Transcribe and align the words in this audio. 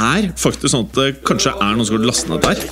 er 0.00 0.30
faktisk 0.38 0.70
sånn 0.72 0.86
at 0.88 0.96
det 0.96 1.08
kanskje 1.28 1.52
er 1.56 1.74
noen 1.76 1.88
som 1.88 1.98
har 1.98 2.06
lastet 2.08 2.30
ned 2.32 2.44
der. 2.44 2.62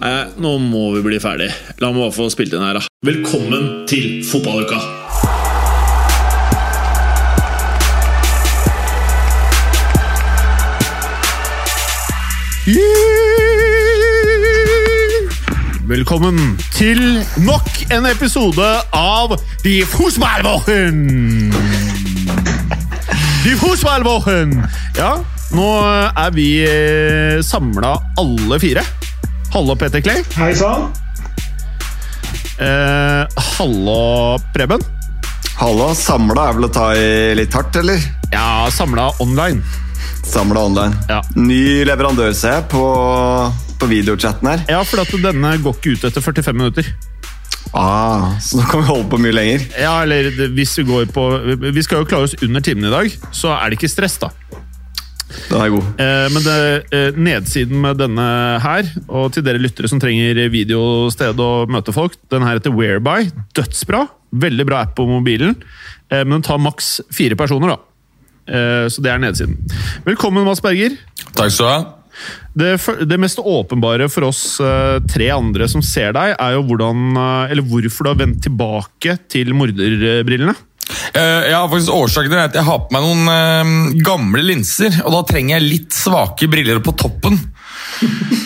Nei, 0.00 0.14
nå 0.42 0.54
må 0.64 0.84
vi 0.96 1.04
bli 1.06 1.20
ferdig. 1.22 1.50
La 1.82 1.92
meg 1.92 2.02
bare 2.06 2.16
få 2.16 2.30
spilt 2.32 2.54
inn 2.56 2.64
her, 2.66 2.80
da. 2.80 2.86
Velkommen 3.06 3.84
til 3.90 4.20
fotballuka! 4.26 4.80
Velkommen 15.90 16.36
til 16.76 17.00
nok 17.42 17.66
en 17.90 18.06
episode 18.06 18.68
av 18.94 19.34
De 19.64 19.80
Fußballwochen! 19.90 21.89
Die 23.40 23.56
Fußballwochen! 23.56 24.50
Ja, 24.98 25.14
nå 25.56 25.68
er 25.80 26.32
vi 26.34 26.48
samla 27.40 27.94
alle 28.20 28.58
fire. 28.60 28.82
Hallo, 29.54 29.74
Peter 29.80 30.02
Clay. 30.04 30.20
Hei 30.36 30.50
sann. 30.54 30.90
Eh, 32.60 33.24
hallo, 33.56 34.36
Preben. 34.52 34.84
Hallo, 35.56 35.88
samla 35.96 36.50
er 36.50 36.58
vel 36.58 36.68
å 36.68 36.72
ta 36.74 36.90
i 36.92 37.06
litt 37.38 37.56
hardt, 37.56 37.80
eller? 37.80 38.04
Ja, 38.28 38.68
samla 38.76 39.08
online. 39.24 39.64
Samla 40.20 40.66
online. 40.68 41.00
Ja. 41.08 41.22
Ny 41.40 41.86
leverandør, 41.88 42.36
ser 42.36 42.58
jeg, 42.58 42.68
på, 42.74 42.84
på 43.80 43.88
videochatten 43.88 44.52
her. 44.52 44.66
Ja, 44.68 44.84
for 44.84 45.00
at 45.00 45.16
denne 45.24 45.56
går 45.64 45.80
ikke 45.80 45.96
ut 45.96 46.10
etter 46.10 46.28
45 46.28 46.60
minutter. 46.60 46.92
Ah, 47.76 48.34
så 48.42 48.58
nå 48.58 48.64
kan 48.66 48.82
vi 48.82 48.88
holde 48.88 49.08
på 49.12 49.18
mye 49.22 49.34
lenger. 49.34 49.66
Ja, 49.78 50.00
eller 50.02 50.30
hvis 50.56 50.72
vi 50.80 50.86
går 50.88 51.10
på 51.14 51.26
Vi 51.70 51.84
skal 51.86 52.02
jo 52.02 52.08
klare 52.10 52.26
oss 52.26 52.34
under 52.42 52.64
timen 52.66 52.88
i 52.88 52.92
dag, 52.92 53.12
så 53.30 53.52
er 53.54 53.70
det 53.70 53.78
ikke 53.78 53.92
stress, 53.92 54.18
da. 54.22 54.32
Den 55.50 55.60
er 55.60 55.70
god. 55.70 55.86
Eh, 56.02 56.24
men 56.34 56.42
det, 56.42 56.56
eh, 56.90 57.18
nedsiden 57.18 57.78
med 57.82 58.00
denne 58.02 58.26
her, 58.62 58.88
og 59.06 59.30
til 59.34 59.44
dere 59.46 59.62
lyttere 59.62 59.90
som 59.90 60.00
trenger 60.02 60.40
videosted 60.50 61.38
og 61.38 61.70
møte 61.70 61.94
folk, 61.94 62.16
den 62.30 62.42
her 62.42 62.58
heter 62.58 62.74
Whereby. 62.74 63.30
Dødsbra. 63.54 64.08
Veldig 64.30 64.66
bra 64.66 64.82
app 64.86 64.96
på 64.98 65.06
mobilen. 65.06 65.54
Eh, 66.10 66.24
men 66.24 66.40
den 66.40 66.46
tar 66.46 66.58
maks 66.58 67.00
fire 67.14 67.38
personer, 67.38 67.76
da. 67.76 67.78
Eh, 68.50 68.88
så 68.90 69.02
det 69.02 69.14
er 69.14 69.22
nedsiden. 69.22 69.56
Velkommen, 70.06 70.44
Mads 70.44 70.62
Berger. 70.64 70.98
Takk 71.38 71.54
skal 71.54 71.66
du 71.66 71.70
ha. 71.70 71.99
Det, 72.52 72.72
det 73.06 73.18
mest 73.22 73.38
åpenbare 73.38 74.08
for 74.10 74.26
oss 74.30 74.42
eh, 74.64 74.98
tre 75.10 75.28
andre 75.34 75.68
som 75.70 75.84
ser 75.84 76.14
deg, 76.16 76.34
er 76.34 76.56
jo 76.56 76.64
hvordan, 76.66 77.12
eh, 77.50 77.62
hvorfor 77.62 78.06
du 78.06 78.10
har 78.12 78.18
vendt 78.18 78.42
tilbake 78.48 79.16
til 79.30 79.54
morderbrillene. 79.56 80.56
Uh, 81.14 81.46
ja, 81.46 81.60
faktisk 81.70 81.94
Årsaken 81.94 82.32
er 82.34 82.48
at 82.48 82.56
jeg 82.58 82.66
har 82.66 82.80
på 82.82 82.94
meg 82.94 83.04
noen 83.04 83.28
uh, 83.30 84.00
gamle 84.02 84.42
linser, 84.42 84.94
og 85.04 85.14
da 85.14 85.20
trenger 85.28 85.56
jeg 85.56 85.66
litt 85.68 85.94
svake 85.94 86.48
briller 86.50 86.82
på 86.82 86.94
toppen. 86.98 87.38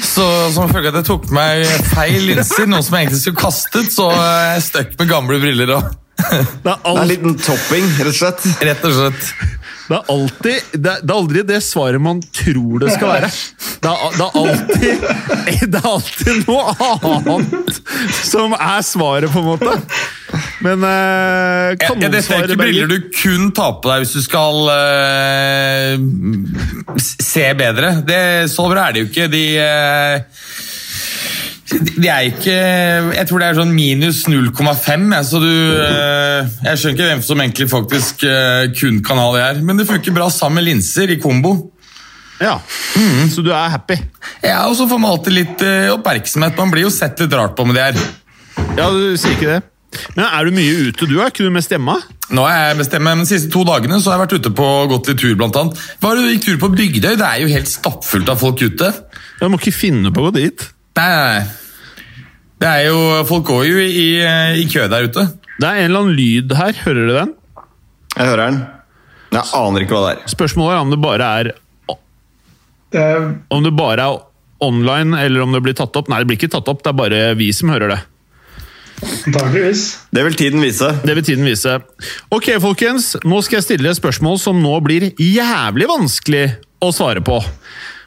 Så 0.05 0.25
som 0.53 0.69
følge 0.69 0.91
av 0.91 0.95
at 0.95 1.01
jeg 1.01 1.09
tok 1.09 1.29
meg 1.35 1.65
feil 1.89 2.21
linser, 2.29 2.69
noe 2.69 2.85
som 2.85 2.97
jeg 2.99 3.07
egentlig 3.07 3.23
skulle 3.23 3.41
kastet, 3.41 3.93
så 3.95 4.11
jeg 4.13 4.65
stuck 4.69 4.97
med 5.01 5.11
gamle 5.11 5.41
briller 5.43 5.77
òg. 5.79 5.93
Det 6.15 6.39
er, 6.39 6.47
Det 6.63 6.73
er 6.73 7.01
en 7.01 7.09
liten 7.11 7.37
topping, 7.43 7.85
rett 7.99 8.09
og 8.11 8.17
slett. 8.17 8.47
Rett 8.65 8.85
og 8.87 8.97
slett. 8.97 9.29
det 9.89 9.97
er 9.99 10.11
alltid 10.15 10.71
det 10.73 10.91
er, 10.93 11.01
det 11.03 11.11
er 11.11 11.19
aldri 11.19 11.43
det 11.49 11.59
svaret 11.67 12.01
man 12.01 12.23
tror 12.33 12.85
det 12.85 12.95
skal 12.95 13.11
være. 13.11 13.31
Det 13.85 13.91
er, 13.93 14.17
det 14.17 14.25
er, 14.25 14.37
alltid, 14.41 15.07
det 15.75 15.81
er 15.81 15.89
alltid 15.91 16.47
noe 16.49 16.91
annet 17.11 17.81
som 18.25 18.55
er 18.57 18.85
svaret, 18.87 19.33
på 19.33 19.43
en 19.43 19.49
måte. 19.51 19.75
Men 20.65 20.85
eh, 20.89 21.75
Ja, 21.83 21.91
ja, 22.01 22.09
dette 22.09 22.33
er 22.33 22.47
ikke 22.47 22.59
briller 22.59 22.89
du 22.91 22.97
kun 23.15 23.51
tar 23.55 23.77
på 23.83 23.91
deg 23.91 24.05
hvis 24.05 24.15
du 24.17 24.23
skal 24.25 24.71
eh, 24.73 25.99
se 27.03 27.47
bedre. 27.59 27.97
Det, 28.07 28.23
så 28.53 28.67
bra 28.71 28.89
er 28.89 28.97
det 28.97 29.05
jo 29.05 29.11
ikke. 29.11 29.29
De 29.33 29.45
eh, 29.61 30.45
de 32.03 32.09
er 32.11 32.29
ikke 32.31 32.55
Jeg 33.17 33.27
tror 33.29 33.43
det 33.43 33.49
er 33.49 33.59
sånn 33.59 33.75
minus 33.75 34.23
0,5. 34.31 35.05
Så 35.29 35.41
du 35.43 35.51
eh, 35.51 36.49
Jeg 36.69 36.81
skjønner 36.81 36.97
ikke 36.97 37.11
hvem 37.11 37.23
som 37.27 37.43
egentlig 37.45 37.69
faktisk 37.73 38.25
eh, 38.29 38.65
kun 38.79 39.01
kan 39.07 39.21
ha 39.21 39.29
det 39.35 39.45
her. 39.47 39.63
Men 39.67 39.81
det 39.81 39.89
funker 39.91 40.15
bra 40.17 40.31
sammen 40.33 40.61
med 40.63 40.69
linser 40.73 41.13
i 41.15 41.21
kombo. 41.23 41.57
Ja, 42.43 42.57
Så 43.31 43.45
du 43.47 43.53
er 43.55 43.71
happy? 43.71 43.95
Ja, 44.43 44.65
Og 44.67 44.75
så 44.77 44.89
får 44.91 44.99
man 45.01 45.13
alltid 45.15 45.37
litt 45.37 45.63
eh, 45.63 45.93
oppmerksomhet. 45.95 46.57
Man 46.59 46.73
blir 46.75 46.89
jo 46.89 46.91
sett 46.93 47.21
litt 47.23 47.33
rart 47.37 47.55
på 47.57 47.67
med 47.69 47.79
det 47.79 47.85
her. 47.91 48.11
Ja, 48.79 48.89
du 48.91 49.15
sier 49.21 49.37
ikke 49.37 49.53
det. 49.53 49.61
Men 50.17 50.27
Er 50.27 50.45
du 50.49 50.51
mye 50.57 50.89
ute, 50.89 51.07
du? 51.07 51.21
Er 51.23 51.31
ikke 51.31 51.47
du 51.47 51.53
mest 51.55 51.71
hjemme? 51.71 51.95
Nå 52.35 52.45
er 52.51 52.73
jeg 52.73 52.79
med 52.81 52.95
meg, 52.97 53.03
men 53.07 53.23
De 53.23 53.31
siste 53.31 53.51
to 53.55 53.63
dagene 53.69 54.01
så 54.03 54.11
har 54.11 54.19
jeg 54.19 54.25
vært 54.25 54.39
ute 54.41 54.55
på 54.59 54.69
gått 54.91 55.11
litt 55.13 55.21
tur. 55.23 55.35
blant 55.39 55.59
annet. 55.61 55.83
Var 56.03 56.19
du 56.19 56.27
gikk 56.33 56.47
tur 56.49 56.59
på 56.65 56.73
Bygdøy? 56.75 57.13
Det 57.21 57.29
er 57.29 57.43
jo 57.45 57.53
helt 57.53 57.71
stappfullt 57.71 58.33
av 58.33 58.41
folk 58.43 58.63
ute. 58.65 58.91
Du 59.39 59.47
må 59.49 59.61
ikke 59.61 59.77
finne 59.77 60.11
på 60.15 60.25
å 60.25 60.29
gå 60.31 60.35
dit. 60.41 60.67
Nei, 60.99 61.07
nei, 61.11 61.39
nei. 61.39 61.64
Det 62.65 62.71
er 62.71 62.87
jo, 62.89 63.01
Folk 63.29 63.45
går 63.51 63.65
jo 63.69 63.81
i, 63.85 64.05
i 64.57 64.63
kø 64.73 64.87
der 64.89 65.05
ute. 65.11 65.27
Det 65.61 65.69
er 65.69 65.83
en 65.83 65.91
eller 65.91 66.01
annen 66.07 66.17
lyd 66.17 66.55
her. 66.57 66.73
Hører 66.87 67.09
du 67.11 67.13
den? 67.13 67.35
Jeg 68.15 68.29
hører 68.31 68.41
den. 68.47 68.57
Men 69.29 69.41
jeg 69.41 69.51
aner 69.59 69.85
ikke 69.85 69.97
hva 69.99 70.05
det 70.07 70.13
er. 70.15 70.31
Spørsmålet 70.33 70.73
er 70.73 70.85
om 70.87 70.93
det 70.95 71.01
bare 71.03 71.29
er 71.43 71.51
Det 72.95 73.05
om 73.53 73.65
det 73.67 73.73
bare 73.77 74.07
er 74.07 74.23
online, 74.65 75.19
eller 75.21 75.45
om 75.45 75.53
det 75.53 75.61
blir 75.67 75.77
tatt 75.77 75.97
opp. 75.99 76.09
Nei, 76.09 76.23
det 76.23 76.31
blir 76.31 76.39
ikke 76.39 76.53
tatt 76.55 76.71
opp. 76.73 76.81
Det 76.87 76.93
er 76.95 76.97
bare 77.03 77.23
vi 77.37 77.51
som 77.53 77.69
hører 77.75 77.93
det. 77.93 77.99
antageligvis. 79.27 79.83
Det 80.15 80.23
vil 80.25 80.39
tiden 80.41 80.63
vise. 80.65 80.89
Det 81.05 81.17
vil 81.19 81.27
tiden 81.27 81.45
vise. 81.45 81.75
Ok, 82.33 82.49
folkens. 82.65 83.11
Nå 83.29 83.43
skal 83.45 83.59
jeg 83.59 83.67
stille 83.67 83.91
et 83.93 83.99
spørsmål 83.99 84.39
som 84.41 84.63
nå 84.63 84.79
blir 84.87 85.11
jævlig 85.21 85.91
vanskelig 85.91 86.47
å 86.81 86.89
svare 86.97 87.21
på. 87.27 87.43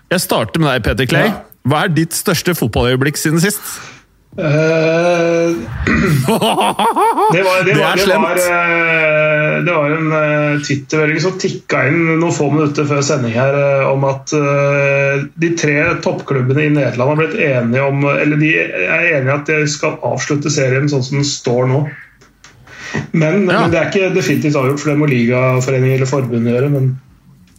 Jeg 0.10 0.24
starter 0.24 0.64
med 0.64 0.72
deg, 0.72 0.88
Peter 0.88 1.12
Clay. 1.14 1.30
Ja. 1.30 1.44
Hva 1.68 1.84
er 1.86 1.94
ditt 1.94 2.16
største 2.16 2.56
fotballøyeblikk 2.58 3.20
siden 3.20 3.44
sist? 3.44 3.62
Eh, 4.38 4.44
det 7.34 7.44
var, 7.44 7.64
det 7.66 7.74
Det 7.74 7.80
var, 7.80 7.96
det 7.96 8.18
var, 8.18 8.38
eh, 8.38 9.64
det 9.66 9.74
var 9.74 9.90
en 9.92 10.12
uh, 10.14 10.62
Twitter-melding 10.62 11.22
som 11.24 11.40
tikka 11.42 11.80
inn 11.90 12.20
noen 12.20 12.36
få 12.36 12.52
minutter 12.52 12.86
før 12.86 13.02
sending 13.06 13.34
her 13.34 13.56
om 13.90 14.04
at 14.06 14.34
de 15.42 15.50
tre 15.58 15.74
toppklubbene 16.06 16.68
i 16.68 16.74
Nederland 16.76 17.10
har 17.10 17.22
blitt 17.24 17.40
enige 17.48 17.88
om 17.88 18.06
Eller 18.12 18.38
de 18.38 18.52
er 18.60 19.08
enige 19.18 19.34
at 19.40 19.50
de 19.50 19.64
skal 19.72 19.98
avslutte 20.06 20.52
serien 20.54 20.86
sånn 20.92 21.06
som 21.08 21.18
den 21.18 21.26
står 21.28 21.66
nå. 21.72 21.80
Men, 23.12 23.48
Ja. 23.50 23.64
men 23.64 23.74
det 23.74 23.80
er 23.80 23.90
ikke 23.90 24.14
definitivt 24.14 24.56
avgjort, 24.60 24.80
for 24.84 24.92
det 24.92 25.00
må 25.02 25.10
ligaforeningen 25.10 25.98
eller 25.98 26.10
forbund 26.10 26.48
gjøre. 26.48 26.70
Men 26.70 26.94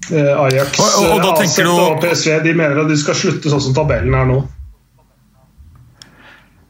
Ajax, 0.09 0.79
Og- 0.79 0.95
og- 1.03 1.27
og 1.27 1.83
og 1.91 2.01
PSV 2.01 2.39
de 2.47 2.55
mener 2.55 2.79
at 2.81 2.89
de 2.89 2.97
skal 2.97 3.15
slutte 3.19 3.51
sånn 3.51 3.61
som 3.67 3.75
tabellen 3.75 4.15
er 4.15 4.31
nå. 4.31 4.39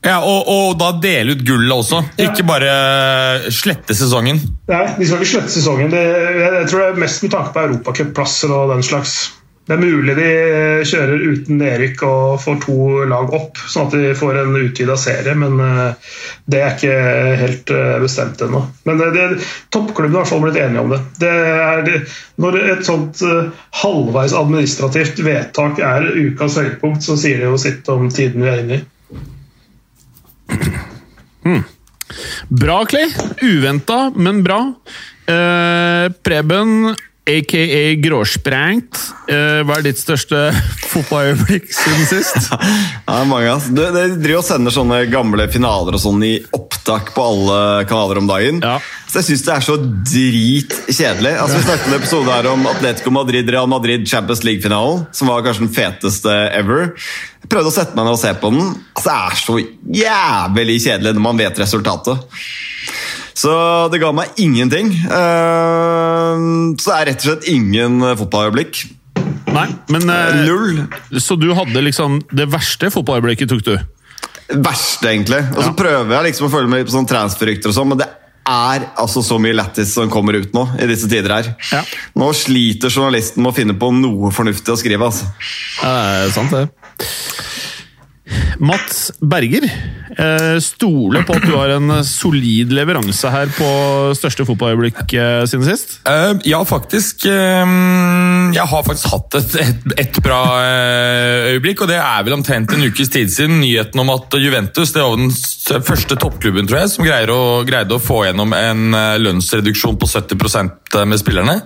Ja, 0.07 0.21
og, 0.23 0.47
og 0.47 0.77
da 0.79 0.93
dele 1.03 1.35
ut 1.35 1.43
gullet 1.47 1.75
også. 1.75 2.03
Ja. 2.19 2.29
Ikke 2.29 2.47
bare 2.47 3.51
slette 3.55 3.97
sesongen. 3.99 4.39
Nei, 4.71 4.85
de 4.99 5.09
skal 5.09 5.25
ikke 5.25 5.33
slette 5.33 5.57
sesongen. 5.57 5.91
Det, 5.95 6.05
jeg, 6.05 6.53
jeg 6.61 6.71
tror 6.71 6.85
det 6.85 6.93
er 6.93 7.03
mest 7.03 7.27
med 7.27 7.35
tanke 7.35 7.55
på 7.57 7.67
europacupplasser 7.67 8.55
og 8.55 8.73
den 8.77 8.87
slags. 8.87 9.19
Det 9.69 9.75
er 9.77 9.83
mulig 9.83 10.15
de 10.17 10.29
kjører 10.89 11.25
uten 11.29 11.59
Erik 11.61 12.01
og 12.07 12.39
får 12.41 12.55
to 12.63 12.77
lag 13.11 13.35
opp, 13.37 13.59
sånn 13.69 13.91
at 13.91 13.97
de 13.99 14.15
får 14.17 14.39
en 14.41 14.55
utvida 14.57 14.95
serie, 14.97 15.35
men 15.37 15.61
eh, 15.61 16.15
det 16.49 16.63
er 16.63 16.73
ikke 16.73 16.95
helt 17.43 17.73
eh, 17.77 17.99
bestemt 18.01 18.41
ennå. 18.47 18.63
Men 18.89 19.03
det, 19.03 19.27
toppklubben 19.69 20.17
har 20.17 20.23
i 20.23 20.23
hvert 20.23 20.33
fall 20.33 20.45
blitt 20.47 20.61
enige 20.63 20.87
om 20.87 20.95
det. 20.95 21.03
det, 21.21 21.35
er, 21.67 22.15
når 22.41 22.57
et 22.63 22.89
sånt 22.89 23.21
eh, 23.29 23.51
halvveis 23.83 24.33
administrativt 24.41 25.21
vedtak 25.27 25.85
er 25.85 26.15
ukas 26.17 26.57
høydepunkt, 26.63 27.05
så 27.05 27.19
sier 27.21 27.43
det 27.43 27.51
jo 27.51 27.61
sitt 27.61 27.93
om 27.93 28.09
tiden 28.09 28.47
vi 28.47 28.55
er 28.55 28.65
inne 28.65 28.81
i. 28.81 28.87
Bra, 32.49 32.85
Clay. 32.87 33.09
Uventa, 33.43 34.11
men 34.15 34.43
bra. 34.43 34.61
Eh, 35.27 36.09
Preben, 36.23 36.95
aka 37.29 37.65
Gråsprengt. 38.03 39.01
Eh, 39.29 39.61
hva 39.67 39.79
er 39.79 39.85
ditt 39.87 40.01
største 40.01 40.49
fotballøyeblikk 40.93 41.69
siden 41.73 42.09
sist? 42.11 42.49
Ja, 43.09 43.23
mange, 43.25 43.49
ass. 43.51 43.69
Du, 43.73 43.81
de 43.81 44.05
driver 44.21 44.43
og 44.43 44.47
sender 44.47 44.75
sånne 44.75 44.99
gamle 45.11 45.47
finaler 45.51 45.97
og 45.97 46.03
sånn 46.03 46.21
i 46.27 46.35
opptak 46.55 47.15
på 47.15 47.25
alle 47.25 47.61
kanaler 47.89 48.21
om 48.21 48.29
dagen. 48.29 48.61
Ja. 48.65 48.77
Så 49.09 49.23
jeg 49.23 49.29
syns 49.31 49.45
det 49.47 49.55
er 49.55 49.65
så 49.65 49.77
dritkjedelig. 49.81 51.33
Altså, 51.41 51.57
vi 51.57 51.65
snakket 51.65 51.89
en 51.89 51.97
episode 51.97 52.35
her 52.35 52.51
om 52.51 52.69
Atletico 52.69 53.13
Madrid, 53.15 53.49
Real 53.49 53.71
Madrid 53.71 54.05
Champions 54.11 54.45
League-finalen, 54.45 55.07
som 55.17 55.33
var 55.33 55.45
kanskje 55.47 55.65
den 55.65 55.73
feteste 55.73 56.37
ever. 56.53 56.91
Jeg 57.41 57.53
prøvde 57.53 57.73
å 57.73 57.77
sette 57.79 57.97
meg 57.97 58.05
ned 58.09 58.19
og 58.19 58.21
se 58.21 58.35
på 58.37 58.53
den. 58.53 58.75
Altså, 58.93 59.09
det 59.09 59.17
er 59.17 59.43
så 59.45 59.59
jævlig 60.03 60.79
kjedelig 60.85 61.17
når 61.17 61.27
man 61.31 61.41
vet 61.41 61.63
resultatet. 61.65 62.29
Så 63.39 63.53
det 63.93 64.01
ga 64.03 64.11
meg 64.17 64.35
ingenting. 64.43 64.89
Eh, 64.93 66.41
Så 66.79 66.91
det 66.91 66.97
er 66.97 67.07
rett 67.13 67.23
og 67.23 67.29
slett 67.29 67.47
ingen 67.53 68.01
fotballøyeblikk. 68.19 68.81
Nei, 69.49 69.67
men 69.95 70.11
eh, 70.13 70.43
Null. 70.45 70.83
Så 71.23 71.39
du 71.41 71.47
hadde 71.57 71.81
liksom 71.83 72.19
Det 72.29 72.45
verste 72.53 72.91
fotballøyeblikket 72.95 73.49
tok 73.55 73.63
du? 73.65 73.77
verste, 74.49 75.05
egentlig. 75.11 75.43
Og 75.57 75.59
så 75.61 75.69
Ja. 75.69 75.77
prøver 75.77 76.09
jeg 76.15 76.25
liksom 76.33 76.47
å 76.49 76.51
følge 76.55 76.71
med 76.73 76.87
på 76.89 76.93
sånn 76.95 77.07
transferrykter 77.09 77.69
og 77.69 77.75
sånn, 77.77 77.89
men 77.91 77.99
det 78.01 78.07
er 78.49 78.87
altså 78.97 79.21
så 79.21 79.37
mye 79.39 79.53
lættis 79.53 79.91
som 79.93 80.09
kommer 80.09 80.39
ut 80.41 80.55
nå 80.57 80.63
i 80.81 80.87
disse 80.89 81.05
tider 81.07 81.29
her. 81.35 81.51
Ja. 81.71 81.83
Nå 82.17 82.31
sliter 82.33 82.89
journalisten 82.89 83.43
med 83.45 83.53
å 83.53 83.57
finne 83.59 83.77
på 83.77 83.91
noe 83.93 84.31
fornuftig 84.33 84.73
å 84.73 84.79
skrive. 84.81 85.05
altså. 85.05 85.29
Er 85.85 86.31
sant, 86.33 86.51
det. 86.51 86.65
Mats 88.59 89.09
Berger, 89.21 89.67
stole 90.63 90.89
stoler 90.89 91.25
på 91.27 91.37
at 91.37 91.45
du 91.47 91.55
har 91.55 91.73
en 91.77 91.93
solid 92.07 92.73
leveranse 92.75 93.31
her 93.31 93.51
på 93.55 93.69
største 94.19 94.47
fotballøyeblikk 94.49 95.15
eh, 95.15 95.43
siden 95.49 95.67
sist? 95.67 95.99
Eh, 96.09 96.33
ja, 96.49 96.59
faktisk. 96.67 97.27
eh, 97.29 97.75
jeg 98.57 98.67
har 98.73 98.87
faktisk 98.87 99.13
hatt 99.13 99.39
et, 99.41 99.57
et, 99.63 99.95
et 100.05 100.21
bra 100.25 100.41
eh, 100.65 101.55
øyeblikk, 101.55 101.85
og 101.85 101.93
det 101.93 102.01
er 102.01 102.27
vel 102.27 102.39
omtrent 102.39 102.75
en 102.75 102.87
ukes 102.89 103.13
tid 103.15 103.31
siden 103.33 103.61
nyheten 103.63 104.03
om 104.03 104.13
at 104.15 104.39
Juventus 104.41 104.95
det 104.97 105.05
var 105.05 105.19
den 105.21 105.33
første 105.85 106.17
toppklubben 106.19 106.69
tror 106.69 106.83
jeg, 106.83 106.93
som 106.95 107.05
å, 107.35 107.41
greide 107.69 107.97
å 107.97 108.03
få 108.03 108.23
gjennom 108.27 108.55
en 108.57 108.97
eh, 108.97 109.19
lønnsreduksjon 109.23 109.99
på 110.01 110.09
70% 110.11 110.99
med 111.09 111.21
spillerne. 111.21 111.59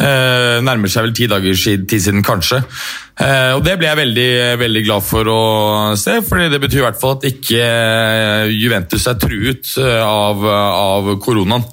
Eh, 0.00 0.58
nærmer 0.66 0.90
seg 0.90 1.06
vel 1.06 1.14
ti 1.16 1.30
dager 1.30 1.54
tid 1.54 2.00
siden, 2.00 2.24
kanskje. 2.26 2.64
Eh, 3.20 3.52
og 3.56 3.64
Det 3.66 3.76
ble 3.78 3.90
jeg 3.90 4.00
veldig, 4.00 4.30
veldig 4.60 4.82
glad 4.86 5.04
for 5.04 5.30
å 5.30 5.40
se, 6.00 6.09
fordi 6.26 6.48
det 6.52 6.60
betyr 6.62 6.80
i 6.80 6.84
hvert 6.84 6.98
fall 7.00 7.16
at 7.16 7.26
ikke 7.28 7.60
eh, 7.60 8.50
Juventus 8.54 9.06
er 9.10 9.18
truet 9.20 9.72
eh, 9.80 10.00
av, 10.04 10.44
av 10.46 11.10
koronaen. 11.22 11.64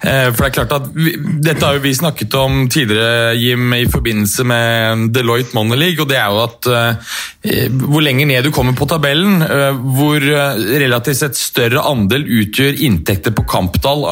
Eh, 0.00 0.28
for 0.32 0.44
det 0.44 0.48
er 0.48 0.56
klart 0.56 0.74
at 0.76 0.88
vi, 0.94 1.14
Dette 1.40 1.64
har 1.64 1.76
jo 1.76 1.84
vi 1.84 1.94
snakket 1.96 2.36
om 2.40 2.62
tidligere, 2.72 3.34
Jim, 3.38 3.72
i 3.76 3.86
forbindelse 3.90 4.46
med 4.48 5.08
Deloitte 5.14 5.56
Money 5.56 5.78
League, 5.80 6.02
og 6.02 6.10
det 6.10 6.18
er 6.20 6.30
jo 6.32 6.42
at 6.44 6.68
hvor 7.88 8.02
lenger 8.04 8.28
ned 8.28 8.44
du 8.44 8.50
kommer 8.52 8.74
på 8.76 8.84
tabellen, 8.88 9.40
hvor 9.96 10.20
relativt 10.20 11.22
sett 11.22 11.38
større 11.38 11.80
andel 11.88 12.26
utgjør 12.26 12.82
inntekter 12.84 13.32
på 13.32 13.46
kampdag, 13.48 14.04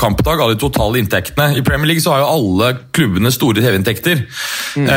kampdag 0.00 0.40
av 0.40 0.52
de 0.52 0.56
totale 0.60 1.02
inntektene. 1.02 1.50
I 1.58 1.64
Premier 1.66 1.90
League 1.90 2.04
så 2.04 2.14
har 2.14 2.22
jo 2.22 2.30
alle 2.32 2.70
klubbene 2.96 3.32
store 3.34 3.60
TV-inntekter. 3.60 4.24
Mm. 4.80 4.88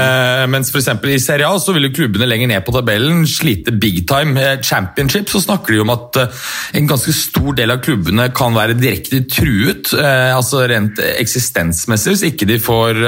mens 0.54 0.72
f.eks. 0.72 0.88
i 1.12 1.20
Serie 1.20 1.50
A 1.50 1.60
så 1.60 1.76
vil 1.76 1.90
jo 1.90 1.96
klubbene 1.98 2.30
lenger 2.30 2.54
ned 2.54 2.64
på 2.64 2.76
tabellen 2.76 3.26
slite 3.28 3.76
big 3.76 3.95
time. 4.04 4.42
Eh, 4.42 4.62
Championship 4.62 5.30
så 5.32 5.42
snakker 5.44 5.76
de 5.76 5.82
om 5.84 5.94
at 5.94 6.20
eh, 6.22 6.42
en 6.80 6.90
ganske 6.90 7.14
stor 7.16 7.56
del 7.58 7.74
av 7.74 7.82
klubbene 7.86 8.28
kan 8.36 8.56
være 8.56 8.78
direkte 8.80 9.24
truet, 9.32 9.94
eh, 9.98 10.32
altså 10.36 10.66
rent 10.70 11.00
eksistensmessig, 11.06 12.16
hvis 12.16 12.26
ikke 12.32 12.50
de 12.50 12.60
får, 12.62 13.00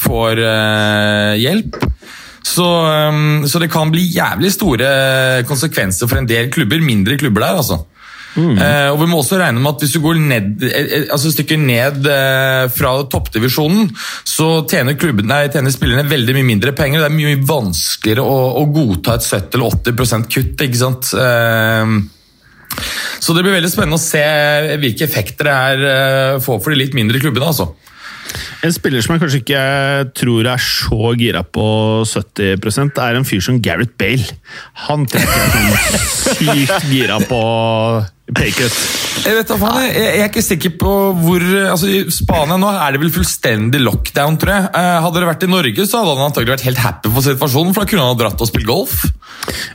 får 0.00 0.42
hjelp. 1.40 1.78
Så, 2.48 2.66
så 3.50 3.60
det 3.60 3.68
kan 3.72 3.90
bli 3.92 4.06
jævlig 4.14 4.50
store 4.54 4.88
konsekvenser 5.48 6.08
for 6.08 6.20
en 6.20 6.28
del 6.28 6.48
klubber, 6.54 6.80
mindre 6.80 7.18
klubber 7.20 7.44
der, 7.44 7.60
altså. 7.60 7.82
Eh, 8.38 8.88
og 8.92 9.00
vi 9.00 9.08
må 9.10 9.18
også 9.18 9.38
regne 9.40 9.62
med 9.62 9.72
at 9.72 9.82
Hvis 9.82 9.94
du 9.96 10.02
går 10.04 10.20
ned, 10.22 10.62
eh, 10.66 10.90
eh, 10.98 11.06
altså 11.14 11.32
stykker 11.34 11.58
ned 11.60 12.06
fra 12.74 12.92
toppdivisjonen, 13.10 13.88
så 14.26 14.48
tjener, 14.68 14.98
klubben, 15.00 15.28
nei, 15.30 15.48
tjener 15.52 15.74
spillerne 15.74 16.08
veldig 16.08 16.36
mye 16.36 16.48
mindre 16.52 16.74
penger. 16.76 17.02
Det 17.02 17.08
er 17.08 17.16
mye 17.16 17.40
vanskeligere 17.48 18.24
å, 18.24 18.38
å 18.60 18.64
godta 18.74 19.18
et 19.18 19.26
70 19.26 19.58
eller 19.58 19.80
80 19.80 20.28
kutt. 20.32 20.64
ikke 20.68 20.80
sant? 20.80 21.10
Så 23.18 23.34
det 23.34 23.42
blir 23.42 23.56
veldig 23.56 23.70
spennende 23.72 23.98
å 23.98 24.02
se 24.02 24.22
hvilke 24.78 25.06
effekter 25.08 25.48
det 25.48 25.58
her 25.58 26.42
får 26.44 26.60
for 26.62 26.72
de 26.72 26.82
litt 26.82 26.96
mindre 26.96 27.20
klubbene. 27.22 27.50
altså. 27.50 27.72
En 28.66 28.74
spiller 28.74 29.04
som 29.04 29.14
jeg 29.14 29.22
kanskje 29.22 29.40
ikke 29.42 29.64
tror 30.18 30.48
er 30.50 30.62
så 30.62 31.12
gira 31.18 31.44
på 31.46 31.66
70% 32.08 33.02
er 33.04 33.18
en 33.18 33.26
fyr 33.28 33.42
som 33.44 33.60
Gareth 33.62 33.94
Bale. 34.00 34.38
Han 34.88 35.06
trekker 35.08 35.42
jeg 35.42 35.50
sånn 35.54 36.06
sykt 36.38 36.88
gira 36.90 37.20
på 37.28 37.42
paycut. 38.36 38.78
Jeg 39.24 39.34
vet 39.38 39.50
da 39.50 39.56
faen, 39.58 39.78
jeg, 39.86 39.94
jeg 39.98 40.22
er 40.22 40.28
ikke 40.28 40.44
sikker 40.44 40.74
på 40.80 40.92
hvor 41.22 41.44
altså 41.72 41.88
I 41.90 42.02
Spania 42.12 42.58
nå 42.60 42.70
er 42.70 42.94
det 42.94 43.00
vel 43.02 43.12
fullstendig 43.14 43.80
lockdown, 43.82 44.38
tror 44.40 44.54
jeg. 44.54 44.68
Eh, 44.78 44.90
hadde 45.06 45.22
det 45.22 45.30
vært 45.30 45.46
i 45.46 45.50
Norge, 45.50 45.86
så 45.88 46.02
hadde 46.02 46.16
han 46.18 46.28
antagelig 46.28 46.56
vært 46.56 46.68
helt 46.68 46.82
happy 46.84 47.12
for 47.14 47.26
situasjonen, 47.26 47.74
for 47.74 47.84
da 47.84 47.92
kunne 47.92 48.06
han 48.06 48.14
ha 48.14 48.20
dratt 48.20 48.44
og 48.44 48.50
spilt 48.50 48.68
golf. 48.68 49.00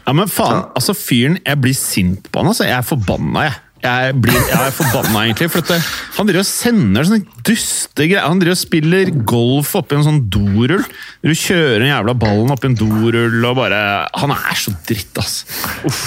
Ja, 0.06 0.14
men 0.16 0.30
faen, 0.30 0.66
altså 0.76 0.94
fyren 0.94 1.38
Jeg 1.40 1.60
blir 1.64 1.76
sint 1.78 2.28
på 2.30 2.42
han, 2.42 2.52
altså. 2.52 2.68
Jeg 2.68 2.78
er 2.78 2.88
forbanna, 2.88 3.48
jeg. 3.48 3.62
Jeg, 3.84 4.14
blir, 4.24 4.38
jeg 4.48 4.56
er 4.56 4.72
forbanna, 4.72 5.26
egentlig. 5.26 5.50
For 5.52 5.60
at 5.64 5.72
det, 5.74 5.80
han 6.16 6.28
driver 6.30 6.44
og 6.46 6.48
sender 6.48 7.08
sånne 7.08 7.42
duste 7.44 8.06
greier. 8.08 8.24
Han 8.30 8.40
driver 8.40 8.56
og 8.56 8.62
spiller 8.62 9.12
golf 9.28 9.74
oppi 9.76 9.98
en 9.98 10.06
sånn 10.06 10.22
dorull. 10.32 10.86
Du 11.24 11.34
kjører 11.36 11.84
den 11.84 11.92
jævla 11.92 12.16
ballen 12.20 12.54
oppi 12.56 12.70
en 12.72 12.78
dorull 12.80 13.44
og 13.50 13.58
bare 13.60 13.82
Han 14.22 14.32
er 14.36 14.60
så 14.60 14.72
dritt, 14.88 15.20
ass. 15.20 15.42
Uff. 15.84 16.00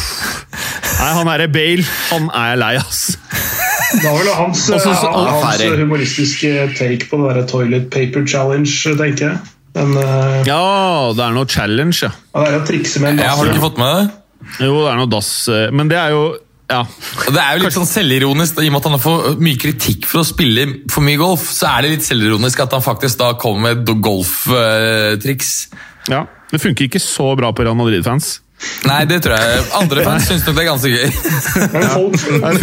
Nei, 0.97 1.11
han 1.19 1.29
er 1.35 1.47
Bale, 1.53 1.85
han 2.11 2.31
er 2.33 2.49
jeg 2.55 2.63
lei, 2.63 2.73
ass. 2.81 3.03
Det 3.93 4.03
var 4.03 4.17
vel 4.19 4.33
hans, 4.35 4.65
Også 4.73 4.95
så- 4.97 5.13
ja, 5.13 5.35
hans 5.45 5.63
humoristiske 5.79 6.55
take 6.79 7.11
på 7.11 7.21
det 7.23 7.35
der 7.37 7.47
toilet 7.51 7.91
paper 7.93 8.25
challenge, 8.27 8.73
tenker 8.97 9.29
jeg. 9.29 9.39
Den, 9.77 9.93
uh, 10.01 10.41
Ja, 10.49 11.13
det 11.13 11.21
er 11.23 11.35
noe 11.37 11.45
challenge, 11.45 12.01
ja. 12.03 12.11
det 12.33 12.49
er 12.55 12.61
å 12.63 12.67
trikse 12.67 13.01
med 13.01 13.13
en 13.13 13.19
Jeg 13.19 13.29
har 13.29 13.45
du 13.45 13.53
ikke 13.53 13.67
fått 13.69 13.79
med 13.79 13.93
det? 14.01 14.23
Jo, 14.65 14.73
det 14.85 14.91
er 14.93 14.97
noe 14.97 15.11
dass, 15.11 15.31
eh, 15.53 15.71
men 15.75 15.89
det 15.89 15.99
er 16.01 16.15
jo 16.15 16.23
Ja. 16.71 16.81
Og 16.83 17.29
Det 17.35 17.43
er 17.43 17.57
jo 17.57 17.63
litt 17.63 17.77
sånn 17.77 17.87
selvironisk, 17.87 18.59
i 18.59 18.67
og 18.67 18.75
med 18.75 18.81
at 18.83 18.89
han 18.91 19.03
får 19.03 19.37
mye 19.39 19.59
kritikk 19.63 20.07
for 20.11 20.23
å 20.23 20.27
spille 20.27 20.67
for 20.91 21.07
mye 21.07 21.21
golf, 21.21 21.45
så 21.55 21.69
er 21.77 21.87
det 21.87 21.93
litt 21.97 22.07
selvironisk 22.07 22.65
at 22.65 22.75
han 22.75 22.83
faktisk 22.83 23.21
da 23.23 23.33
kommer 23.39 23.77
med 23.77 23.87
golftriks. 24.03 25.53
ja. 26.11 26.27
Det 26.47 26.61
funker 26.63 26.87
ikke 26.87 27.01
så 27.03 27.33
bra 27.35 27.49
på 27.51 27.65
Real 27.67 27.75
Madrid-fans. 27.75 28.37
Nei, 28.87 29.01
det 29.11 29.19
tror 29.25 29.35
jeg. 29.35 29.65
Andre 29.77 30.05
fans 30.07 30.29
syns 30.31 30.45
nok 30.47 30.55
det 30.57 30.63
er 30.63 30.69
ganske 30.71 30.91
gøy. 30.95 31.09
Men 31.75 31.87
folk, 31.91 32.15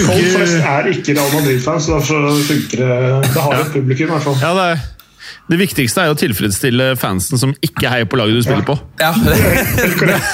folk 0.08 0.30
flest 0.38 0.56
er 0.64 0.88
ikke 0.94 1.16
Real 1.18 1.32
Madrid-fans, 1.36 1.90
derfor 1.92 2.30
funker 2.48 2.78
det 2.80 2.88
Det 3.28 3.42
har 3.44 3.60
et 3.60 3.72
publikum, 3.76 4.08
i 4.08 4.12
hvert 4.16 4.24
fall. 4.24 4.38
Ja, 4.40 4.52
det, 4.56 4.64
er, 4.72 4.78
det 5.52 5.60
viktigste 5.60 6.02
er 6.02 6.10
jo 6.10 6.16
å 6.16 6.22
tilfredsstille 6.24 6.88
fansen 7.00 7.42
som 7.42 7.52
ikke 7.60 7.92
heier 7.92 8.08
på 8.10 8.16
laget 8.22 8.40
du 8.40 8.44
spiller 8.48 8.66
på. 8.72 8.76
Ja, 9.04 9.12
korrekt. 10.00 10.34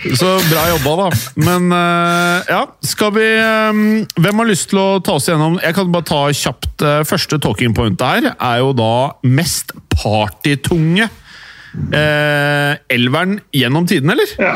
Så 0.00 0.30
bra 0.48 0.62
jobba, 0.70 0.92
da. 0.96 1.08
Men 1.44 1.68
eh, 1.76 2.48
ja, 2.48 2.60
skal 2.88 3.12
vi 3.16 3.26
eh, 3.36 3.80
Hvem 4.16 4.42
har 4.42 4.48
lyst 4.48 4.70
til 4.72 4.80
å 4.80 4.86
ta 5.04 5.18
oss 5.18 5.28
gjennom 5.28 5.58
Jeg 5.60 5.76
kan 5.76 5.90
bare 5.92 6.08
ta 6.08 6.20
kjapt 6.32 6.84
eh, 6.86 7.00
Første 7.08 7.40
talking 7.42 7.76
point 7.76 8.00
her 8.00 8.30
er 8.32 8.62
jo 8.62 8.72
da 8.76 8.92
mest 9.28 9.74
partytunge 9.92 11.10
uh, 11.10 12.72
elveren 12.90 13.36
gjennom 13.54 13.84
tiden, 13.86 14.10
eller? 14.14 14.32
Ja. 14.40 14.54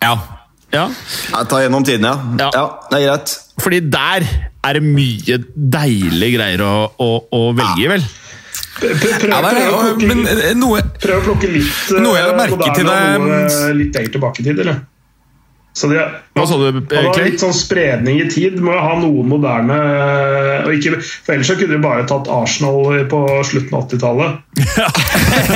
ja. 0.00 0.14
Ja. 0.72 0.86
Jeg 1.34 1.48
tar 1.50 1.62
gjennom 1.64 1.84
tiden, 1.86 2.06
ja. 2.08 2.16
Ja. 2.40 2.48
ja. 2.54 2.64
Det 2.88 2.98
er 2.98 3.04
greit. 3.04 3.34
Fordi 3.60 3.80
der 3.92 4.26
er 4.64 4.78
det 4.78 4.82
mye 4.84 5.38
deilige 5.54 6.38
greier 6.38 6.64
å, 6.64 6.72
å, 6.96 7.10
å 7.28 7.42
velge 7.56 7.84
i, 7.84 7.90
vel? 7.92 8.08
Prøv, 8.78 9.26
ja 9.26 9.38
er, 9.42 9.72
å 9.74 9.80
det, 9.88 10.06
men 10.06 10.22
plukke, 10.22 10.50
eh, 10.50 10.54
noe 10.58 10.84
prøv 11.02 11.18
å 11.18 11.24
plukke 11.32 11.50
litt 11.50 11.96
eh, 11.96 12.02
Noe 12.04 12.14
jeg 12.14 12.28
har 12.28 12.36
merket 12.38 12.78
til 12.78 12.86
deg, 12.86 13.18
noe 13.24 13.40
eh, 13.42 13.72
litt 13.74 13.98
lenger 13.98 14.14
tilbake 14.14 14.44
i 14.44 14.46
tid, 14.46 14.62
eller? 14.62 14.78
Så 15.78 15.86
de, 15.86 15.98
Hva 16.34 16.44
sa 16.48 16.56
du, 16.58 16.80
Clay? 16.90 17.28
litt 17.28 17.42
sånn 17.42 17.54
spredning 17.54 18.18
i 18.18 18.26
tid. 18.30 18.56
Må 18.64 18.72
jo 18.74 18.80
ha 18.82 18.94
noen 18.98 19.28
moderne 19.30 19.76
eh, 19.78 20.66
og 20.66 20.74
ikke, 20.74 20.98
For 21.04 21.36
ellers 21.36 21.52
så 21.52 21.54
kunne 21.58 21.76
de 21.76 21.82
bare 21.84 22.06
tatt 22.08 22.30
Arsenal 22.34 23.04
på 23.10 23.20
slutten 23.46 23.78
av 23.78 23.84
80-tallet. 23.86 24.30
Ja. 24.74 24.88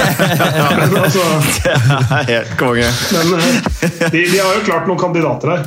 altså, 1.02 1.26
Det 1.64 1.75
er 1.75 2.29
helt 2.29 2.55
konge. 2.61 2.91
men 3.17 3.35
eh, 3.41 4.11
de, 4.12 4.23
de 4.31 4.38
har 4.38 4.61
jo 4.61 4.67
klart 4.69 4.87
noen 4.91 5.00
kandidater 5.00 5.57
her. 5.57 5.67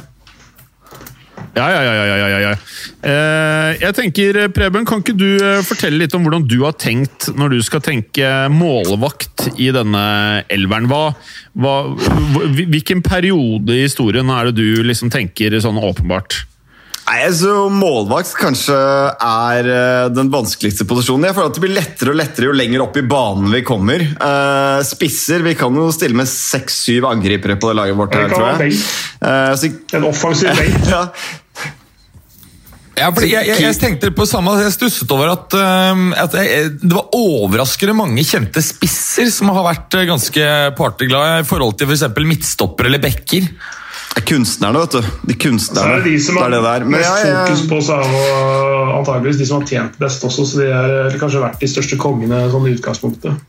Ja, 1.56 1.70
ja, 1.72 1.82
ja. 1.84 1.94
ja, 1.96 2.06
ja, 2.06 2.28
ja, 2.28 2.40
ja. 2.44 2.54
Eh, 3.08 3.70
jeg 3.80 3.96
tenker, 3.96 4.40
Preben, 4.56 4.88
kan 4.88 5.00
ikke 5.00 5.16
du 5.16 5.30
eh, 5.40 5.62
fortelle 5.64 6.02
litt 6.02 6.16
om 6.18 6.26
hvordan 6.26 6.44
du 6.52 6.58
har 6.66 6.76
tenkt 6.76 7.30
når 7.36 7.56
du 7.56 7.62
skal 7.64 7.84
tenke 7.86 8.32
målvakt 8.52 9.48
i 9.56 9.70
denne 9.76 10.04
elveren? 10.52 10.90
Hva, 10.92 11.14
hva, 11.56 11.78
hvilken 12.60 13.06
periode 13.06 13.78
i 13.78 13.86
historien 13.86 14.30
er 14.36 14.52
det 14.52 14.60
du 14.60 14.84
liksom 14.84 15.14
tenker 15.14 15.56
sånn 15.64 15.80
åpenbart? 15.80 16.44
Nei, 17.06 17.28
så 17.38 17.68
Målvakt 17.70 18.32
kanskje 18.40 18.76
er 18.76 19.68
eh, 19.70 20.08
den 20.10 20.32
vanskeligste 20.34 20.88
posisjonen. 20.90 21.28
Jeg 21.30 21.38
føler 21.38 21.52
at 21.52 21.58
Det 21.60 21.62
blir 21.62 21.76
lettere 21.76 22.14
og 22.16 22.18
lettere 22.18 22.50
jo 22.50 22.56
lenger 22.58 22.82
opp 22.88 22.98
i 22.98 23.06
banen 23.06 23.54
vi 23.54 23.62
kommer. 23.68 24.02
Eh, 24.02 24.80
spisser 24.90 25.46
Vi 25.46 25.54
kan 25.60 25.78
jo 25.78 25.92
stille 25.94 26.18
med 26.18 26.30
seks-syv 26.32 27.06
angripere 27.12 27.60
på 27.62 27.70
det 27.70 27.78
laget 27.78 28.00
vårt. 28.00 28.18
Her, 28.18 28.34
tror 28.34 28.64
jeg. 28.66 28.82
Eh, 29.22 29.54
så, 29.54 29.72
En 30.00 30.08
offensiv 30.10 30.50
benk. 30.60 30.90
ja. 30.90 31.04
Ja, 32.96 33.10
fordi 33.12 33.32
jeg, 33.34 33.48
jeg, 33.50 33.60
jeg 33.60 33.76
tenkte 33.80 34.12
på 34.16 34.26
samme, 34.30 34.54
jeg 34.64 34.72
stusset 34.72 35.10
over 35.12 35.34
at, 35.34 35.56
um, 35.92 36.14
at 36.16 36.36
jeg, 36.40 36.70
det 36.80 36.94
var 36.96 37.16
overraskende 37.18 37.96
mange 37.98 38.24
kjente 38.24 38.64
spisser 38.64 39.28
som 39.36 39.52
har 39.52 39.66
vært 39.68 39.98
uh, 40.00 40.06
ganske 40.08 40.46
partyglade 40.78 41.42
i 41.42 41.48
forhold 41.48 41.76
til 41.80 41.90
f.eks. 41.92 42.06
For 42.16 42.30
midtstopper 42.30 42.88
eller 42.88 43.04
backer. 43.04 43.50
Det 44.16 44.22
er 44.22 44.28
Kunstnerne, 44.30 44.80
vet 44.86 44.96
du. 44.96 45.02
De 45.28 45.36
Så 45.36 45.42
kunstnerne. 45.44 45.98
er 45.98 46.06
det 46.06 46.14
de 46.14 46.22
som 46.24 46.38
har 46.40 46.54
det 46.54 46.62
er 46.62 46.86
det 46.86 46.92
mest 46.94 47.26
fokus 47.26 47.66
på 47.68 47.82
seg, 47.84 48.14
og 48.22 48.94
antageligvis 49.02 49.42
de 49.42 49.50
som 49.50 49.60
har 49.60 49.68
tjent 49.74 49.98
best 50.00 50.24
også, 50.24 50.46
så 50.48 50.62
de 50.62 50.70
har 50.72 51.20
kanskje 51.20 51.44
vært 51.44 51.60
de 51.60 51.70
største 51.74 52.00
kongene 52.00 52.46
sånn 52.54 52.70
i 52.70 52.78
utgangspunktet. 52.78 53.44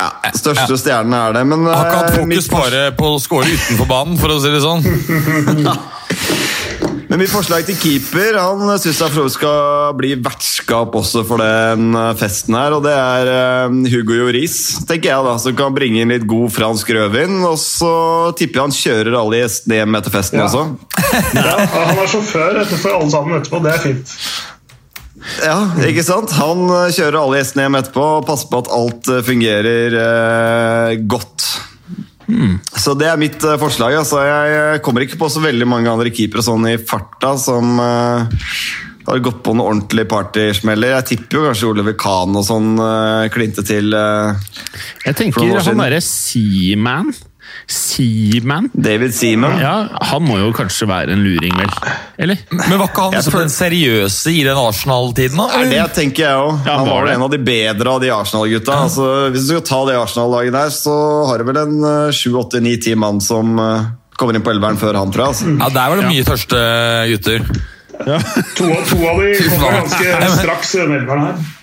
ja, 0.00 0.08
største 0.32 0.80
stjernene 0.80 1.20
er 1.20 1.36
det, 1.36 1.44
men 1.52 1.68
Har 1.68 1.84
ikke 1.84 2.00
hatt 2.00 2.14
eh, 2.14 2.18
fokus 2.22 2.48
bare 2.54 2.82
på 2.96 3.12
å 3.12 3.20
score 3.20 3.52
utenfor 3.52 3.92
banen, 3.92 4.16
for 4.16 4.32
å 4.32 4.40
si 4.40 4.54
det 4.56 4.64
sånn. 4.64 4.88
Men 7.16 7.22
mitt 7.24 7.32
forslag 7.32 7.62
til 7.64 7.78
keeper 7.80 8.34
Han 8.36 8.74
syns 8.76 8.98
Afro 9.00 9.22
skal 9.32 9.94
bli 9.96 10.10
vertskap 10.20 10.92
også 10.98 11.22
for 11.24 11.40
den 11.40 11.94
eh, 11.96 12.10
festen 12.20 12.52
her. 12.52 12.74
Og 12.76 12.82
det 12.84 12.92
er 12.92 13.30
eh, 13.32 13.76
Hugo 13.88 14.18
Joris, 14.18 14.56
tenker 14.84 15.14
jeg 15.14 15.24
da, 15.24 15.32
som 15.40 15.54
kan 15.56 15.72
bringe 15.72 16.02
inn 16.04 16.12
litt 16.12 16.26
god 16.28 16.52
fransk 16.52 16.90
rødvin. 16.92 17.38
Og 17.48 17.56
så 17.62 17.88
tipper 18.36 18.60
jeg 18.60 18.66
han 18.66 18.76
kjører 18.76 19.16
alle 19.22 19.38
gjestene 19.40 19.78
hjem 19.78 19.96
etter 19.96 20.12
festen 20.12 20.42
Ja. 20.42 20.50
også. 20.50 20.66
Ja, 21.40 21.54
han 21.72 22.02
er 22.04 22.12
sjåfør 22.12 22.60
for 22.74 22.98
alle 22.98 23.08
sammen 23.14 23.38
etterpå, 23.40 23.62
det 23.64 23.72
er 23.72 23.80
fint. 23.86 24.12
Ja, 25.40 25.56
ikke 25.88 26.04
sant? 26.04 26.36
Han 26.36 26.66
eh, 26.68 26.90
kjører 26.98 27.22
alle 27.22 27.40
gjestene 27.40 27.64
hjem 27.64 27.80
etterpå 27.80 28.10
og 28.18 28.28
passer 28.28 28.52
på 28.52 28.60
at 28.60 28.68
alt 28.82 29.08
fungerer 29.32 29.96
eh, 30.04 31.00
godt. 31.08 31.48
Så 32.26 32.94
det 32.98 33.06
er 33.10 33.20
mitt 33.20 33.44
eh, 33.44 33.58
forslag. 33.60 33.94
Altså. 34.00 34.22
Jeg 34.26 34.82
kommer 34.86 35.04
ikke 35.04 35.20
på 35.20 35.30
så 35.32 35.42
veldig 35.44 35.68
mange 35.70 35.92
andre 35.92 36.12
keepere 36.14 36.44
sånn 36.44 36.66
i 36.70 36.76
farta 36.80 37.36
som 37.40 37.78
uh, 37.78 38.26
har 39.06 39.22
gått 39.22 39.42
på 39.46 39.54
noen 39.54 39.76
ordentlige 39.76 40.10
partysmeller. 40.10 40.96
Jeg 40.98 41.08
tipper 41.12 41.38
jo 41.40 41.46
kanskje 41.46 41.70
Oliver 41.70 41.96
Kahn 42.00 42.36
og 42.38 42.46
sånn 42.48 42.74
uh, 42.80 43.28
klinte 43.34 43.64
til 43.66 43.94
uh, 43.94 44.34
Jeg 45.06 45.18
tenker 45.18 45.54
han 45.54 45.84
derre 45.86 46.02
Seaman 46.04 47.14
Seaman? 47.66 48.68
David 48.72 49.14
Seaman. 49.14 49.58
Ja, 49.58 49.88
han 50.10 50.22
må 50.22 50.36
jo 50.38 50.52
kanskje 50.54 50.86
være 50.86 51.16
en 51.16 51.24
luring, 51.26 51.54
vel? 51.58 51.72
Eller? 52.22 52.38
Men 52.54 52.78
var 52.78 52.86
ikke 52.92 53.06
han 53.08 53.16
Jeg 53.16 53.32
den 53.34 53.50
seriøse 53.50 54.30
i 54.30 54.44
den 54.46 54.60
Arsenal-tiden? 54.60 55.40
da? 55.40 55.64
Det 55.70 55.82
tenker 55.96 56.22
jeg 56.28 56.44
òg. 56.44 56.60
Ja, 56.62 56.76
han 56.78 56.86
var 56.86 56.94
var 57.00 57.08
vel 57.08 57.14
en 57.16 57.26
av 57.26 57.32
de 57.34 57.40
bedre 57.42 57.94
av 57.96 58.00
de 58.04 58.12
Arsenal-gutta. 58.14 58.78
Altså, 58.86 59.08
hvis 59.34 59.48
du 59.48 59.54
skal 59.56 59.66
ta 59.66 59.80
det 59.90 59.98
Arsenal-laget 59.98 60.54
der, 60.54 60.70
så 60.74 60.96
har 61.26 61.42
du 61.42 61.48
vel 61.50 61.60
en 61.64 61.76
eh, 61.90 62.14
sju, 62.14 62.36
åtte, 62.38 62.62
ni, 62.62 62.76
ti 62.82 62.94
mann 62.94 63.18
som 63.24 63.58
eh, 63.58 63.90
kommer 64.16 64.38
inn 64.38 64.46
på 64.46 64.54
elveren 64.54 64.78
før 64.80 65.00
han, 65.02 65.10
tror 65.10 65.26
jeg. 65.26 65.34
Altså. 65.34 65.56
Ja, 65.58 65.72
Der 65.80 65.90
var 65.90 66.02
det 66.02 66.12
mye 66.12 66.28
tørste 66.30 66.62
gutter. 67.10 67.50
To, 67.96 68.66
to 68.86 68.96
av 69.08 69.22
de 69.24 69.30
kommer 69.48 69.78
ganske 69.80 70.34
straks 70.38 70.74
i 70.76 70.84
elveren 70.86 71.30
her. 71.30 71.55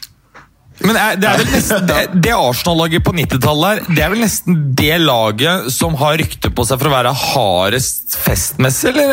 Men 0.82 0.98
er, 0.98 1.18
det 1.22 1.28
er 1.30 1.42
vel 1.42 1.52
nesten 1.54 1.86
Det, 1.90 1.98
det 2.26 2.34
Arsenal-laget 2.34 3.04
på 3.06 3.14
90-tallet 3.16 3.68
er, 3.70 3.90
det 3.94 4.06
er 4.06 4.14
vel 4.14 4.24
nesten 4.24 4.62
det 4.78 4.96
laget 5.04 5.68
som 5.74 5.98
har 6.00 6.18
rykte 6.22 6.50
på 6.54 6.66
seg 6.68 6.82
for 6.82 6.90
å 6.90 6.94
være 6.96 7.12
hardest 7.24 8.18
festmessig, 8.24 8.94
eller? 8.94 9.12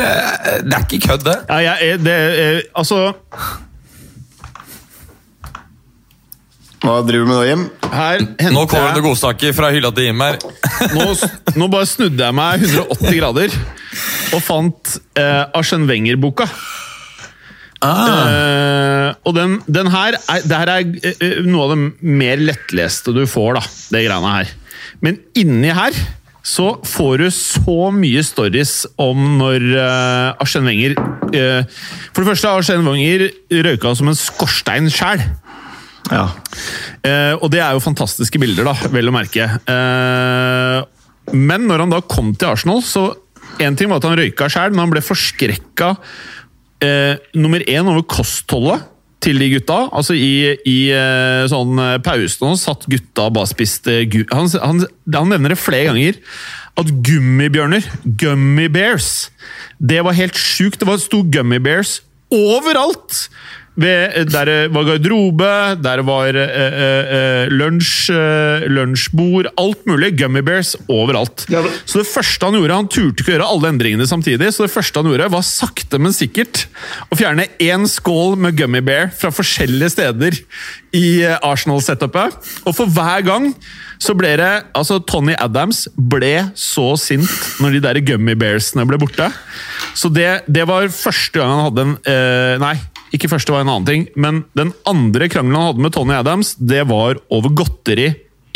Det 0.65 0.79
er 0.79 0.87
ikke 0.87 1.03
kødd, 1.09 1.27
det. 1.29 1.37
Ja, 1.51 1.75
jeg, 1.83 2.01
det, 2.05 2.17
er, 2.45 2.63
altså 2.81 3.11
Hva 6.81 7.01
driver 7.05 7.27
du 7.27 7.29
med 7.29 7.37
nå, 7.37 7.45
Jim? 7.45 7.67
Her 7.91 8.23
Nå 8.55 8.65
kommer 8.71 8.95
det 8.97 9.05
godsaker 9.05 9.53
fra 9.57 9.69
hylla 9.75 9.91
til 9.93 10.09
Jim 10.09 10.23
her. 10.25 10.39
nå, 10.97 11.11
nå 11.61 11.69
bare 11.73 11.89
snudde 11.91 12.25
jeg 12.25 12.39
meg 12.41 12.65
180 12.71 13.19
grader 13.19 13.57
og 14.31 14.43
fant 14.47 14.93
eh, 15.19 15.43
Arsen 15.59 15.89
Wenger-boka. 15.91 16.47
Eh, 17.81 19.09
og 19.25 19.37
den, 19.37 19.59
den 19.65 19.89
her 19.89 20.17
er, 20.19 20.43
det 20.45 20.57
her 20.57 20.71
er 20.71 20.89
eh, 21.01 21.21
eh, 21.25 21.37
noe 21.49 21.65
av 21.65 21.71
det 21.73 22.09
mer 22.21 22.41
lettleste 22.43 23.15
du 23.17 23.23
får, 23.29 23.57
da. 23.57 23.63
Det 23.95 24.03
greiene 24.05 24.33
her. 24.35 24.51
Men 25.05 25.21
inni 25.39 25.73
her 25.73 25.97
så 26.47 26.75
får 26.89 27.21
du 27.21 27.29
så 27.35 27.91
mye 27.93 28.23
stories 28.25 28.75
om 29.01 29.19
når 29.39 29.65
uh, 29.77 30.41
Arsène 30.41 30.71
Wenger 30.71 30.95
uh, 30.97 31.61
For 32.15 32.23
det 32.23 32.31
første, 32.31 32.49
Arsène 32.49 32.87
Wenger 32.87 33.27
røyka 33.69 33.93
som 33.97 34.09
en 34.09 34.17
skorstein 34.17 34.89
sjæl. 34.93 35.21
Ja. 36.09 36.25
Uh, 37.05 37.35
og 37.43 37.51
det 37.53 37.61
er 37.61 37.77
jo 37.77 37.85
fantastiske 37.85 38.41
bilder, 38.41 38.73
da, 38.73 38.91
vel 38.93 39.13
å 39.13 39.15
merke. 39.15 39.47
Men 41.37 41.69
når 41.69 41.85
han 41.85 41.93
da 41.93 42.01
kom 42.09 42.33
til 42.35 42.55
Arsenal, 42.55 42.85
så 42.85 43.11
En 43.61 43.75
ting 43.77 43.91
var 43.91 43.99
at 44.01 44.07
han 44.09 44.17
røyka 44.17 44.47
sjæl, 44.49 44.71
men 44.73 44.87
han 44.87 44.93
ble 44.95 45.03
forskrekka 45.05 45.91
eh, 46.85 47.17
nummer 47.37 47.63
én 47.69 47.89
over 47.89 48.05
kostholdet 48.09 48.87
til 49.21 49.41
de 49.41 49.51
gutta. 49.53 49.83
Altså 49.93 50.17
i, 50.17 50.57
i 50.69 50.79
eh, 50.97 51.45
sånn 51.51 51.79
eh, 51.81 51.97
pausen 52.05 52.49
og 52.51 52.61
satt 52.61 52.87
gutta 52.91 53.29
og 53.29 53.37
bare 53.37 53.51
spiste 53.51 54.03
han, 54.33 54.49
han, 54.63 54.85
han 55.17 55.33
nevner 55.35 55.55
det 55.55 55.61
flere 55.61 55.91
ganger. 55.91 56.21
At 56.81 56.93
gummibjørner, 57.05 57.85
gummy 58.21 58.71
bears, 58.73 59.29
det 59.79 60.01
var 60.07 60.17
helt 60.17 60.39
sjukt. 60.39 60.81
Det 60.81 60.89
var 60.89 61.01
sto 61.03 61.25
gummy 61.27 61.61
bears 61.63 61.99
overalt! 62.31 63.27
Ved, 63.79 64.27
der 64.33 64.49
det 64.49 64.57
var 64.75 64.85
garderobe, 64.89 65.51
der 65.79 66.03
var 66.03 66.37
eh, 66.37 66.81
eh, 67.15 67.53
lunsj, 67.55 68.11
eh, 68.11 68.67
lunsjbord, 68.69 69.47
alt 69.61 69.87
mulig. 69.87 70.11
Gummy 70.19 70.43
bears 70.45 70.75
overalt. 70.91 71.47
Så 71.87 72.03
det 72.03 72.09
første 72.11 72.49
han 72.49 72.59
gjorde, 72.59 72.81
han 72.81 72.91
turte 72.91 73.23
ikke 73.23 73.31
å 73.31 73.37
gjøre 73.37 73.51
alle 73.55 73.71
endringene 73.71 74.09
samtidig, 74.11 74.51
så 74.53 74.67
det 74.67 74.75
første 74.75 75.01
han 75.01 75.09
gjorde, 75.13 75.31
var 75.33 75.47
sakte, 75.47 76.01
men 76.03 76.17
sikkert 76.17 76.67
å 77.09 77.19
fjerne 77.21 77.47
én 77.63 77.87
skål 77.89 78.37
med 78.43 78.59
gummy 78.59 78.83
bear 78.85 79.15
fra 79.17 79.31
forskjellige 79.33 79.95
steder 79.95 80.41
i 80.97 81.23
eh, 81.23 81.39
Arsenal-setupet. 81.47 82.37
Og 82.67 82.75
for 82.77 82.91
hver 82.91 83.25
gang 83.27 83.53
så 84.01 84.15
ble 84.17 84.33
det 84.41 84.53
Altså, 84.77 84.99
Tony 85.05 85.35
Adams 85.39 85.85
ble 85.95 86.51
så 86.59 86.95
sint 87.01 87.29
når 87.61 87.77
de 87.77 87.83
der 87.85 88.01
gummy 88.05 88.35
bearsene 88.39 88.87
ble 88.89 88.99
borte. 89.01 89.29
Så 89.95 90.11
det, 90.13 90.43
det 90.49 90.67
var 90.69 90.89
første 90.93 91.39
gang 91.39 91.53
han 91.53 91.67
hadde 91.69 91.85
en 91.87 91.99
eh, 92.09 92.55
Nei, 92.61 92.77
ikke 93.15 93.31
første 93.33 93.55
var 93.55 93.65
en 93.65 93.73
annen 93.73 93.89
ting, 93.89 94.07
men 94.15 94.45
den 94.59 94.73
andre 94.89 95.29
krangelen 95.33 95.59
han 95.59 95.71
hadde 95.73 95.85
med 95.87 95.95
Tony 95.97 96.15
Adams, 96.17 96.55
det 96.57 96.85
var 96.91 97.19
over 97.33 97.55
godteri 97.59 98.09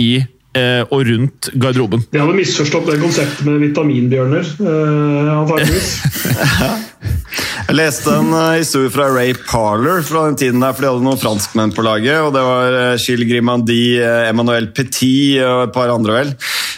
i 0.02 0.12
eh, 0.20 0.82
og 0.88 1.04
rundt 1.08 1.50
garderoben. 1.54 2.06
De 2.12 2.22
hadde 2.22 2.38
misforstått 2.38 2.88
det 2.92 3.00
konseptet 3.02 3.44
med 3.48 3.62
vitaminbjørner, 3.66 4.54
eh, 4.62 5.32
antakeligvis. 5.40 5.94
Jeg 7.64 7.78
leste 7.78 8.12
en 8.12 8.28
eh, 8.36 8.60
historie 8.60 8.90
fra 8.92 9.06
Ray 9.08 9.32
Parler 9.48 10.02
fra 10.04 10.26
den 10.28 10.36
tiden 10.38 10.60
der, 10.62 10.74
for 10.74 10.84
de 10.84 10.90
hadde 10.92 11.06
noen 11.06 11.20
franskmenn 11.20 11.72
på 11.74 11.84
laget. 11.86 12.18
og 12.20 12.34
Det 12.36 12.42
var 12.44 12.76
uh, 12.76 13.00
Gilles 13.00 13.30
Grimandi, 13.30 13.96
eh, 13.98 14.28
Emmanuel 14.28 14.68
Petit 14.76 15.40
og 15.42 15.62
et 15.68 15.74
par 15.74 15.92
andre, 15.94 16.18
vel. 16.18 16.34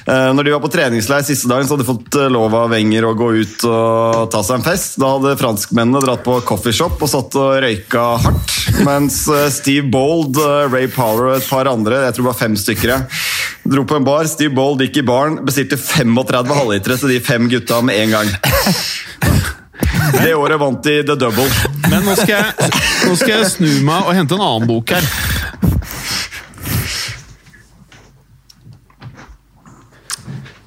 Eh, 0.07 0.33
når 0.35 0.45
de 0.47 0.53
var 0.55 0.63
på 0.63 0.71
treningsleir 0.71 1.25
siste 1.27 1.49
dagen, 1.51 1.67
så 1.67 1.75
hadde 1.75 1.83
de 1.83 1.89
fått 1.89 2.19
eh, 2.21 2.29
lov 2.31 2.55
av 2.55 2.71
Wenger 2.71 3.09
å 3.09 3.15
gå 3.19 3.31
ut 3.41 3.65
og 3.67 4.29
ta 4.31 4.43
seg 4.47 4.61
en 4.61 4.67
fest. 4.67 5.01
Da 5.03 5.17
hadde 5.17 5.35
franskmennene 5.41 6.03
dratt 6.05 6.23
på 6.27 6.39
coffeeshop 6.47 7.03
og 7.03 7.11
satt 7.11 7.35
og 7.41 7.57
røyka 7.65 8.05
hardt. 8.23 8.55
Mens 8.87 9.25
eh, 9.33 9.49
Steve 9.51 9.91
Bold, 9.91 10.39
Ray 10.71 10.87
Power 10.95 11.33
og 11.33 11.41
et 11.41 11.51
par 11.51 11.67
andre, 11.71 12.05
jeg 12.07 12.15
tror 12.15 12.29
det 12.29 12.31
var 12.31 12.39
fem 12.39 12.55
stykker, 12.63 12.95
dro 13.67 13.83
på 13.83 13.99
en 13.99 14.07
bar. 14.07 14.31
Steve 14.31 14.55
Bold 14.55 14.87
gikk 14.87 15.03
i 15.03 15.07
baren, 15.11 15.41
bestilte 15.47 15.81
35 15.81 16.55
halvlitere 16.55 17.01
til 17.03 17.17
de 17.17 17.21
fem 17.33 17.51
gutta 17.51 17.83
med 17.83 18.05
en 18.05 18.19
gang. 18.21 18.35
Det 20.17 20.33
året 20.35 20.61
vant 20.61 20.83
de 20.87 21.01
The 21.05 21.17
Double. 21.19 21.47
Men 21.91 22.05
nå 22.07 22.15
skal, 22.19 22.39
jeg, 22.39 22.71
nå 23.09 23.17
skal 23.19 23.33
jeg 23.35 23.51
snu 23.53 23.69
meg 23.87 24.07
og 24.07 24.15
hente 24.17 24.37
en 24.37 24.45
annen 24.45 24.69
bok 24.71 24.95
her. 24.95 25.05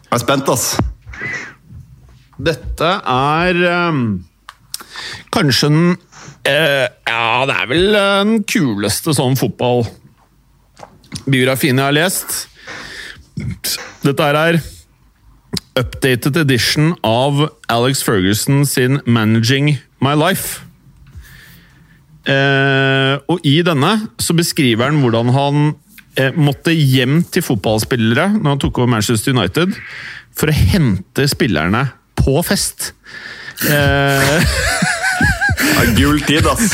Jeg 0.10 0.18
er 0.18 0.24
spent, 0.24 0.48
ass. 0.50 0.80
Dette 2.42 2.88
er 3.06 3.54
um, 3.89 4.25
kanskje 5.30 5.70
den 5.70 5.94
uh, 5.94 6.89
Ja, 7.06 7.46
det 7.46 7.54
er 7.54 7.70
vel 7.70 7.94
den 7.94 8.42
kuleste 8.50 9.13
sånn 9.13 9.38
fotballbiografien 9.38 11.78
jeg 11.78 11.86
har 11.86 11.94
lest. 11.94 12.50
Dette 14.01 14.18
her 14.24 14.34
er 14.39 14.58
updated 15.78 16.42
edition 16.42 16.98
av 17.06 17.54
Alex 17.70 18.01
Ferguson 18.01 18.66
sin 18.66 18.98
'Managing 19.06 19.78
My 20.01 20.18
Life'. 20.18 20.66
Uh, 22.25 23.22
og 23.30 23.46
i 23.46 23.62
denne 23.62 24.10
så 24.18 24.34
beskriver 24.34 24.89
han 24.89 25.06
hvordan 25.06 25.30
han 25.38 25.78
måtte 26.35 26.73
hjem 26.75 27.21
til 27.31 27.45
fotballspillere 27.45 28.29
når 28.38 28.49
han 28.53 28.61
tok 28.63 28.81
over 28.81 28.93
Manchester 28.95 29.35
United, 29.35 29.75
for 30.35 30.51
å 30.51 30.55
hente 30.55 31.27
spillerne 31.31 31.85
på 32.19 32.39
fest. 32.47 32.91
Eh, 33.69 34.43
Ja, 35.59 35.83
gul 35.95 36.21
tid, 36.23 36.47
ass. 36.47 36.71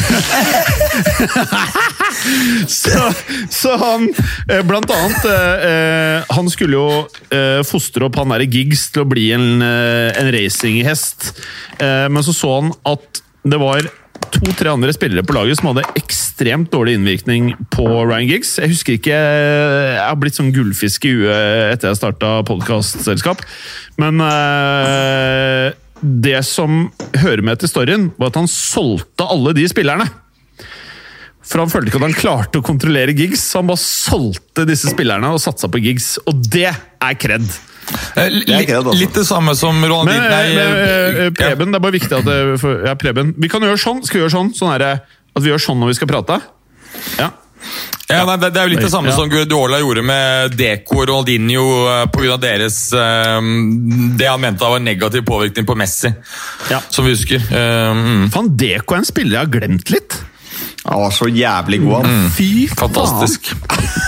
så, 2.82 3.02
så 3.50 3.74
han 3.82 4.08
eh, 4.50 4.62
Blant 4.66 4.92
annet 4.94 5.26
eh, 5.30 5.66
eh, 5.70 6.36
Han 6.38 6.50
skulle 6.54 6.78
jo 6.78 6.88
eh, 7.34 7.62
fostre 7.68 8.08
opp 8.08 8.20
han 8.22 8.32
derre 8.34 8.48
Giggs 8.50 8.88
til 8.94 9.04
å 9.04 9.10
bli 9.10 9.28
en, 9.36 9.62
eh, 9.66 10.14
en 10.20 10.32
racinghest. 10.34 11.32
Eh, 11.80 12.06
men 12.12 12.26
så 12.26 12.36
så 12.36 12.54
han 12.60 12.74
at 12.88 13.22
det 13.46 13.60
var 13.62 13.90
to-tre 14.36 14.72
andre 14.74 14.94
spillere 14.96 15.26
på 15.26 15.36
laget 15.38 15.60
som 15.60 15.72
hadde 15.72 15.86
ekstremt 16.36 16.68
dårlig 16.72 16.98
innvirkning 16.98 17.54
på 17.72 17.86
Ryan 17.88 18.28
Giggs. 18.28 18.58
Jeg 18.60 18.72
husker 18.74 18.98
ikke 18.98 19.16
Jeg 19.16 20.02
har 20.04 20.18
blitt 20.20 20.36
sånn 20.36 20.52
gullfisk 20.52 21.06
i 21.08 21.14
huet 21.16 21.76
etter 21.78 21.92
jeg 21.94 22.00
starta 22.00 22.42
podkastselskap. 22.48 23.40
Men 24.02 24.20
eh, 24.20 25.72
det 26.04 26.42
som 26.46 26.90
hører 27.22 27.42
med 27.46 27.62
til 27.64 27.72
storyen, 27.72 28.10
var 28.20 28.34
at 28.34 28.40
han 28.42 28.50
solgte 28.52 29.28
alle 29.32 29.54
de 29.56 29.64
spillerne. 29.72 30.10
For 31.46 31.62
han 31.62 31.70
følte 31.72 31.92
ikke 31.94 32.02
at 32.02 32.08
han 32.10 32.18
klarte 32.20 32.60
å 32.60 32.66
kontrollere 32.66 33.14
gigs, 33.16 33.44
så 33.54 33.62
han 33.62 33.70
bare 33.70 33.80
solgte 33.86 34.66
disse 34.68 34.92
spillerne 34.92 35.30
og 35.32 35.40
satsa 35.44 35.70
på 35.72 35.80
gigs. 35.86 36.16
Og 36.28 36.42
det 36.52 36.68
er 36.74 37.20
kred. 37.22 37.46
Eh, 38.18 38.28
li- 38.34 38.44
Det 38.50 38.64
ikke 38.66 38.74
det, 38.74 38.80
altså. 38.82 38.98
Litt 39.00 39.14
det 39.22 39.28
samme 39.30 39.54
som 39.56 39.78
Ronald 39.86 40.10
Men, 40.10 40.24
Nei, 40.26 40.48
men 40.58 40.80
eh, 40.84 41.20
ja. 41.30 41.34
Preben, 41.38 41.72
det 41.72 41.80
er 41.80 41.86
bare 41.86 41.96
viktig 41.96 42.18
at 42.20 42.26
det, 42.28 42.40
for, 42.60 42.82
ja, 42.90 42.96
Preben. 43.00 43.32
Vi 43.40 43.48
kan 43.54 43.64
gjøre 43.64 43.80
sånn. 43.80 44.04
Skal 44.04 44.20
vi 44.20 44.26
gjøre 44.26 44.36
sånn? 44.36 44.52
sånn 44.58 44.74
er 44.76 44.84
det, 44.84 44.94
at 45.36 45.44
vi 45.44 45.52
gjør 45.52 45.62
sånn 45.70 45.82
når 45.84 45.92
vi 45.94 45.98
skal 46.00 46.12
prate? 46.12 46.40
Ja. 47.20 47.32
Ja, 48.06 48.20
nei, 48.28 48.36
det, 48.38 48.52
det 48.54 48.60
er 48.62 48.68
jo 48.68 48.74
litt 48.76 48.84
det 48.86 48.92
samme 48.94 49.10
Ja. 49.10 49.16
som 49.18 49.30
Guardiola 49.32 49.80
gjorde 49.82 50.04
med 50.06 50.54
Deco 50.60 51.00
og 51.02 51.08
Ronaldinho 51.10 51.64
pga. 51.66 51.96
på 52.14 52.20
grunn 52.22 52.36
av 52.36 52.44
deres 52.44 52.76
eh, 52.94 53.48
Det 54.20 54.28
han 54.30 54.44
mente 54.44 54.62
var 54.70 54.84
negativ 54.86 55.24
påvirkning 55.26 55.66
på 55.66 55.74
Messi, 55.80 56.12
Ja. 56.70 56.84
som 56.94 57.08
vi 57.08 57.16
husker. 57.16 57.42
Eh, 57.42 57.90
mm, 57.98 58.30
Faen, 58.36 58.52
Deko 58.62 58.94
er 58.94 59.02
en 59.02 59.10
spiller 59.10 59.40
jeg 59.40 59.48
har 59.48 59.54
glemt 59.58 59.90
litt. 59.90 60.20
Han 60.86 61.02
var 61.02 61.16
så 61.18 61.26
jævlig 61.34 61.82
god, 61.82 62.06
han. 62.06 62.30
Fy 62.38 62.68
fantastisk. 62.70 63.50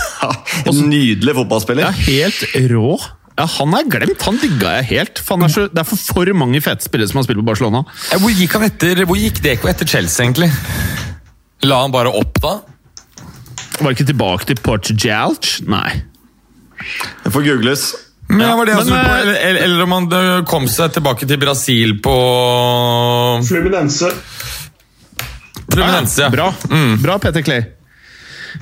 Faen. 0.22 0.84
nydelig 0.92 1.34
fotballspiller. 1.40 1.88
Ja, 1.88 1.90
helt 1.90 2.70
rå. 2.70 2.92
Ja, 3.38 3.46
Han 3.58 3.74
er 3.78 3.84
glemt. 3.90 4.22
Han 4.26 4.38
digga 4.42 4.76
jeg 4.78 4.88
helt. 4.92 5.18
Faen, 5.26 5.42
det, 5.42 5.50
er 5.50 5.54
så, 5.56 5.66
det 5.74 5.82
er 5.82 5.86
for, 5.90 5.98
for 6.14 6.30
mange 6.38 6.62
fete 6.62 6.86
spillere 6.86 7.10
som 7.10 7.18
har 7.20 7.26
spilt 7.26 7.42
på 7.42 7.48
Barcelona. 7.50 7.82
Eh, 8.12 8.22
Hvor 8.22 8.30
gikk 8.30 8.54
han 8.60 8.68
etter, 8.70 9.02
hvor 9.10 9.18
gikk 9.18 9.42
Deco 9.42 9.70
etter 9.74 9.90
Chelsea, 9.90 10.22
egentlig? 10.28 10.52
La 11.66 11.80
han 11.82 11.90
bare 11.94 12.10
opp, 12.14 12.38
da? 12.42 12.56
Var 13.80 13.94
ikke 13.94 14.06
tilbake 14.08 14.46
til 14.50 14.58
Portugalch? 14.62 15.58
Nei. 15.66 16.02
Det 17.24 17.32
får 17.34 17.46
googles. 17.46 17.88
Men, 18.28 18.42
ja, 18.44 18.54
var 18.58 18.68
det 18.68 18.74
men, 18.76 18.82
altså, 18.82 18.94
på, 18.94 19.00
eh, 19.00 19.20
eller, 19.22 19.34
eller- 19.48 19.62
eller 19.64 19.82
om 19.86 19.92
han 19.96 20.08
eh, 20.12 20.44
kom 20.46 20.66
seg 20.68 20.92
tilbake 20.92 21.26
til 21.26 21.38
Brasil 21.40 21.94
på 22.04 22.14
Fluminense. 23.48 24.10
Fluminense. 25.72 26.20
ja. 26.22 26.28
Bra. 26.30 26.50
Bra, 27.02 27.18
Peter 27.18 27.42
Clay. 27.42 27.64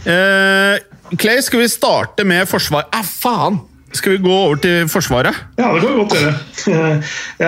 Uh, 0.07 0.77
Clay, 1.17 1.41
skal 1.43 1.61
vi 1.63 1.69
starte 1.71 2.25
med 2.27 2.49
forsvar... 2.51 2.89
Ah, 2.93 3.03
faen! 3.07 3.61
Skal 3.97 4.13
vi 4.17 4.19
gå 4.25 4.33
over 4.33 4.59
til 4.61 4.89
Forsvaret? 4.93 5.35
Ja, 5.59 5.71
det 5.75 5.81
kan 5.83 5.93
vi 5.93 5.99
godt 6.03 6.15
gjøre. 6.17 6.35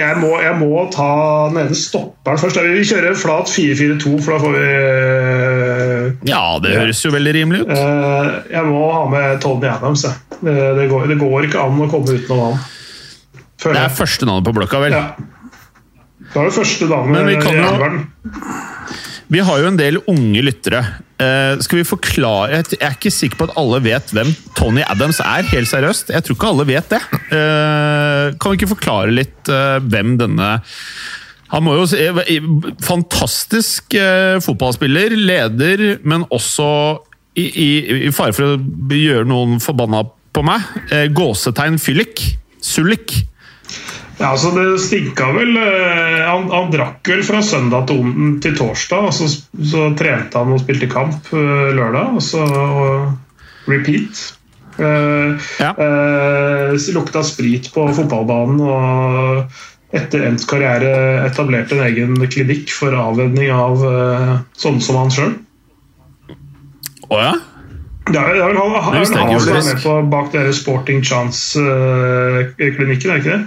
Jeg, 0.00 0.16
må, 0.20 0.30
jeg 0.40 0.54
må 0.60 0.84
ta 0.94 1.08
den 1.52 1.58
ene 1.64 1.76
stopperen 1.78 2.38
først. 2.40 2.58
Vi 2.64 2.84
kjører 2.88 3.16
flat 3.18 3.50
4-4-2, 3.52 4.12
for 4.24 4.34
da 4.34 4.38
får 4.44 4.54
vi 4.56 6.30
Ja, 6.30 6.42
det 6.64 6.74
høres 6.78 7.02
jo 7.04 7.12
veldig 7.14 7.34
rimelig 7.36 7.62
ut. 7.64 7.72
eh, 7.74 8.30
Jeg 8.54 8.64
må 8.68 8.82
ha 8.94 9.02
med 9.12 9.40
Tony 9.44 9.68
Adams. 9.70 10.04
Det, 10.40 10.88
går, 10.90 11.06
det 11.12 11.18
går 11.20 11.48
ikke 11.48 11.62
an 11.64 11.82
å 11.84 11.90
komme 11.92 12.16
uten 12.18 12.34
han. 12.34 12.54
annen. 12.54 12.64
Det 13.64 13.80
er 13.80 13.94
første 13.96 14.26
navnet 14.28 14.44
på 14.48 14.52
blokka, 14.58 14.80
vel? 14.82 14.92
Ja. 14.92 15.04
Da 16.34 16.40
er 16.42 16.48
det 16.50 16.56
første 16.56 16.88
navnet 16.90 17.30
i 17.30 17.36
elveren. 17.38 18.00
Vi 19.34 19.42
har 19.42 19.58
jo 19.58 19.66
en 19.66 19.78
del 19.78 19.96
unge 20.10 20.44
lyttere. 20.46 20.80
Uh, 21.18 21.58
skal 21.62 21.78
vi 21.80 21.86
forklare 21.86 22.58
Jeg 22.58 22.78
er 22.82 22.96
ikke 22.96 23.10
sikker 23.10 23.38
på 23.38 23.46
at 23.48 23.54
alle 23.58 23.80
vet 23.82 24.10
hvem 24.14 24.30
Tony 24.54 24.82
Adams 24.86 25.18
er, 25.24 25.46
helt 25.50 25.70
seriøst. 25.70 26.12
Jeg 26.14 26.22
tror 26.22 26.36
ikke 26.36 26.50
alle 26.52 26.66
vet 26.68 26.92
det. 26.92 27.00
Uh, 27.32 28.34
kan 28.38 28.52
vi 28.52 28.60
ikke 28.60 28.70
forklare 28.76 29.14
litt 29.14 29.50
uh, 29.50 29.80
hvem 29.82 30.14
denne 30.20 30.50
Han 31.50 31.66
må 31.66 31.74
jo 31.80 31.88
si 31.90 31.98
eh, 32.02 32.46
Fantastisk 32.86 33.94
fotballspiller, 34.46 35.16
leder, 35.18 35.84
men 36.06 36.26
også 36.34 36.68
i, 37.34 37.44
i, 37.44 37.68
i 38.06 38.14
fare 38.14 38.34
for 38.34 38.54
å 38.54 38.94
gjøre 38.94 39.26
noen 39.26 39.58
forbanna 39.62 40.04
på 40.34 40.42
meg. 40.46 40.62
Gåsetegn 41.14 41.80
fyllik. 41.82 42.22
Sullik. 42.62 43.16
Ja, 44.18 44.30
altså 44.30 44.50
Det 44.54 44.78
stinka 44.82 45.26
vel 45.34 45.56
eh, 45.58 46.22
han, 46.22 46.46
han 46.52 46.70
drakk 46.70 47.08
vel 47.10 47.24
fra 47.26 47.40
søndag 47.42 47.88
til, 47.88 47.96
onden 48.04 48.36
til 48.44 48.54
torsdag, 48.58 49.08
og 49.10 49.14
så, 49.16 49.26
så 49.58 49.88
trente 49.98 50.38
han 50.38 50.52
og 50.54 50.60
spilte 50.62 50.86
kamp 50.92 51.32
eh, 51.34 51.70
lørdag, 51.74 52.14
og 52.14 52.22
så 52.22 52.44
repeat. 53.70 54.14
Uh, 54.74 55.38
Ja. 55.62 55.70
uh, 55.78 56.74
lukta 56.94 57.22
sprit 57.22 57.68
på 57.70 57.84
fotballbanen 57.94 58.58
og 58.58 59.46
etter 59.94 60.24
endt 60.26 60.42
karriere 60.50 61.22
etablerte 61.28 61.76
en 61.76 61.84
egen 61.86 62.18
klinikk 62.26 62.72
for 62.74 62.90
avvenning 62.98 63.52
av 63.54 63.78
uh, 63.86 64.42
sånne 64.58 64.82
som 64.82 64.98
han 64.98 65.14
sjøl. 65.14 65.38
Å 67.06 67.14
ja? 67.22 67.38
Det 68.10 68.18
er, 68.18 68.34
vel 68.34 68.58
han, 68.58 69.06
som 69.06 69.30
er 69.30 69.62
med 69.62 69.78
på 69.80 70.02
bak 70.10 70.34
dere 70.34 70.50
Sporting 70.52 71.00
Chance-klinikken, 71.06 72.82
er 72.82 73.14
det 73.14 73.22
ikke 73.22 73.30
det? 73.30 73.46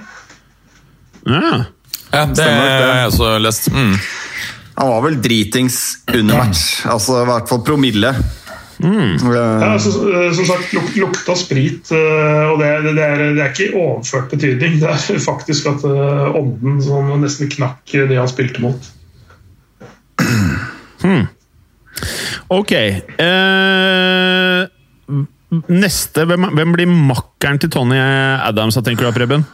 Ja. 1.28 1.66
Ja, 2.08 2.24
det 2.32 2.44
har 2.48 2.98
jeg 3.02 3.08
også 3.12 3.38
lest. 3.44 3.70
Mm. 3.74 3.96
Han 4.78 4.92
var 4.94 5.02
vel 5.08 5.22
dritings 5.22 5.80
under 6.14 6.38
match. 6.38 6.86
Altså 6.88 7.22
i 7.24 7.28
hvert 7.28 7.50
fall 7.50 7.64
promille. 7.66 8.14
Mm. 8.78 9.18
Ja, 9.34 9.72
altså, 9.74 9.90
eh, 10.06 10.28
som 10.38 10.46
sagt, 10.46 10.74
luk, 10.76 10.92
lukta 11.02 11.34
sprit, 11.36 11.90
eh, 11.92 12.44
og 12.46 12.60
det, 12.62 12.68
det, 12.86 12.92
det, 12.94 13.06
er, 13.08 13.24
det 13.34 13.42
er 13.42 13.50
ikke 13.50 13.66
i 13.66 13.74
overført 13.74 14.30
betydning. 14.30 14.78
Det 14.84 14.92
er 14.92 15.24
faktisk 15.32 15.72
at 15.74 15.86
eh, 15.90 16.38
ånden 16.38 16.78
som 16.86 17.10
nesten 17.24 17.50
knakk 17.56 17.82
det 17.90 18.20
han 18.20 18.30
spilte 18.30 18.62
mot. 18.64 18.94
Ok. 22.54 22.72
Eh, 22.72 24.62
neste, 25.74 26.26
hvem, 26.30 26.50
hvem 26.54 26.74
blir 26.76 26.92
makkeren 26.92 27.58
til 27.62 27.74
Tony 27.74 27.98
Adams, 27.98 28.78
tenker 28.86 29.10
du, 29.10 29.16
Preben? 29.16 29.48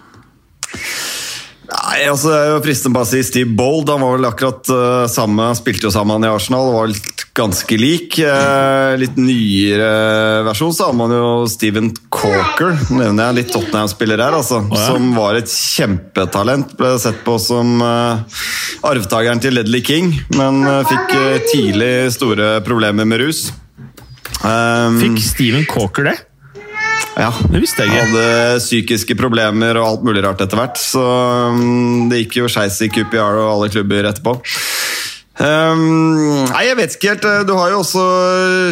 Nei, 1.93 2.07
altså 2.09 2.31
Det 2.31 2.37
er 2.39 2.47
jo 2.55 2.61
fristende 2.65 2.97
bare 2.97 3.05
å 3.05 3.11
si 3.11 3.19
Steve 3.21 3.53
Bold. 3.53 3.91
Han 3.93 4.01
var 4.01 4.15
vel 4.15 4.25
akkurat 4.25 4.71
uh, 4.73 5.03
samme, 5.11 5.45
han 5.51 5.57
spilte 5.59 5.85
jo 5.85 5.93
sammen 5.93 6.25
i 6.25 6.31
Arsenal 6.31 6.71
og 6.71 6.77
var 6.79 6.89
litt 6.89 7.25
ganske 7.37 7.77
lik. 7.77 8.17
Uh, 8.17 8.97
litt 8.97 9.19
nyere 9.21 10.41
versjon 10.47 10.73
så 10.73 10.89
har 10.89 10.97
man 10.97 11.13
jo 11.13 11.27
Steven 11.49 11.91
Corker, 12.13 12.73
nevner 12.89 13.29
jeg 13.29 13.37
litt 13.37 13.53
Tottenham-spiller 13.53 14.25
her, 14.25 14.39
altså, 14.41 14.63
ja. 14.65 14.81
som 14.89 15.13
var 15.17 15.37
et 15.37 15.53
kjempetalent. 15.53 16.73
Ble 16.81 16.95
sett 17.01 17.21
på 17.25 17.37
som 17.41 17.77
uh, 17.85 18.41
arvtakeren 18.89 19.41
til 19.43 19.55
Ledley 19.57 19.83
King, 19.85 20.11
men 20.37 20.63
eh, 20.67 20.81
fikk 20.89 21.15
eh, 21.17 21.41
tidlig 21.51 21.93
store 22.15 22.57
problemer 22.65 23.07
med 23.07 23.21
rus. 23.23 23.45
Um, 24.43 24.97
Fikk 24.99 25.21
Steven 25.23 25.67
Corker 25.69 26.09
det? 26.09 26.17
Ja. 27.17 27.29
Det 27.49 27.61
visste 27.61 27.83
jeg 27.83 27.91
ikke. 27.91 28.05
Hadde 28.07 28.59
psykiske 28.63 29.17
problemer 29.19 29.77
og 29.79 29.87
alt 29.87 30.05
mulig 30.07 30.23
rart 30.25 30.41
etter 30.43 30.59
hvert. 30.59 30.79
Så 30.81 31.03
um, 31.03 32.09
det 32.11 32.23
gikk 32.23 32.41
jo 32.41 32.51
skeis 32.51 32.79
i 32.85 32.89
QPR 32.93 33.41
og 33.43 33.49
alle 33.51 33.71
klubber 33.73 34.09
etterpå. 34.09 34.37
Um, 35.33 36.45
nei, 36.51 36.63
jeg 36.67 36.77
vet 36.77 36.95
ikke 36.97 37.13
helt. 37.13 37.25
Du 37.49 37.55
har 37.57 37.73
jo 37.73 37.81
også 37.81 38.03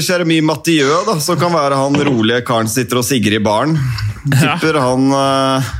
Jeremy 0.06 0.42
Mathieu, 0.46 0.92
da, 1.08 1.18
som 1.24 1.40
kan 1.42 1.54
være 1.54 1.80
han 1.80 1.98
rolige 2.06 2.44
karen 2.46 2.70
som 2.70 2.82
sitter 2.82 3.02
og 3.02 3.08
sigger 3.08 3.38
i 3.38 3.42
baren. 3.44 3.78
Ja. 4.36 4.58
Tipper 4.60 4.78
han 4.82 5.10
uh, 5.18 5.72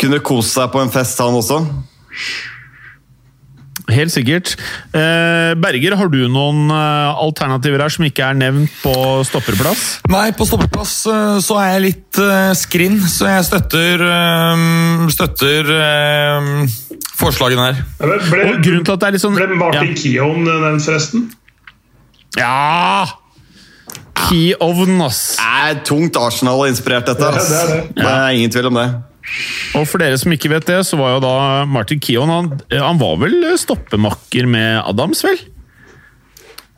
kunne 0.00 0.22
kost 0.26 0.56
seg 0.58 0.72
på 0.74 0.82
en 0.82 0.92
fest, 0.94 1.22
han 1.22 1.38
også. 1.38 1.62
Helt 3.92 4.12
sikkert. 4.14 4.54
Eh, 4.96 5.52
Berger, 5.60 5.92
har 6.00 6.08
du 6.08 6.22
noen 6.32 6.70
eh, 6.72 7.18
alternativer 7.20 7.82
her 7.84 7.92
som 7.92 8.06
ikke 8.06 8.24
er 8.30 8.38
nevnt 8.38 8.72
på 8.80 8.94
stopperplass? 9.28 9.82
Nei, 10.08 10.30
på 10.36 10.46
stoppeplass 10.48 10.94
eh, 11.12 11.34
så 11.44 11.58
er 11.60 11.68
jeg 11.74 11.82
litt 11.84 12.20
skrinn, 12.56 12.96
så 13.10 13.28
jeg 13.28 13.44
støtter, 13.50 14.06
støtter 15.12 15.72
forslagene 17.18 17.68
her. 17.68 17.82
Ble, 18.00 18.18
ble, 18.30 18.46
Og 18.48 18.64
grunnen 18.64 18.86
til 18.88 18.96
at 18.96 19.02
det 19.04 19.10
er 19.10 19.16
litt 19.18 19.24
sånn 19.26 19.36
ble 19.36 19.60
Martin 19.60 19.92
ja. 19.92 19.98
Keown 20.00 20.48
nevnt, 20.48 20.86
forresten? 20.88 21.28
ja. 22.40 23.04
Keown, 24.24 25.00
ass. 25.04 25.34
Det 25.36 25.64
er 25.68 25.80
tungt 25.84 26.16
Arsenal-inspirert, 26.16 27.10
dette. 27.10 27.26
Ja, 27.28 27.36
ass. 27.36 27.50
det 27.50 27.58
er 27.60 27.72
det. 27.74 27.80
det 27.98 28.12
er 28.14 28.38
ingen 28.38 28.54
tvil 28.54 28.70
om 28.70 28.78
det. 28.80 28.86
Og 29.78 29.86
for 29.88 30.02
dere 30.02 30.18
som 30.20 30.32
ikke 30.34 30.50
vet 30.52 30.66
det, 30.68 30.80
så 30.86 30.98
var 31.00 31.14
jo 31.16 31.22
da 31.24 31.34
Martin 31.66 32.00
Keown 32.02 32.28
Han, 32.32 32.50
han 32.70 32.98
var 33.00 33.16
vel 33.22 33.38
stoppemakker 33.58 34.46
med 34.50 34.82
Adams, 34.84 35.24
vel? 35.24 35.38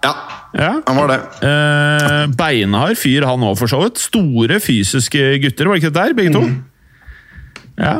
Ja, 0.05 0.13
Ja. 0.57 0.71
han 0.87 0.97
var 0.97 1.09
det. 1.11 1.19
Eh, 1.45 2.27
beinhard 2.39 2.97
fyr, 2.97 3.27
han 3.27 3.43
òg, 3.45 3.57
for 3.59 3.67
så 3.69 3.81
vidt. 3.83 3.99
Store 3.99 4.61
fysiske 4.63 5.25
gutter, 5.43 5.67
var 5.67 5.75
det 5.77 5.83
ikke 5.83 5.93
det 5.93 6.05
der, 6.05 6.15
begge 6.15 6.33
to? 6.37 6.45
Ja. 7.77 7.97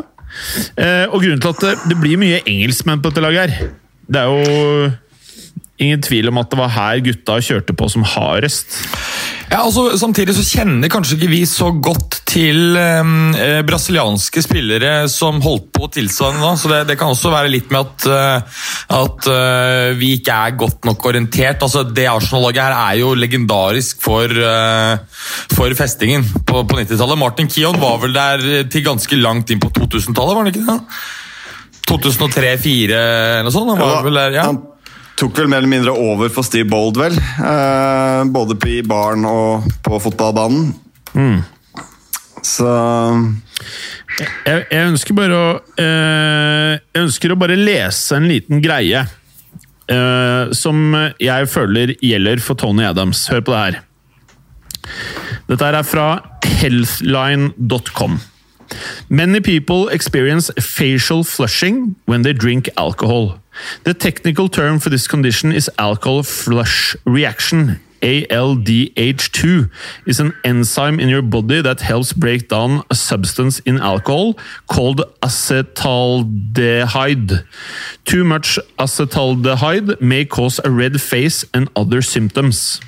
Eh, 0.77 1.05
og 1.11 1.21
grunnen 1.21 1.41
til 1.43 1.51
at 1.53 1.61
det, 1.65 1.73
det 1.91 1.97
blir 2.01 2.17
mye 2.19 2.39
engelskmenn 2.47 3.01
på 3.03 3.09
dette 3.11 3.23
laget 3.23 3.53
her 3.53 3.69
Det 4.11 4.19
er 4.21 4.27
jo 4.27 4.89
ingen 5.81 6.01
tvil 6.01 6.31
om 6.31 6.39
at 6.41 6.51
det 6.51 6.59
var 6.59 6.73
her 6.73 7.01
gutta 7.05 7.39
kjørte 7.43 7.75
på 7.77 7.89
som 7.91 8.05
hardest. 8.07 8.79
Ja, 9.47 9.61
altså, 9.63 9.93
Samtidig 9.95 10.35
så 10.35 10.43
kjenner 10.43 10.91
kanskje 10.91 11.15
ikke 11.15 11.29
vi 11.31 11.41
så 11.47 11.69
godt 11.71 12.17
til 12.27 12.75
eh, 12.75 13.61
brasilianske 13.65 14.41
spillere 14.43 14.91
som 15.11 15.39
holdt 15.43 15.69
på 15.75 15.87
tilsvarende 15.95 16.43
da, 16.43 16.51
Så 16.59 16.71
det, 16.71 16.81
det, 16.89 16.97
kan 16.99 17.13
også 17.13 17.31
være 17.31 17.51
litt 17.53 17.71
med 17.71 17.85
at, 17.85 18.07
uh, 18.11 18.65
at 18.97 19.29
uh, 19.31 19.95
vi 19.97 20.11
ikke 20.17 20.35
er 20.35 20.57
godt 20.59 20.87
nok 20.89 21.05
orientert. 21.07 21.63
Altså, 21.63 21.85
Det 21.87 22.09
Arsenal-laget 22.11 22.65
her 22.65 22.75
er 22.75 22.99
jo 22.99 23.13
legendarisk 23.15 24.03
for, 24.03 24.27
uh, 24.27 24.97
for 25.55 25.77
festingen 25.79 26.25
på, 26.43 26.65
på 26.67 26.81
90-tallet. 26.81 27.21
Martin 27.21 27.51
Kion 27.51 27.79
var 27.79 28.01
vel 28.03 28.17
der 28.17 28.67
til 28.67 28.85
ganske 28.85 29.21
langt 29.21 29.53
inn 29.53 29.63
på 29.63 29.71
2000-tallet, 29.79 30.35
var 30.35 30.43
han 30.43 30.51
ikke 30.51 30.67
det? 30.67 30.79
2003-2004 31.87 32.97
eller 32.97 33.45
noe 33.47 33.55
sånt? 33.55 33.71
Han 33.71 33.79
var 33.79 33.95
Ja, 33.95 34.01
vel 34.03 34.19
der, 34.19 34.41
ja. 34.41 34.49
Tok 35.17 35.37
vel 35.39 35.47
mer 35.49 35.57
eller 35.63 35.71
mindre 35.71 35.93
over 35.97 36.29
for 36.29 36.45
Steve 36.45 36.67
Boldwell. 36.69 37.15
Eh, 37.17 38.23
både 38.29 38.55
på- 38.61 38.69
i 38.69 38.81
baren 38.85 39.25
og 39.25 39.65
på 39.83 39.99
fotballbanen. 40.03 40.73
Så 42.45 42.67
Jeg, 44.45 44.67
jeg 44.71 44.87
ønsker 44.91 45.15
bare 45.17 45.33
å 45.35 45.47
eh, 45.81 46.77
Jeg 46.93 47.01
ønsker 47.03 47.33
å 47.33 47.37
bare 47.39 47.57
lese 47.57 48.15
en 48.15 48.27
liten 48.29 48.61
greie 48.63 49.01
eh, 49.89 50.53
som 50.53 50.93
jeg 51.19 51.49
føler 51.51 51.95
gjelder 52.01 52.39
for 52.39 52.55
Tony 52.55 52.85
Adams. 52.85 53.25
Hør 53.33 53.41
på 53.41 53.51
det 53.55 53.63
her. 53.65 53.79
Dette 55.49 55.65
er 55.73 55.83
fra 55.83 56.07
healthline.com. 56.61 58.19
Many 59.09 59.39
people 59.39 59.89
experience 59.89 60.51
facial 60.59 61.23
flushing 61.23 61.95
when 62.05 62.21
they 62.21 62.33
drink 62.33 62.69
alcohol. 62.77 63.39
The 63.83 63.93
technical 63.93 64.49
term 64.49 64.79
for 64.79 64.89
this 64.89 65.07
condition 65.07 65.51
is 65.51 65.69
alcohol 65.77 66.23
flush 66.23 66.95
reaction. 67.05 67.79
ALDH2 68.01 69.69
is 70.05 70.19
an 70.19 70.33
enzyme 70.43 70.99
in 70.99 71.09
your 71.09 71.23
body 71.23 71.61
that 71.61 71.81
helps 71.81 72.13
break 72.13 72.47
down 72.47 72.83
a 72.91 72.95
substance 72.95 73.57
in 73.59 73.79
alcohol 73.79 74.37
called 74.67 75.01
acetaldehyde. 75.21 77.43
Too 78.05 78.23
much 78.23 78.59
acetaldehyde 78.77 79.99
may 79.99 80.25
cause 80.25 80.59
a 80.63 80.69
red 80.69 81.01
face 81.01 81.43
and 81.53 81.69
other 81.75 82.03
symptoms. 82.03 82.79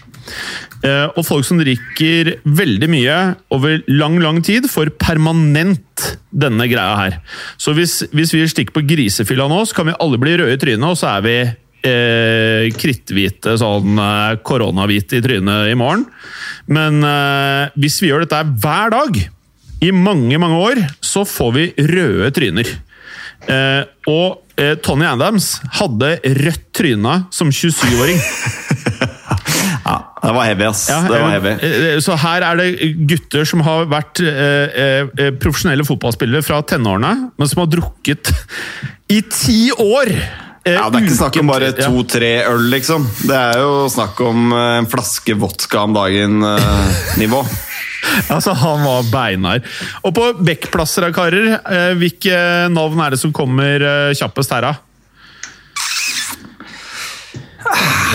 Eh, 0.86 1.06
og 1.14 1.26
folk 1.28 1.48
som 1.48 1.60
drikker 1.60 2.36
veldig 2.46 2.90
mye 2.92 3.18
over 3.56 3.82
lang, 3.92 4.20
lang 4.24 4.42
tid, 4.46 4.70
får 4.72 4.94
permanent 5.02 6.12
denne 6.32 6.70
greia 6.72 7.00
her. 7.00 7.18
Så 7.60 7.74
hvis, 7.78 8.02
hvis 8.16 8.36
vi 8.36 8.46
stikker 8.50 8.76
på 8.76 8.86
grisefylla 8.88 9.50
nå, 9.52 9.64
så 9.68 9.80
kan 9.80 9.90
vi 9.90 9.98
alle 10.00 10.22
bli 10.22 10.38
røde 10.40 10.56
i 10.56 10.62
trynet, 10.62 10.88
og 10.88 11.00
så 11.00 11.16
er 11.18 11.26
vi 11.26 11.36
eh, 11.44 12.70
kritthvite, 12.76 13.58
sånn 13.60 14.00
eh, 14.00 14.38
koronahvite 14.46 15.20
i 15.20 15.26
trynet 15.26 15.74
i 15.74 15.78
morgen. 15.80 16.08
Men 16.72 17.04
eh, 17.04 17.76
hvis 17.80 18.00
vi 18.04 18.14
gjør 18.14 18.26
dette 18.28 18.46
hver 18.64 18.96
dag, 18.96 19.20
i 19.80 19.92
mange, 19.96 20.36
mange 20.42 20.60
år, 20.60 20.82
så 21.00 21.24
får 21.28 21.52
vi 21.56 21.66
røde 21.88 22.32
tryner. 22.36 22.68
Eh, 23.48 23.84
og 24.12 24.60
eh, 24.60 24.76
Tony 24.84 25.08
Adams 25.08 25.54
hadde 25.80 26.18
rødt 26.44 26.66
tryne 26.76 27.16
som 27.32 27.52
27-åring. 27.54 28.20
det 30.24 30.34
var 30.36 30.46
heavy, 30.50 30.66
ass. 30.68 30.84
Ja, 30.92 31.00
det 31.08 31.22
var 31.22 31.30
heavy. 31.36 31.54
eh, 31.64 32.00
Så 32.04 32.16
her 32.20 32.42
er 32.50 32.60
det 32.60 32.68
gutter 33.08 33.46
som 33.48 33.62
har 33.66 33.86
vært 33.92 34.20
eh, 34.26 34.82
eh, 34.84 35.32
profesjonelle 35.40 35.86
fotballspillere 35.88 36.44
fra 36.44 36.62
tenårene, 36.64 37.32
men 37.38 37.48
som 37.52 37.64
har 37.64 37.72
drukket 37.72 38.34
i 39.10 39.22
ti 39.32 39.72
år! 39.76 40.12
Eh, 40.66 40.74
Ja, 40.76 40.90
Det 40.92 41.00
er 41.00 41.06
ikke 41.08 41.16
snakk 41.18 41.38
om 41.40 41.48
bare 41.48 41.72
to-tre 41.78 42.34
øl, 42.46 42.66
liksom. 42.70 43.06
Det 43.26 43.36
er 43.38 43.62
jo 43.64 43.88
snakk 43.90 44.20
om 44.28 44.52
eh, 44.54 44.78
en 44.82 44.90
flaske 44.92 45.34
vodka 45.40 45.86
om 45.88 45.94
dagen-nivå. 45.98 47.44
Altså, 48.32 48.54
Han 48.56 48.80
var 48.86 49.04
beinar. 49.12 49.60
Og 50.08 50.14
på 50.16 50.24
backplasser 50.48 51.04
av 51.10 51.12
karer, 51.14 51.50
eh, 51.68 51.90
hvilke 52.00 52.70
navn 52.72 53.02
er 53.04 53.12
det 53.12 53.20
som 53.20 53.34
kommer 53.36 53.76
eh, 53.84 54.14
kjappest 54.16 54.54
her, 54.56 54.62
da? 54.70 54.72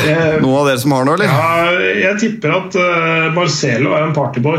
Jeg, 0.05 0.41
Noen 0.43 0.57
av 0.61 0.67
dere 0.69 0.81
som 0.83 0.93
har 0.97 1.07
noe, 1.07 1.15
eller? 1.17 1.31
ja, 1.31 1.71
jeg 2.11 2.19
tipper 2.21 2.57
at 2.59 2.75
eh, 2.81 3.29
Marcelo 3.37 3.95
er 3.97 4.09
en 4.09 4.15
partyboy. 4.17 4.59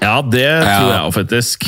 Ja, 0.00 0.16
det 0.24 0.46
tror 0.64 0.90
jeg 0.90 1.00
jo 1.04 1.10
faktisk. 1.14 1.66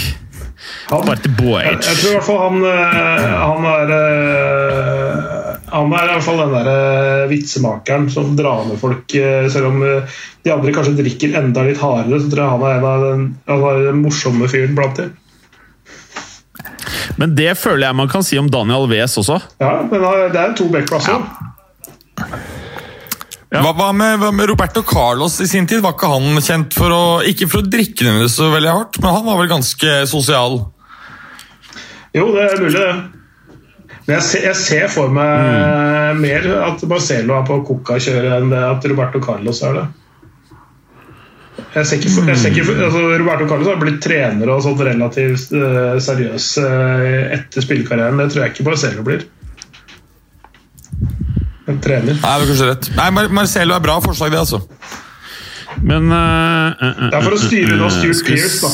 Han, 0.92 1.09
jeg, 1.09 1.79
jeg 1.83 1.96
tror 1.98 2.11
i 2.11 2.14
hvert 2.14 2.27
fall 2.27 2.38
han 2.38 2.59
eh, 2.68 3.22
Han 3.42 3.64
er 3.66 3.90
eh, 3.96 5.31
Han 5.72 5.94
er 5.96 6.05
i 6.05 6.12
hvert 6.12 6.27
fall 6.27 6.38
den 6.42 6.53
der 6.55 6.68
eh, 6.72 7.25
vitsemakeren 7.33 8.07
som 8.12 8.35
drar 8.38 8.62
med 8.68 8.79
folk. 8.81 9.14
eh, 9.18 9.48
Selv 9.53 9.72
om 9.72 9.83
eh, 9.87 10.14
de 10.46 10.53
andre 10.55 10.75
kanskje 10.77 10.94
drikker 11.01 11.35
enda 11.40 11.64
litt 11.66 11.81
hardere, 11.83 12.20
så 12.22 12.31
tror 12.31 12.44
jeg 12.44 12.53
han 12.55 12.64
er 12.68 12.79
en 12.79 12.87
av 12.92 13.05
den, 13.09 13.27
han 13.51 13.66
er 13.72 13.83
den 13.88 14.01
morsomme 14.05 14.48
fyren 14.53 14.79
blant 14.79 15.01
dem. 15.01 15.12
Men 17.20 17.37
det 17.37 17.53
føler 17.61 17.87
jeg 17.88 17.98
man 17.98 18.11
kan 18.11 18.25
si 18.27 18.38
om 18.40 18.48
Daniel 18.51 18.88
Wes 18.90 19.18
også. 19.20 19.38
Ja, 19.62 19.79
men 19.85 20.05
det 20.33 20.40
er 20.40 20.55
to 20.59 20.68
backplasser. 20.72 21.25
Hva, 23.53 23.72
hva, 23.77 23.90
med, 23.92 24.16
hva 24.22 24.31
med 24.33 24.48
Roberto 24.48 24.81
Carlos 24.88 25.35
i 25.44 25.46
sin 25.51 25.66
tid? 25.68 25.83
Var 25.85 25.92
ikke 25.92 26.09
han 26.09 26.38
kjent 26.40 26.77
for 26.77 26.94
å 26.94 27.03
Ikke 27.29 27.48
for 27.53 27.61
å 27.61 27.68
drikke 27.68 28.07
nødvendigvis 28.07 28.38
så 28.40 28.48
veldig 28.55 28.70
hardt, 28.72 29.01
men 29.03 29.12
han 29.12 29.27
var 29.27 29.42
vel 29.42 29.51
ganske 29.51 29.96
sosial? 30.09 30.62
Jo, 32.16 32.31
det 32.33 32.46
er 32.46 32.62
mulig, 32.62 32.81
det. 32.81 32.94
Men 34.07 34.16
jeg 34.16 34.25
ser, 34.27 34.46
jeg 34.48 34.59
ser 34.59 34.88
for 34.92 35.12
meg 35.14 36.18
mer 36.18 36.48
at 36.64 36.81
Marcelo 36.90 37.37
er 37.37 37.44
på 37.46 37.61
coca-kjøret 37.68 38.38
enn 38.40 38.51
det 38.51 38.62
at 38.66 38.88
Roberto 38.90 39.20
Carlos 39.22 39.61
er 39.68 39.77
det. 39.79 39.85
Jeg 41.72 41.87
ser 41.88 41.96
ikke, 41.96 42.11
for- 42.12 42.26
jeg 42.28 42.37
ser 42.37 42.50
ikke, 42.52 42.64
for- 42.68 42.82
altså 42.85 43.00
Roberto 43.22 43.46
Carlos 43.48 43.68
har 43.70 43.78
blitt 43.80 44.00
trener 44.04 44.50
og 44.52 44.61
sånn 44.64 44.76
relativt 44.85 45.52
uh, 45.56 45.94
seriøs 46.04 46.48
uh, 46.61 47.37
etter 47.38 47.64
spillekarrieren. 47.64 48.18
Det 48.20 48.26
tror 48.35 48.44
jeg 48.44 48.52
ikke 48.54 48.66
Marcelo 48.68 49.02
blir. 49.06 49.24
En 51.70 51.78
trener. 51.80 52.18
Nei, 52.18 52.32
det 52.37 52.42
er 52.42 52.48
kanskje 52.50 52.68
rett. 52.72 52.90
Nei, 52.98 53.08
Mar 53.16 53.28
Marcelo 53.40 53.74
er 53.78 53.80
bra 53.85 53.96
forslag, 54.04 54.30
det, 54.35 54.38
altså. 54.42 54.61
Men 55.80 56.11
uh, 56.12 56.74
Det 57.08 57.16
er 57.16 57.22
for 57.24 57.32
å 57.38 57.40
styre 57.40 57.72
unna 57.78 57.87
eh, 57.88 57.94
Stuart 57.96 58.26
Pearce, 58.28 58.61
da. 58.61 58.70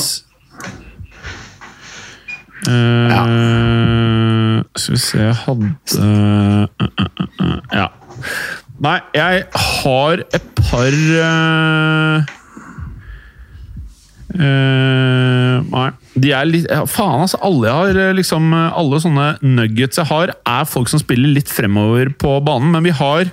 Eh, 2.69 4.63
Skal 4.75 4.93
vi 4.93 4.99
se 4.99 5.17
Jeg 5.21 5.35
hadde 5.45 5.67
Ja. 7.73 7.87
Nei, 8.83 8.97
jeg 9.15 9.43
har 9.83 10.21
et 10.35 10.45
par 10.59 10.91
eh, 14.35 14.43
eh, 14.45 15.65
Nei. 15.69 15.87
De 16.19 16.31
er 16.35 16.47
litt 16.49 16.67
ja, 16.69 16.83
Faen, 16.89 17.23
altså. 17.25 17.39
Alle 17.45 17.69
jeg 17.69 17.77
har 17.79 17.99
eh, 18.03 18.11
liksom 18.17 18.53
Alle 18.53 18.99
sånne 19.03 19.27
nuggets 19.45 19.99
jeg 20.01 20.09
har, 20.09 20.33
er 20.33 20.69
folk 20.69 20.91
som 20.91 21.01
spiller 21.01 21.33
litt 21.35 21.51
fremover 21.51 22.11
på 22.19 22.35
banen. 22.45 22.73
Men 22.75 22.85
vi 22.87 22.93
har 22.95 23.31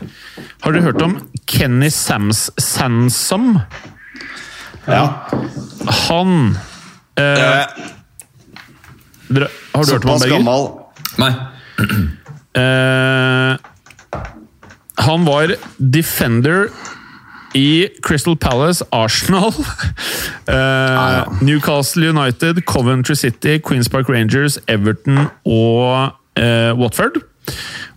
Har 0.64 0.72
dere 0.72 0.86
hørt 0.88 1.04
om 1.04 1.18
Kenny 1.50 1.90
Sams 1.94 2.48
Sansom? 2.60 3.56
Ja. 4.86 5.06
Han 6.06 6.54
uh, 7.18 7.64
dere, 9.26 9.48
Har 9.74 9.82
du 9.82 9.92
hørt 9.96 10.04
om 10.04 10.12
han, 10.12 10.20
Såpass 10.20 10.22
Berger? 10.22 10.36
gammel. 10.36 10.68
Nei. 11.18 11.32
Uh, 12.56 13.58
han 15.06 15.26
var 15.26 15.56
defender 15.76 16.70
i 17.54 17.88
Crystal 18.02 18.36
Palace, 18.36 18.84
Arsenal, 18.92 19.52
eh, 20.48 21.24
Newcastle 21.40 22.08
United, 22.10 22.64
Coventry 22.66 23.16
City, 23.16 23.58
Queens 23.58 23.88
Park 23.88 24.08
Rangers, 24.08 24.58
Everton 24.68 25.26
og 25.44 26.12
uh, 26.38 26.72
Watford. 26.78 27.22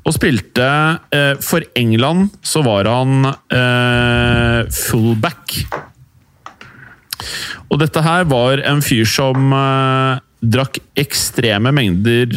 Og 0.06 0.14
spilte 0.16 0.64
uh, 0.64 1.36
For 1.44 1.66
England 1.78 2.30
så 2.46 2.62
var 2.66 2.88
han 2.90 3.26
fullback. 4.72 5.58
Og 7.70 7.82
dette 7.82 8.02
her 8.02 8.26
var 8.30 8.62
en 8.66 8.82
fyr 8.82 9.06
som 9.10 9.52
drakk 10.40 10.80
ekstreme 10.98 11.74
mengder 11.76 12.32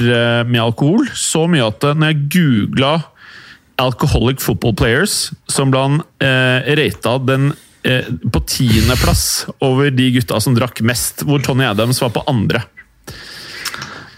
med 0.49 0.61
alkohol. 0.61 1.07
Så 1.15 1.47
mye 1.49 1.69
at 1.71 1.87
når 1.95 2.11
jeg 2.11 2.27
googla 2.35 2.93
'Alcoholic 3.83 4.41
Football 4.41 4.77
Players', 4.79 5.33
som 5.51 5.73
ble 5.73 5.83
han 5.83 6.01
eh, 6.23 6.73
rata 6.79 7.17
den 7.19 7.53
eh, 7.83 8.07
på 8.07 8.43
tiendeplass 8.47 9.47
over 9.61 9.91
de 9.91 10.11
gutta 10.15 10.39
som 10.41 10.55
drakk 10.55 10.81
mest, 10.87 11.27
hvor 11.27 11.43
Tony 11.43 11.67
Adams 11.67 12.01
var 12.03 12.15
på 12.15 12.23
andre. 12.31 12.63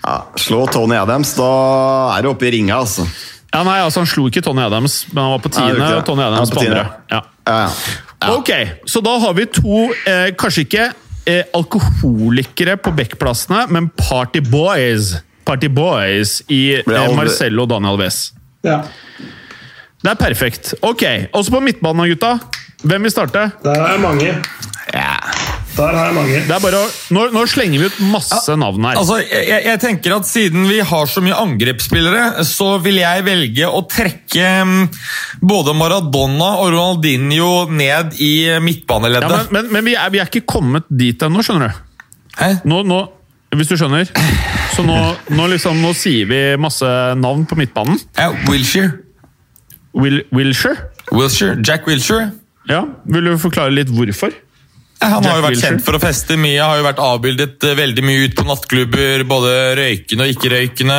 Ja, 0.04 0.18
slå 0.36 0.66
Tony 0.68 0.96
Adams, 1.00 1.32
da 1.38 1.48
er 2.18 2.26
du 2.26 2.34
oppe 2.34 2.50
i 2.50 2.52
ringa, 2.58 2.82
altså. 2.84 3.06
Ja, 3.54 3.62
nei, 3.62 3.78
altså 3.80 4.02
Han 4.02 4.10
slo 4.10 4.26
ikke 4.28 4.42
Tony 4.44 4.64
Adams, 4.64 5.04
men 5.12 5.22
han 5.22 5.36
var 5.36 5.44
på 5.44 5.52
tiende, 5.54 5.86
og. 5.96 6.04
Tony 6.04 6.24
Adams 6.26 6.50
på 6.50 6.58
på 6.60 6.66
andre. 6.66 6.84
Ja. 7.12 7.22
Ja, 7.46 7.56
ja. 8.24 8.34
Ok, 8.34 8.50
så 8.88 9.00
da 9.04 9.18
har 9.20 9.34
vi 9.36 9.44
to 9.52 9.80
eh, 10.08 10.30
Kanskje 10.40 10.62
ikke 10.64 10.84
eh, 11.28 11.42
alkoholikere 11.54 12.78
på 12.80 12.92
backplassene, 12.96 13.66
men 13.72 13.90
party 14.00 14.40
boys. 14.40 15.14
Party 15.44 15.68
boys 15.68 16.38
i 16.48 16.80
eh, 16.80 17.16
Marcello 17.16 17.66
og 17.66 17.72
Daniel 17.74 18.00
Wes. 18.00 18.26
Ja. 18.64 18.80
Det 20.04 20.12
er 20.12 20.20
perfekt. 20.20 20.74
Ok, 20.84 21.02
Også 21.32 21.54
på 21.54 21.62
midtbanen, 21.64 22.10
gutta. 22.12 22.36
Hvem 22.84 23.06
vil 23.06 23.12
starte? 23.12 23.46
Der 23.64 23.84
er 23.86 24.00
mange. 24.02 24.34
Ja. 24.92 25.14
Der 25.74 25.96
er 25.98 26.12
mange. 26.14 26.42
Det 26.44 26.52
er 26.54 26.60
bare 26.62 26.80
å, 26.84 26.88
nå, 27.16 27.22
nå 27.34 27.44
slenger 27.50 27.80
vi 27.80 27.88
ut 27.88 27.96
masse 28.12 28.54
navn 28.60 28.84
her. 28.84 28.98
Altså, 29.00 29.16
jeg, 29.24 29.62
jeg 29.64 29.80
tenker 29.82 30.14
at 30.18 30.28
Siden 30.28 30.68
vi 30.68 30.76
har 30.86 31.08
så 31.10 31.22
mye 31.24 31.38
angrepsspillere, 31.40 32.44
så 32.46 32.74
vil 32.84 33.00
jeg 33.00 33.24
velge 33.26 33.70
å 33.70 33.80
trekke 33.90 34.50
mm, 34.68 34.84
både 35.42 35.74
Maradona 35.78 36.50
og 36.60 36.68
Ronaldinho 36.76 37.50
ned 37.72 38.14
i 38.22 38.34
Ja, 38.54 38.60
men 38.60 39.56
men, 39.56 39.72
men 39.78 39.88
vi, 39.88 39.96
er, 39.96 40.12
vi 40.14 40.20
er 40.22 40.30
ikke 40.30 40.44
kommet 40.46 40.86
dit 40.92 41.24
ennå, 41.24 41.42
skjønner 41.42 41.72
du. 41.72 41.82
Hæ? 42.38 42.50
Nå, 42.68 42.82
nå, 42.86 43.00
hvis 43.56 43.72
du 43.72 43.78
skjønner. 43.80 44.12
Så 44.74 44.84
nå, 44.86 45.00
nå, 45.32 45.48
liksom, 45.54 45.80
nå 45.82 45.94
sier 45.96 46.28
vi 46.28 46.44
masse 46.60 46.92
navn 47.18 47.48
på 47.48 47.58
midtbanen. 47.58 47.98
Ja, 48.18 48.30
Wilshere. 48.50 49.03
Will, 49.94 50.22
Wilshire? 50.34 50.90
Wilshire. 51.12 51.58
Jack 51.62 51.86
Wilshire. 51.86 52.32
Ja, 52.70 52.82
Vil 53.04 53.24
du 53.28 53.36
forklare 53.38 53.70
litt 53.74 53.90
hvorfor? 53.92 54.32
Han 55.04 55.24
har 55.26 55.36
jo 55.36 55.42
vært 55.44 55.58
kjent 55.60 55.82
for 55.84 55.98
å 55.98 56.00
feste 56.00 56.36
mye, 56.40 56.62
har 56.64 56.78
jo 56.78 56.84
vært 56.86 57.00
avbildet 57.02 57.64
eh, 57.66 57.74
veldig 57.76 58.04
mye 58.06 58.22
ut 58.24 58.36
på 58.38 58.44
nattklubber, 58.48 59.24
både 59.28 59.50
røykende 59.76 60.24
og 60.24 60.30
ikke-røykende. 60.32 60.96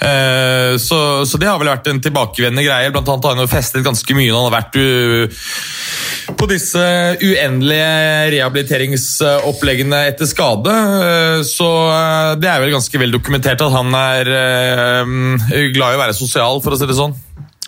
Eh, 0.00 0.76
Så, 0.80 1.00
så 1.28 1.40
det 1.42 1.48
har 1.50 1.58
vel 1.60 1.68
vært 1.68 1.90
en 1.90 2.00
tilbakevendende 2.00 2.64
greie. 2.64 2.92
Blant 2.94 3.10
annet 3.12 3.26
har 3.28 3.36
han 3.36 3.44
jo 3.44 3.50
festet 3.50 3.84
ganske 3.84 4.16
mye 4.16 4.30
når 4.30 4.38
han 4.40 4.48
har 4.48 4.56
vært 4.56 4.78
u, 4.80 6.32
på 6.38 6.48
disse 6.48 6.86
uendelige 7.20 7.92
rehabiliteringsoppleggene 8.38 10.00
etter 10.14 10.30
skade. 10.32 10.72
Eh, 11.10 11.44
Så 11.44 11.68
eh, 11.92 12.32
det 12.40 12.48
er 12.54 12.64
vel 12.64 12.72
ganske 12.78 13.02
vel 13.04 13.12
dokumentert 13.18 13.60
at 13.66 13.76
han 13.76 13.92
er 14.00 14.32
eh, 14.38 15.70
glad 15.76 15.92
i 15.92 16.00
å 16.00 16.04
være 16.06 16.16
sosial, 16.16 16.62
for 16.64 16.72
å 16.72 16.80
si 16.80 16.88
det 16.88 16.96
sånn. 16.96 17.12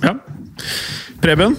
Ja. 0.00 0.16
Preben? 1.22 1.56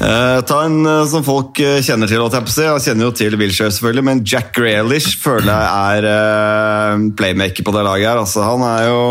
Eh, 0.00 0.40
ta 0.48 0.62
en 0.64 0.78
eh, 0.86 1.06
som 1.10 1.24
folk 1.24 1.60
eh, 1.60 1.82
kjenner 1.84 2.08
til. 2.08 2.22
Jeg 2.24 2.84
kjenner 2.86 3.10
jo 3.10 3.12
til 3.16 3.36
Wilshere, 3.36 3.72
selvfølgelig, 3.74 4.04
men 4.08 4.22
Jack 4.24 4.54
Grealish 4.56 5.18
føler 5.20 5.52
jeg 5.52 6.00
er 6.00 6.08
eh, 6.08 7.08
playmaker 7.18 7.66
på 7.66 7.74
det 7.76 7.84
laget. 7.84 8.08
her. 8.08 8.22
Altså, 8.22 8.46
han 8.46 8.64
er 8.64 8.86
jo 8.88 9.02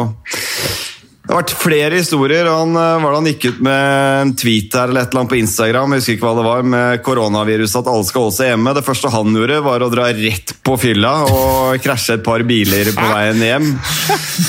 Det 1.30 1.36
har 1.36 1.44
vært 1.44 1.52
flere 1.62 1.98
historier. 2.00 2.48
Han, 2.50 2.72
eh, 2.74 2.96
var 3.04 3.12
det 3.14 3.18
han 3.20 3.28
gikk 3.30 3.44
ut 3.52 3.60
med 3.62 4.22
en 4.24 4.32
tweet 4.34 4.74
her 4.74 4.90
eller 4.90 5.04
et 5.06 5.12
eller 5.12 5.22
annet 5.22 5.30
på 5.30 5.38
Instagram 5.38 5.94
jeg 5.94 6.02
husker 6.02 6.16
ikke 6.16 6.26
hva 6.26 6.32
det 6.40 6.46
var, 6.48 6.64
med 6.74 7.04
koronaviruset, 7.06 7.84
at 7.84 7.92
alle 7.94 8.08
skal 8.08 8.26
holde 8.26 8.38
seg 8.40 8.50
hjemme. 8.50 8.74
Det 8.74 8.84
første 8.88 9.12
han 9.14 9.38
gjorde, 9.38 9.60
var 9.68 9.86
å 9.86 9.92
dra 9.94 10.08
rett 10.10 10.56
på 10.66 10.78
fylla 10.82 11.14
og 11.30 11.86
krasje 11.86 12.18
et 12.18 12.26
par 12.26 12.42
biler 12.50 12.90
på 12.98 13.12
veien 13.14 13.46
hjem. 13.46 13.70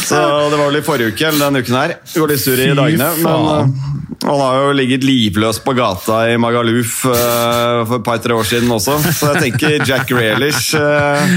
Så 0.08 0.24
Det 0.24 0.56
var 0.56 0.64
vel 0.70 0.80
i 0.80 0.84
forrige 0.88 1.12
uke 1.12 1.28
eller 1.28 1.44
denne 1.50 1.60
uken 1.60 1.78
her. 1.82 1.96
Det 2.00 2.24
går 2.24 2.32
litt 2.32 2.44
sur 2.48 2.56
i 2.56 2.70
Fy 2.72 2.80
dagene. 2.80 3.12
men... 3.20 3.52
eh, 3.60 3.86
han 4.24 4.40
har 4.40 4.56
jo 4.64 4.72
ligget 4.80 5.04
livløs 5.04 5.60
på 5.64 5.72
gata 5.76 6.24
i 6.32 6.40
Magaluf 6.40 7.04
eh, 7.12 7.84
for 7.84 8.00
et 8.00 8.08
par-tre 8.08 8.40
år 8.40 8.48
siden 8.48 8.72
også, 8.72 8.96
så 9.16 9.34
jeg 9.34 9.50
tenker 9.50 9.84
Jack 9.84 10.08
Grealish 10.08 10.74
eh, 10.76 11.32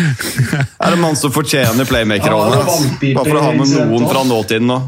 er 0.79 0.95
en 0.95 1.03
mann 1.03 1.19
som 1.19 1.35
fortjener 1.35 1.87
playmaker-rollen. 1.87 2.59
Altså. 2.63 2.91
Bare 3.11 3.27
for 3.27 3.39
å 3.39 3.49
ha 3.49 3.57
med 3.59 3.75
noen 3.75 4.07
fra 4.07 4.23
nåtiden 4.27 4.71
nå. 4.71 4.79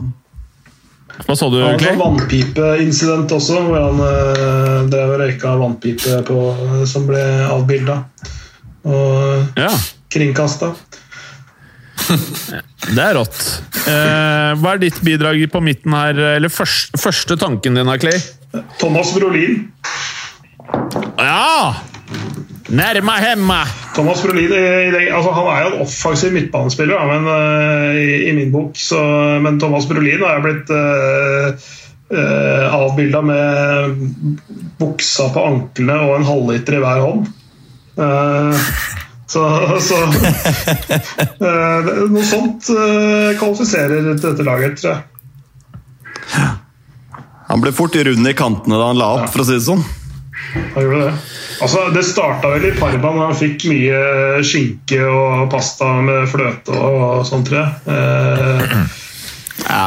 Hva 1.23 1.35
sa 1.39 1.47
du, 1.49 1.61
Han 1.63 1.79
Clay? 1.79 1.93
en 1.95 2.01
vannpipeincident 2.01 3.31
også, 3.31 3.61
hvor 3.69 3.79
han 3.87 4.01
øh, 4.03 4.89
drev 4.91 5.13
og 5.15 5.21
røyka 5.23 5.53
vannpipe 5.61 6.17
på, 6.27 6.39
som 6.91 7.07
ble 7.07 7.21
avbilda 7.47 8.01
og 8.85 9.55
Ja, 9.57 9.71
kringkasta. 10.13 10.73
det 12.05 13.01
er 13.01 13.15
rått. 13.17 13.39
Eh, 13.87 14.51
hva 14.61 14.75
er 14.75 14.81
ditt 14.83 14.99
bidrag 15.05 15.39
på 15.51 15.61
midten 15.63 15.95
her? 15.95 16.19
Eller 16.35 16.51
første, 16.53 16.99
første 17.01 17.37
tanken 17.41 17.79
din, 17.79 17.87
her, 17.89 17.97
Clay? 18.03 18.19
Thomas 18.79 19.09
Brolin. 19.15 19.63
Ja! 21.17 21.73
Nærma 22.73 23.19
hemma! 23.21 23.59
Thomas 23.93 24.23
Brolin 24.25 24.53
altså 25.13 25.31
Han 25.35 25.49
er 25.51 25.59
jo 25.61 25.67
en 25.69 25.81
offensiv 25.85 26.33
midtbanespiller, 26.33 26.97
da, 26.97 27.05
men, 27.11 27.29
uh, 27.29 27.97
i, 28.01 28.29
i 28.29 28.35
min 28.37 28.51
bok. 28.53 28.73
Så, 28.79 28.99
men 29.43 29.59
Thomas 29.61 29.85
Brolin 29.89 30.23
har 30.25 30.39
jeg 30.39 30.45
blitt 30.47 30.73
uh, 30.73 31.73
avbilda 32.75 33.21
med 33.25 34.03
buksa 34.81 35.29
på 35.33 35.45
anklene 35.45 36.01
og 36.07 36.19
en 36.19 36.29
halvliter 36.29 36.77
i 36.77 36.83
hver 36.83 37.05
hånd. 37.05 37.33
Uh, 37.95 38.53
så 39.27 39.41
så 39.81 39.95
eh, 41.47 41.87
Noe 42.11 42.25
sånt 42.25 42.69
eh, 42.69 43.33
kvalifiserer 43.39 44.11
til 44.13 44.21
dette 44.21 44.45
laget, 44.45 44.77
tror 44.79 44.93
jeg. 44.93 45.01
Han 47.49 47.61
ble 47.61 47.73
fort 47.75 47.95
rund 48.07 48.29
i 48.29 48.35
kantene 48.37 48.77
da 48.77 48.89
han 48.89 48.99
la 48.99 49.09
opp, 49.17 49.29
for 49.33 49.43
å 49.43 49.47
si 49.47 49.57
det 49.57 49.65
sånn. 49.65 49.83
Han 50.53 50.83
gjorde 50.83 51.01
det. 51.05 51.13
Altså, 51.61 51.85
det 51.95 52.03
starta 52.07 52.51
vel 52.51 52.67
i 52.69 52.75
Parma 52.77 53.11
da 53.15 53.29
han 53.29 53.37
fikk 53.39 53.65
mye 53.71 53.99
skinke 54.45 55.01
og 55.07 55.45
pasta 55.53 55.87
med 56.03 56.27
fløte 56.31 56.75
og 56.75 57.25
sånt, 57.27 57.49
tror 57.49 57.63
jeg. 57.63 57.73
Eh, 57.95 59.01
Ja, 59.65 59.85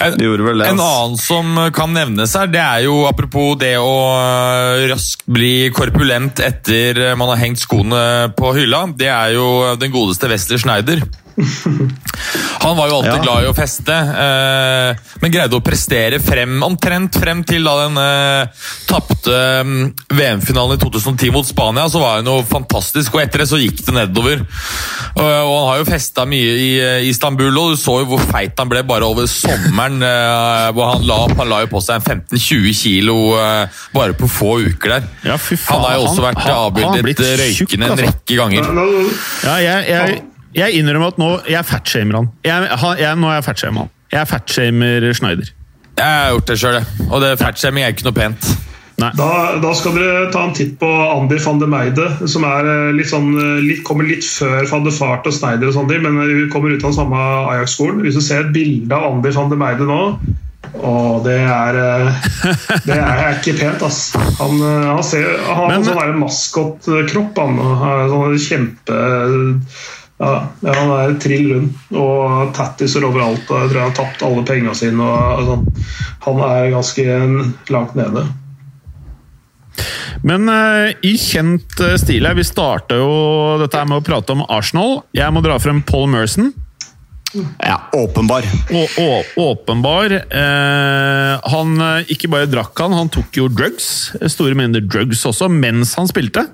En, 0.00 0.16
det 0.18 0.26
vel 0.26 0.58
det. 0.58 0.66
en 0.72 0.80
annen 0.80 1.18
som 1.20 1.58
kan 1.76 1.92
nevnes 1.94 2.32
her, 2.34 2.48
det 2.50 2.58
er 2.58 2.86
jo 2.86 3.04
apropos 3.06 3.54
det 3.60 3.76
å 3.78 3.92
øh, 4.16 4.86
raskt 4.90 5.22
bli 5.30 5.68
korpulent 5.70 6.40
etter 6.42 7.12
man 7.14 7.30
har 7.30 7.42
hengt 7.44 7.60
skoene 7.62 8.32
på 8.34 8.54
hylla, 8.56 8.86
det 8.96 9.12
er 9.12 9.36
jo 9.36 9.76
den 9.78 9.92
godeste 9.94 10.32
Wesley 10.32 10.58
Schneider. 10.58 11.04
Han 12.64 12.76
var 12.76 12.88
jo 12.88 12.96
alltid 12.96 13.12
Ja. 13.14 13.22
glad 13.22 13.44
i 13.44 13.48
å 13.50 13.54
feste, 13.56 13.92
eh, 13.92 15.14
men 15.20 15.32
greide 15.34 15.58
å 15.58 15.62
prestere 15.64 16.20
frem, 16.22 16.62
omtrent 16.64 17.18
frem 17.20 17.42
til 17.44 17.66
da 17.66 17.74
den 17.82 17.98
eh, 18.00 18.62
tapte 18.88 19.34
mm, 19.66 19.82
VM-finalen 20.14 20.78
i 20.78 20.80
2010 20.82 21.32
mot 21.34 21.46
Spania. 21.46 21.86
Så 21.90 22.00
var 22.00 22.20
han 22.20 22.30
jo 22.30 22.38
fantastisk, 22.48 23.14
og 23.14 23.24
etter 23.24 23.44
det 23.44 23.48
så 23.50 23.60
gikk 23.60 23.82
det 23.84 23.94
nedover. 23.98 24.44
Og, 25.14 25.22
og 25.24 25.54
han 25.58 25.68
har 25.68 25.82
jo 25.82 25.88
festa 25.90 26.24
mye 26.28 26.54
i 26.56 26.70
eh, 26.80 27.08
Istanbul, 27.10 27.52
og 27.52 27.74
du 27.74 27.80
så 27.80 27.98
jo 28.02 28.08
hvor 28.14 28.24
feit 28.30 28.56
han 28.60 28.70
ble 28.72 28.84
bare 28.88 29.08
over 29.08 29.28
sommeren. 29.30 30.00
Eh, 30.02 30.68
hvor 30.74 30.94
Han 30.94 31.06
la, 31.08 31.20
han 31.34 31.50
la 31.50 31.62
jo 31.64 31.72
på 31.74 31.82
seg 31.84 32.00
en 32.00 32.22
15-20 32.24 32.76
kilo 32.80 33.16
eh, 33.40 33.82
bare 33.94 34.16
på 34.18 34.28
få 34.30 34.54
uker 34.70 34.96
der. 34.98 35.08
Ja, 35.26 35.38
fy 35.40 35.58
faen, 35.58 35.80
han 35.80 35.88
har 35.90 35.98
jo 35.98 36.06
også 36.08 36.24
vært 36.24 36.44
avbildet 36.48 37.24
røykende 37.44 37.90
en 37.90 37.96
altså. 37.96 38.06
rekke 38.08 38.38
ganger. 38.40 38.70
Ja, 39.44 39.58
jeg, 39.64 39.90
jeg, 39.90 40.22
jeg 40.54 40.78
innrømmer 40.80 41.12
at 41.14 41.18
nå 41.18 41.28
Jeg 41.50 41.64
fatshamer 41.68 42.20
han. 42.20 42.28
Jeg, 42.44 42.68
han- 42.82 42.98
jeg, 42.98 43.16
nå 43.20 43.28
er 43.30 43.40
jeg 43.40 43.44
fatshamer 43.50 43.86
han. 43.86 43.90
Jeg 44.14 44.28
fatshamer 44.30 45.08
Schneider. 45.14 45.50
Jeg 45.98 46.04
har 46.06 46.30
gjort 46.34 46.46
det 46.50 46.58
sjøl, 46.58 46.78
og 47.10 47.20
det 47.22 47.32
fatshaming 47.38 47.84
er 47.86 47.92
ikke 47.94 48.06
noe 48.08 48.16
pent. 48.16 48.52
Nei. 48.94 49.08
da, 49.18 49.26
da 49.58 49.72
skal 49.74 49.96
dere 49.98 50.28
ta 50.30 50.44
en 50.46 50.52
titt 50.54 50.76
på 50.78 50.86
Andy 50.86 51.34
van 51.42 51.58
de 51.58 51.66
Meide, 51.66 52.04
som 52.30 52.44
er 52.46 52.68
eh, 52.70 52.92
litt 52.94 53.08
sånn, 53.10 53.32
eh, 53.34 53.56
litt, 53.66 53.80
kommer 53.86 54.06
litt 54.06 54.22
før 54.22 54.68
van 54.70 54.84
de 54.86 54.92
Fart 54.94 55.26
og 55.26 55.34
Schneider, 55.34 55.66
og 55.66 55.74
sånne 55.74 55.98
men 56.04 56.20
hun 56.22 56.44
kommer 56.52 56.70
ut 56.70 56.78
av 56.84 56.92
den 56.92 56.96
samme 57.00 57.24
Ajax-skolen. 57.50 58.04
Hvis 58.06 58.14
du 58.14 58.22
ser 58.22 58.44
et 58.44 58.52
bilde 58.54 58.94
av 58.94 59.08
Andy 59.16 59.32
van 59.34 59.50
de 59.50 59.58
Meide 59.58 59.88
nå 59.90 59.98
å, 60.74 60.92
det 61.26 61.34
er 61.42 61.76
eh, 61.80 62.22
Det 62.86 62.94
er 63.00 63.34
ikke 63.40 63.56
pent, 63.58 63.82
ass. 63.86 63.98
Han, 64.38 64.54
eh, 64.62 64.86
han, 64.92 65.02
ser, 65.06 65.26
han 65.42 65.58
har 65.58 65.68
Men- 65.74 65.80
en 65.82 65.90
sånn 65.90 66.22
maskotkropp. 66.22 67.42
Han 67.42 67.58
og 67.66 67.74
har 67.82 68.06
sånn 68.14 68.38
kjempe 68.46 69.00
ja, 70.18 70.34
han 70.62 70.92
er 70.94 71.16
trill 71.22 71.48
rund 71.50 71.98
og 71.98 72.52
tattiser 72.54 73.04
overalt. 73.06 73.48
og 73.50 73.64
Jeg 73.64 73.72
tror 73.72 73.80
han 73.80 73.90
har 73.90 73.98
tapt 73.98 74.22
alle 74.26 74.46
pengene 74.46 74.74
sine. 74.78 75.02
Og, 75.02 75.48
sånn. 75.48 75.66
Han 76.28 76.42
er 76.46 76.72
ganske 76.74 77.06
langt 77.74 77.98
nede. 77.98 78.24
Men 80.24 80.48
uh, 80.48 80.94
i 81.04 81.16
kjent 81.20 81.74
uh, 81.82 81.96
stil 82.00 82.24
her, 82.24 82.36
vi 82.38 82.46
starta 82.46 82.96
jo 82.96 83.10
dette 83.60 83.82
med 83.84 84.00
å 84.00 84.04
prate 84.06 84.32
om 84.32 84.46
Arsenal. 84.46 85.02
Jeg 85.16 85.34
må 85.34 85.42
dra 85.44 85.58
frem 85.60 85.82
Paul 85.84 86.08
Merson. 86.14 86.54
Ja, 87.34 87.76
åpenbar. 87.96 88.46
Å, 88.70 88.82
å, 89.00 89.08
åpenbar. 89.50 90.14
Eh, 90.22 91.50
han 91.54 91.74
eh, 91.82 92.12
ikke 92.14 92.30
bare 92.32 92.48
drakk 92.50 92.78
han, 92.84 92.96
han 92.96 93.10
tok 93.12 93.38
jo 93.40 93.48
drugs. 93.52 93.88
Store 94.32 94.56
mengder 94.58 94.84
drugs 94.84 95.24
også, 95.28 95.50
mens 95.52 95.96
han 95.98 96.10
spilte. 96.10 96.46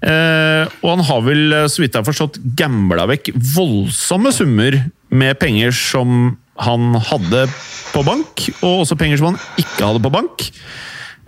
Eh, 0.00 0.64
og 0.82 0.90
han 0.94 1.06
har 1.08 1.24
vel, 1.26 1.46
eh, 1.52 1.68
så 1.70 1.84
vidt 1.84 1.94
jeg 1.94 2.02
har 2.02 2.08
forstått, 2.08 2.40
gambla 2.58 3.08
vekk 3.10 3.32
voldsomme 3.54 4.32
summer 4.34 4.82
med 5.08 5.40
penger 5.40 5.74
som 5.76 6.36
han 6.58 6.94
hadde 7.08 7.46
på 7.92 8.02
bank, 8.06 8.48
og 8.66 8.82
også 8.82 8.98
penger 8.98 9.20
som 9.20 9.32
han 9.32 9.42
ikke 9.62 9.90
hadde 9.92 10.02
på 10.04 10.14
bank. 10.14 10.48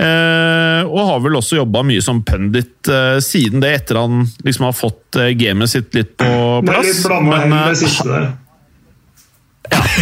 Eh, 0.00 0.82
og 0.88 1.00
har 1.10 1.18
vel 1.20 1.36
også 1.36 1.58
jobba 1.58 1.82
mye 1.84 2.00
som 2.04 2.22
pundit 2.24 2.88
eh, 2.88 3.18
siden 3.24 3.60
det, 3.60 3.74
etter 3.82 3.98
han 4.00 4.22
liksom 4.46 4.70
har 4.70 4.76
fått 4.76 5.18
eh, 5.20 5.34
gamet 5.36 5.68
sitt 5.72 5.92
litt 5.96 6.14
på 6.20 6.30
plass. 6.64 6.64
Det 6.64 6.78
er 6.78 6.88
litt 6.88 7.04
blanda 7.04 7.34
Men, 7.34 7.42
hen 7.42 7.56
eh, 7.58 7.66
det 7.68 7.80
siste 7.82 8.06
der. 8.08 8.30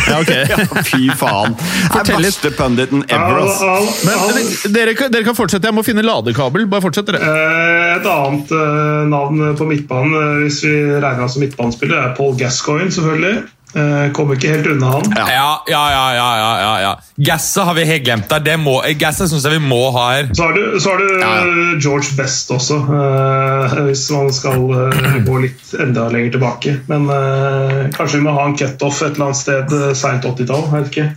Ja, 0.09 0.18
ok. 0.20 0.33
Fy 0.90 1.09
faen. 1.18 1.55
Fortell 1.92 2.22
litt. 2.22 2.38
verste 2.38 2.51
punditen 2.59 3.05
ever, 3.09 3.42
ass. 3.44 4.03
Men 4.05 4.72
dere, 4.74 4.94
kan- 4.98 5.12
dere 5.12 5.24
kan 5.27 5.37
fortsette. 5.38 5.68
Jeg 5.70 5.77
må 5.77 5.85
finne 5.87 6.05
ladekabel. 6.07 6.66
Bare 6.70 6.85
fortsett, 6.85 7.09
dere. 7.11 7.20
Eh, 7.22 7.96
Et 7.98 8.07
annet 8.07 8.51
eh, 8.55 9.05
navn 9.11 9.40
på 9.59 9.66
midtbanen, 9.68 10.14
eh, 10.14 10.42
hvis 10.44 10.61
vi 10.64 10.74
regner 11.01 11.24
han 11.24 11.33
som 11.33 11.42
midtbanespiller, 11.42 11.98
er 12.11 12.16
Paul 12.18 12.37
Gascoigne, 12.38 12.92
selvfølgelig. 12.94 13.46
Eh, 13.75 14.13
Kommer 14.17 14.39
ikke 14.39 14.49
helt 14.55 14.67
unna 14.73 14.95
han. 14.95 15.11
Ja, 15.13 15.27
ja, 15.69 15.83
ja, 15.93 16.05
ja, 16.17 16.29
ja, 16.39 16.53
ja, 16.61 16.81
ja. 16.81 16.93
Gasset 17.17 17.65
har 17.69 17.75
vi 17.77 17.85
helt 17.85 18.05
glemt 18.05 18.29
der. 18.31 18.41
Det 18.41 18.57
må, 18.61 18.79
Gasset 18.97 19.29
syns 19.29 19.45
jeg 19.45 19.59
vi 19.59 19.69
må 19.69 19.81
ha 19.93 20.05
her. 20.15 20.31
Så 20.33 20.47
har 20.47 20.57
du, 20.57 20.79
så 20.81 20.95
har 20.95 21.03
du 21.03 21.21
Ja, 21.21 21.33
George 21.77 22.17
Best 22.17 22.51
også, 22.55 22.79
eh, 22.97 23.77
hvis 23.91 24.07
man 24.15 24.33
skal 24.33 24.65
eh, 24.73 25.19
gå 25.27 25.39
litt 25.45 25.75
enda 25.85 26.09
lenger 26.13 26.39
tilbake. 26.39 26.79
Men 26.89 27.11
eh, 27.13 27.81
kanskje 27.97 28.23
vi 28.23 28.25
må 28.25 28.37
ha 28.39 28.49
en 28.49 28.57
cutoff 28.57 29.03
et 29.03 29.19
eller 29.19 29.29
annet 29.29 29.43
sted 29.43 29.75
uh, 29.77 29.91
seint 29.97 30.25
80-tall. 30.25 30.65
jeg 30.73 30.79
vet 30.79 30.93
ikke. 30.95 31.09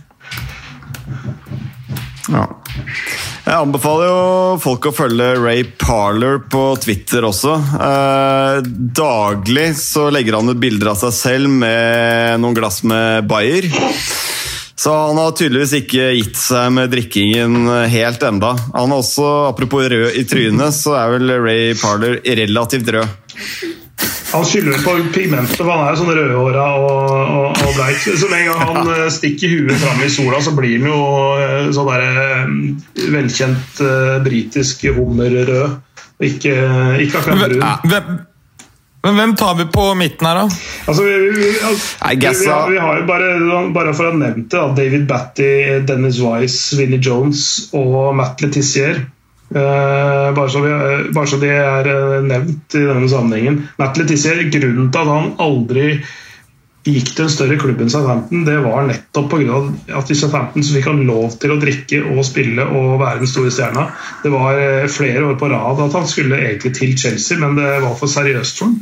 Ja. 2.32 2.46
Jeg 3.42 3.58
anbefaler 3.58 4.06
jo 4.06 4.58
folk 4.62 4.86
å 4.86 4.92
følge 4.94 5.32
Ray 5.42 5.64
Parler 5.80 6.38
på 6.46 6.60
Twitter 6.78 7.24
også. 7.26 7.56
Eh, 7.58 8.58
daglig 8.94 9.72
så 9.80 10.06
legger 10.14 10.38
han 10.38 10.52
ut 10.52 10.60
bilder 10.62 10.92
av 10.92 11.00
seg 11.00 11.16
selv 11.16 11.50
med 11.50 12.38
noen 12.38 12.54
glass 12.54 12.84
med 12.86 13.26
Bayer. 13.26 13.66
Så 14.78 14.94
han 14.94 15.18
har 15.18 15.34
tydeligvis 15.34 15.74
ikke 15.80 16.06
gitt 16.20 16.38
seg 16.38 16.70
med 16.74 16.94
drikkingen 16.94 17.66
helt 17.90 18.22
enda. 18.26 18.54
Han 18.76 18.94
er 18.94 19.02
også, 19.02 19.26
Apropos 19.50 19.90
rød 19.90 20.18
i 20.18 20.24
trynet, 20.26 20.78
så 20.78 20.94
er 20.98 21.16
vel 21.16 21.34
Ray 21.42 21.74
Parler 21.82 22.20
relativt 22.22 22.94
rød. 22.94 23.18
Han 24.32 24.44
skylder 24.48 24.78
på 24.84 24.96
pigmentet, 25.12 25.56
for 25.58 25.68
han 25.68 25.82
er 25.84 25.92
jo 25.92 26.00
sånn 26.00 26.14
rødhåra 26.16 26.64
og, 26.80 27.10
og, 27.12 27.58
og 27.66 27.74
bleik. 27.76 28.00
Så 28.00 28.30
med 28.30 28.40
en 28.40 28.48
gang 28.48 28.62
han 28.62 28.88
ja. 28.88 29.10
stikker 29.12 29.52
huet 29.52 29.80
fram 29.82 30.00
i 30.00 30.08
sola, 30.12 30.40
så 30.40 30.54
blir 30.56 30.78
han 30.78 30.88
jo 30.88 31.00
eh, 31.36 31.70
sånn 31.76 31.90
der 31.90 32.04
eh, 32.08 33.06
velkjent 33.12 33.82
eh, 33.84 34.18
britisk 34.24 34.86
hummerrød. 34.96 35.80
Ikke, 36.22 36.54
ikke 37.02 37.20
akkurat 37.20 37.42
brun. 37.42 37.64
Hvem, 37.90 38.12
men 39.02 39.18
hvem 39.18 39.36
tar 39.36 39.56
vi 39.58 39.66
på 39.74 39.86
midten 39.98 40.28
her, 40.30 40.40
da? 40.40 40.60
Altså, 40.86 41.04
vi, 41.04 41.14
vi, 41.18 41.30
vi, 41.36 41.52
altså, 41.68 41.96
vi, 42.08 42.20
vi, 42.22 42.50
har, 42.54 42.68
vi 42.70 42.82
har 42.86 43.00
jo 43.00 43.08
bare, 43.08 43.30
bare 43.74 43.96
for 43.98 44.08
å 44.08 44.12
ha 44.14 44.20
nevnt 44.20 44.48
det, 44.54 44.66
David 44.78 45.08
Batty, 45.10 45.50
Dennis 45.88 46.22
Wise, 46.22 46.78
Vinnie 46.78 47.02
Jones 47.02 47.72
og 47.76 48.14
Matt 48.16 48.40
Letizier. 48.40 49.02
Eh, 49.54 50.34
bare, 50.34 50.50
så 50.50 50.60
vi, 50.60 50.72
bare 51.12 51.28
så 51.28 51.36
de 51.36 51.48
er 51.52 51.88
uh, 51.88 52.18
nevnt 52.24 52.76
i 52.78 52.84
denne 52.86 53.08
sammenhengen. 53.10 53.62
Natalie 53.80 54.08
Tissier, 54.08 54.40
Grunnen 54.52 54.88
til 54.92 55.02
at 55.02 55.10
han 55.10 55.32
aldri 55.44 55.86
gikk 56.82 57.12
til 57.12 57.26
en 57.26 57.30
større 57.30 57.58
klubb 57.60 57.82
enn 57.84 57.92
Southampton, 57.92 58.46
det 58.46 58.56
var 58.64 58.88
nettopp 58.88 59.28
pga. 59.30 59.58
at 60.00 60.08
i 60.10 60.16
Southampton 60.18 60.64
så 60.66 60.74
fikk 60.74 60.88
han 60.88 61.04
lov 61.06 61.36
til 61.38 61.52
å 61.54 61.58
drikke 61.62 62.00
og 62.10 62.24
spille 62.26 62.64
og 62.64 62.96
være 63.02 63.20
den 63.20 63.30
store 63.30 63.52
stjerna. 63.54 63.84
Det 64.24 64.32
var 64.32 64.58
flere 64.90 65.28
år 65.28 65.36
på 65.38 65.52
rad 65.52 65.84
at 65.84 65.94
han 65.94 66.08
skulle 66.10 66.40
egentlig 66.40 66.72
til 66.80 66.96
Chelsea, 66.98 67.38
men 67.38 67.54
det 67.60 67.68
var 67.84 67.94
for 68.00 68.10
seriøst 68.10 68.58
for 68.58 68.72
ham. 68.72 68.80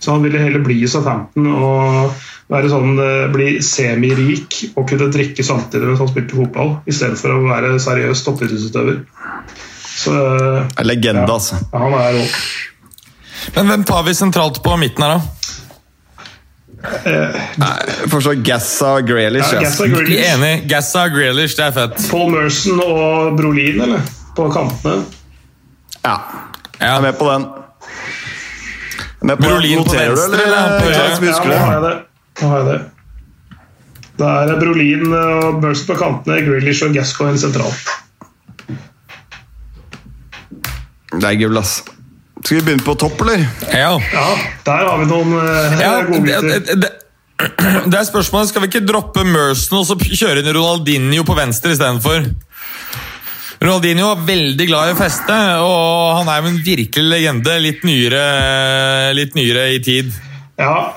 Så 0.00 0.12
han 0.12 0.26
ville 0.26 0.42
heller 0.42 0.60
bli 0.64 0.82
i 0.82 0.90
Southampton 0.90 1.48
og 1.54 2.12
være 2.52 2.68
sånn, 2.72 3.00
bli 3.32 3.48
semirik 3.64 4.60
og 4.74 4.90
kunne 4.90 5.08
drikke 5.14 5.44
samtidig 5.46 5.88
mens 5.88 6.04
han 6.04 6.12
spilte 6.12 6.36
fotball, 6.36 6.76
istedenfor 6.90 7.38
å 7.38 7.42
være 7.46 7.76
seriøs 7.80 8.26
toppidrettsutøver. 8.26 9.04
Så 10.00 10.14
eh, 10.14 10.84
Legende, 10.86 11.26
ja, 11.26 11.34
altså. 11.34 11.58
han 11.72 11.94
er 11.98 12.14
rå. 12.16 12.24
Men 13.56 13.72
hvem 13.72 13.84
tar 13.88 14.02
vi 14.06 14.14
sentralt 14.16 14.62
på 14.64 14.76
midten 14.80 15.04
her, 15.04 15.18
da? 15.18 15.20
Uh, 16.80 18.08
forstår 18.08 18.38
Gassa 18.44 19.00
Graylish. 19.04 19.50
Ja, 19.52 19.58
Ja, 19.60 19.66
Gassa 19.66 19.86
Grealish, 19.86 20.34
Enig. 20.34 20.68
Gassa 20.70 21.02
Grealish, 21.12 21.56
det 21.58 21.66
er 21.66 21.74
fett. 21.76 21.98
Paul 22.10 22.30
Merson 22.32 22.80
og 22.80 23.36
Brolin, 23.36 23.80
eller? 23.84 24.06
På 24.36 24.48
kantene. 24.52 25.02
ja. 26.04 26.16
Jeg 26.80 26.96
er 26.96 27.02
med 27.04 27.18
på 27.18 27.26
den. 27.28 27.42
Med 29.28 29.36
på 29.36 29.42
Brolin 29.50 29.82
på 29.84 29.92
venstre, 29.92 30.24
eller 30.32 30.46
eller? 30.46 30.86
Ja, 30.88 31.08
nå 31.44 31.58
har 31.58 31.74
jeg 31.74 31.82
det. 31.84 31.96
Nå 32.40 32.48
har 32.48 32.62
jeg 32.62 32.68
det. 32.70 32.78
Da 34.20 34.30
er 34.38 34.48
det 34.48 34.54
Brolin 34.62 35.12
og 35.12 35.60
Merson 35.60 35.90
på 35.90 35.98
kantene, 36.00 36.40
Grealish 36.46 36.86
og 36.86 36.96
Gascoigne 36.96 37.40
sentralt. 37.40 37.92
Det 41.20 41.28
er 41.28 41.40
gull, 41.40 41.58
ass. 41.60 41.80
Skal 42.40 42.60
vi 42.60 42.64
begynne 42.70 42.84
på 42.86 42.96
topp, 42.98 43.20
eller? 43.26 43.44
Ja. 43.68 43.92
Ja, 44.00 44.28
der 44.64 44.86
har 44.88 45.00
vi 45.02 45.08
noen 45.10 45.34
uh, 45.36 45.80
Ja, 45.80 45.92
det, 46.08 46.90
det 47.84 47.98
er 47.98 48.06
spørsmålet, 48.08 48.48
Skal 48.48 48.64
vi 48.64 48.70
ikke 48.70 48.86
droppe 48.88 49.24
Merson 49.28 49.82
og 49.82 49.86
så 49.88 49.96
kjøre 50.00 50.40
inn 50.40 50.52
Ronaldinho 50.56 51.26
på 51.28 51.36
venstre 51.36 51.74
istedenfor? 51.76 52.30
Ronaldinho 53.60 54.08
er 54.14 54.24
veldig 54.24 54.66
glad 54.70 54.88
i 54.88 54.94
å 54.94 54.96
feste, 54.96 55.36
og 55.60 56.16
han 56.16 56.30
er 56.32 56.40
jo 56.40 56.48
en 56.48 56.62
virkelig 56.64 57.10
legende. 57.12 57.58
Litt 57.60 57.82
nyere, 57.84 58.22
litt 59.18 59.36
nyere 59.36 59.66
i 59.74 59.82
tid. 59.84 60.08
Ja, 60.60 60.94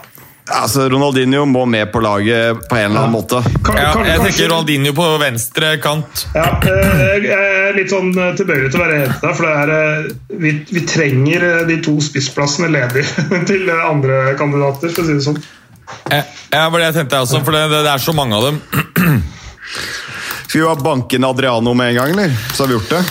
Altså, 0.51 0.89
Ronaldinho 0.89 1.45
må 1.45 1.63
med 1.65 1.91
på 1.91 2.01
laget 2.03 2.67
på 2.69 2.75
en 2.75 2.85
eller 2.85 2.99
annen 2.99 3.11
måte. 3.11 3.39
kan, 3.63 3.77
Ja, 3.79 3.93
jeg 4.05 4.19
tenker 4.25 4.49
Ronaldinho 4.49 4.91
på 4.93 5.05
venstre 5.21 5.77
kant. 5.79 6.25
Ja, 6.35 6.49
eh, 6.67 7.13
jeg 7.23 7.37
er 7.37 7.77
litt 7.77 7.93
sånn 7.93 8.11
eh, 8.11 8.33
tilbøyelig 8.35 8.73
til 8.73 8.81
å 8.81 8.83
være 8.83 8.97
enig 8.99 9.13
der, 9.21 9.37
for 9.37 9.47
det 9.47 9.53
er, 9.61 9.71
eh, 9.77 10.35
vi, 10.43 10.53
vi 10.67 10.83
trenger 10.89 11.47
eh, 11.47 11.63
de 11.69 11.79
to 11.85 11.95
spissplassene 12.03 12.67
ledig 12.75 13.05
til 13.49 13.71
eh, 13.71 13.85
andre 13.87 14.35
kandidater, 14.39 14.91
for 14.91 15.05
å 15.05 15.07
si 15.07 15.15
det 15.15 15.27
sånn. 15.29 15.39
Ja, 16.11 16.67
var 16.67 16.79
det 16.79 16.89
jeg 16.89 16.97
tenkte 16.99 17.21
jeg 17.21 17.29
også, 17.29 17.43
for 17.47 17.55
det, 17.55 17.63
det, 17.71 17.87
er 17.87 18.03
så 18.03 18.17
mange 18.17 18.35
av 18.35 18.49
dem. 18.49 18.59
Skal 20.43 20.59
vi 20.59 20.67
bare 20.67 20.85
banke 20.85 21.17
inn 21.17 21.25
Adriano 21.25 21.71
med 21.73 21.93
en 21.93 22.01
gang, 22.01 22.11
eller? 22.17 22.35
Så 22.51 22.65
har 22.65 22.71
vi 22.71 22.75
gjort 22.75 22.91
det. 22.91 23.03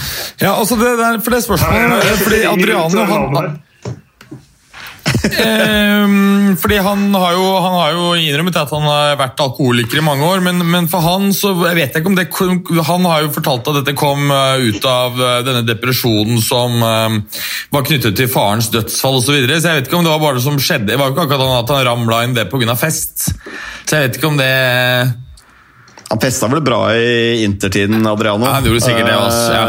Ja, 0.45 0.53
altså 0.53 0.77
det 0.77 0.93
der, 1.01 1.19
for 1.25 1.35
det 1.35 1.41
spørsmålet 1.43 2.21
Fordi 2.23 2.45
Adriano 2.51 3.07
han, 3.09 3.57
Ehm, 5.23 6.57
fordi 6.59 6.79
han 6.83 7.15
har, 7.15 7.37
jo, 7.37 7.45
han 7.63 7.77
har 7.77 7.95
jo 7.95 8.07
innrømmet 8.19 8.59
at 8.59 8.73
han 8.75 8.87
har 8.87 9.17
vært 9.21 9.41
alkoholiker 9.45 10.01
i 10.01 10.05
mange 10.05 10.27
år, 10.27 10.43
men, 10.45 10.63
men 10.67 10.89
for 10.91 11.05
han 11.05 11.31
så 11.37 11.53
jeg 11.69 11.79
vet 11.79 11.99
ikke 11.99 12.11
om 12.11 12.19
det 12.19 12.27
Han 12.89 13.07
har 13.07 13.25
jo 13.25 13.33
fortalt 13.37 13.71
at 13.71 13.79
dette 13.81 13.97
kom 13.99 14.31
eh, 14.35 14.67
ut 14.69 14.87
av 14.89 15.19
eh, 15.21 15.39
denne 15.47 15.65
depresjonen 15.69 16.43
som 16.43 16.79
eh, 16.83 17.41
var 17.75 17.87
knyttet 17.87 18.19
til 18.19 18.31
farens 18.33 18.71
dødsfall 18.75 19.21
osv. 19.21 19.31
Så, 19.33 19.37
videre, 19.39 19.61
så 19.61 19.73
jeg 19.73 19.81
vet 19.81 19.91
ikke 19.91 20.01
om 20.01 20.07
det 20.07 20.13
var 20.13 20.25
bare 20.27 20.41
det 20.41 20.45
som 20.45 20.59
skjedde. 20.61 20.91
Det 20.91 20.99
var 21.01 21.11
jo 21.11 21.17
ikke 21.17 21.29
akkurat 21.29 21.63
at 21.63 21.75
han 21.77 21.87
ramla 21.89 22.23
inn 22.27 22.37
det 22.37 22.49
pga. 22.51 22.77
fest. 22.79 23.31
Så 23.87 23.97
jeg 23.97 24.09
vet 24.09 24.19
ikke 24.19 24.33
om 24.33 24.41
det 24.41 24.53
Han 26.13 26.21
festa 26.21 26.45
vel 26.49 26.61
bra 26.61 26.97
i 26.97 27.45
intertiden, 27.45 28.07
Adriano. 28.07 28.45
Ja, 28.45 28.51
han 28.59 28.67
gjorde 28.69 28.81
sikkert 28.85 29.07
det, 29.09 29.15
også, 29.17 29.55
ja. 29.55 29.63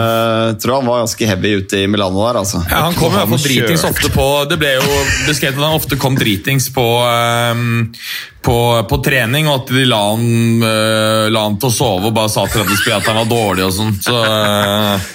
Jeg 0.50 0.58
tror 0.60 0.74
han 0.76 0.90
var 0.90 1.00
ganske 1.00 1.30
heavy 1.30 1.52
ute 1.62 1.80
i 1.80 1.88
Milano 1.88 2.20
der, 2.26 2.40
altså. 2.42 2.60
Ja, 2.68 2.82
Han 2.84 2.98
kom 2.98 3.14
i 3.14 3.16
hvert 3.16 3.32
fall 3.32 3.44
dritings 3.46 3.86
ofte 3.88 4.12
på 4.12 4.26
Det 4.52 4.58
ble 4.60 4.74
jo 4.76 4.98
beskrevet 5.30 5.56
at 5.56 5.64
han 5.64 5.78
ofte 5.78 5.96
kom 6.02 6.20
dritings 6.20 6.68
på, 6.76 6.84
ehm, 7.08 7.72
på, 8.44 8.60
på 8.92 9.02
trening, 9.08 9.48
og 9.48 9.62
at 9.62 9.72
de 9.72 9.88
la 9.88 10.04
han, 10.10 10.30
eh, 10.68 11.32
la 11.32 11.48
han 11.48 11.56
til 11.64 11.72
å 11.72 11.78
sove 11.80 12.12
og 12.12 12.18
bare 12.20 12.36
sa 12.36 12.44
til 12.52 12.68
at 12.68 12.88
at 13.00 13.08
han 13.14 13.22
var 13.24 13.32
dårlig 13.32 13.70
og 13.70 13.76
sånn. 13.80 13.96
Så 14.04 14.20
eh, 14.20 15.12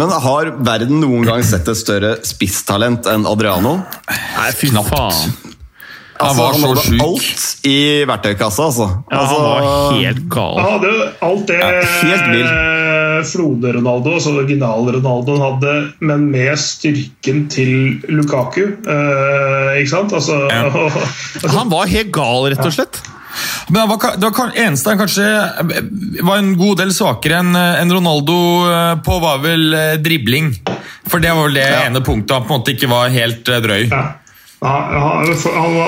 Men 0.00 0.16
har 0.16 0.54
verden 0.64 1.04
noen 1.04 1.28
gang 1.28 1.44
sett 1.44 1.68
et 1.68 1.76
større 1.76 2.16
spisstalent 2.24 3.04
enn 3.12 3.28
Adriano? 3.28 3.82
Nei, 4.08 4.52
fy 4.56 4.72
Knapt. 4.72 5.52
Faen. 6.18 6.26
han 6.26 6.36
var 6.38 6.52
så 6.54 6.68
hadde 6.68 6.84
sjuk. 6.84 7.00
alt 7.04 7.66
i 7.66 7.76
verktøykassa, 8.08 8.66
altså. 8.70 8.88
Ja, 9.10 9.18
altså 9.20 9.38
han 9.38 9.48
var 9.50 9.98
helt 9.98 10.22
gal. 10.34 10.58
Han 10.60 10.72
hadde 10.76 10.92
alt 11.28 11.46
det 11.48 11.58
ja, 11.60 11.70
eh, 11.78 13.24
Flode-Ronaldo, 13.24 14.14
altså 14.18 14.34
original-Ronaldo, 14.38 15.38
hadde, 15.42 15.74
men 16.00 16.28
med 16.30 16.58
styrken 16.60 17.44
til 17.52 18.00
Lukaku. 18.08 18.62
eh, 18.64 19.74
ikke 19.80 19.90
sant? 19.90 20.12
Altså, 20.12 20.38
Ja. 20.50 20.68
altså 21.42 21.58
Han 21.58 21.70
var 21.70 21.86
helt 21.86 22.12
gal, 22.12 22.48
rett 22.52 22.64
og 22.66 22.72
slett. 22.72 23.02
Men 23.68 23.80
han 23.80 23.88
var, 23.88 24.16
det 24.16 24.28
var 24.30 24.52
eneste 24.54 24.90
han 24.92 24.98
kanskje 25.00 25.24
eh, 25.26 26.20
var 26.22 26.38
en 26.38 26.52
god 26.58 26.78
del 26.82 26.92
svakere 26.94 27.40
enn 27.42 27.56
en 27.56 27.94
Ronaldo 27.96 28.36
eh, 28.70 28.96
på, 29.02 29.18
var 29.24 29.40
vel 29.42 29.72
eh, 29.74 29.94
dribling. 30.02 30.52
For 31.08 31.18
det 31.22 31.32
var 31.34 31.48
vel 31.48 31.58
det 31.58 31.70
ene 31.86 32.02
punktet 32.04 32.36
han 32.36 32.46
på 32.46 32.54
en 32.54 32.60
måte 32.60 32.74
ikke 32.76 32.90
var 32.92 33.10
helt 33.14 33.48
eh, 33.48 33.62
drøy. 33.64 33.82
Ja. 33.90 34.04
Han, 34.64 34.94
han, 34.96 35.28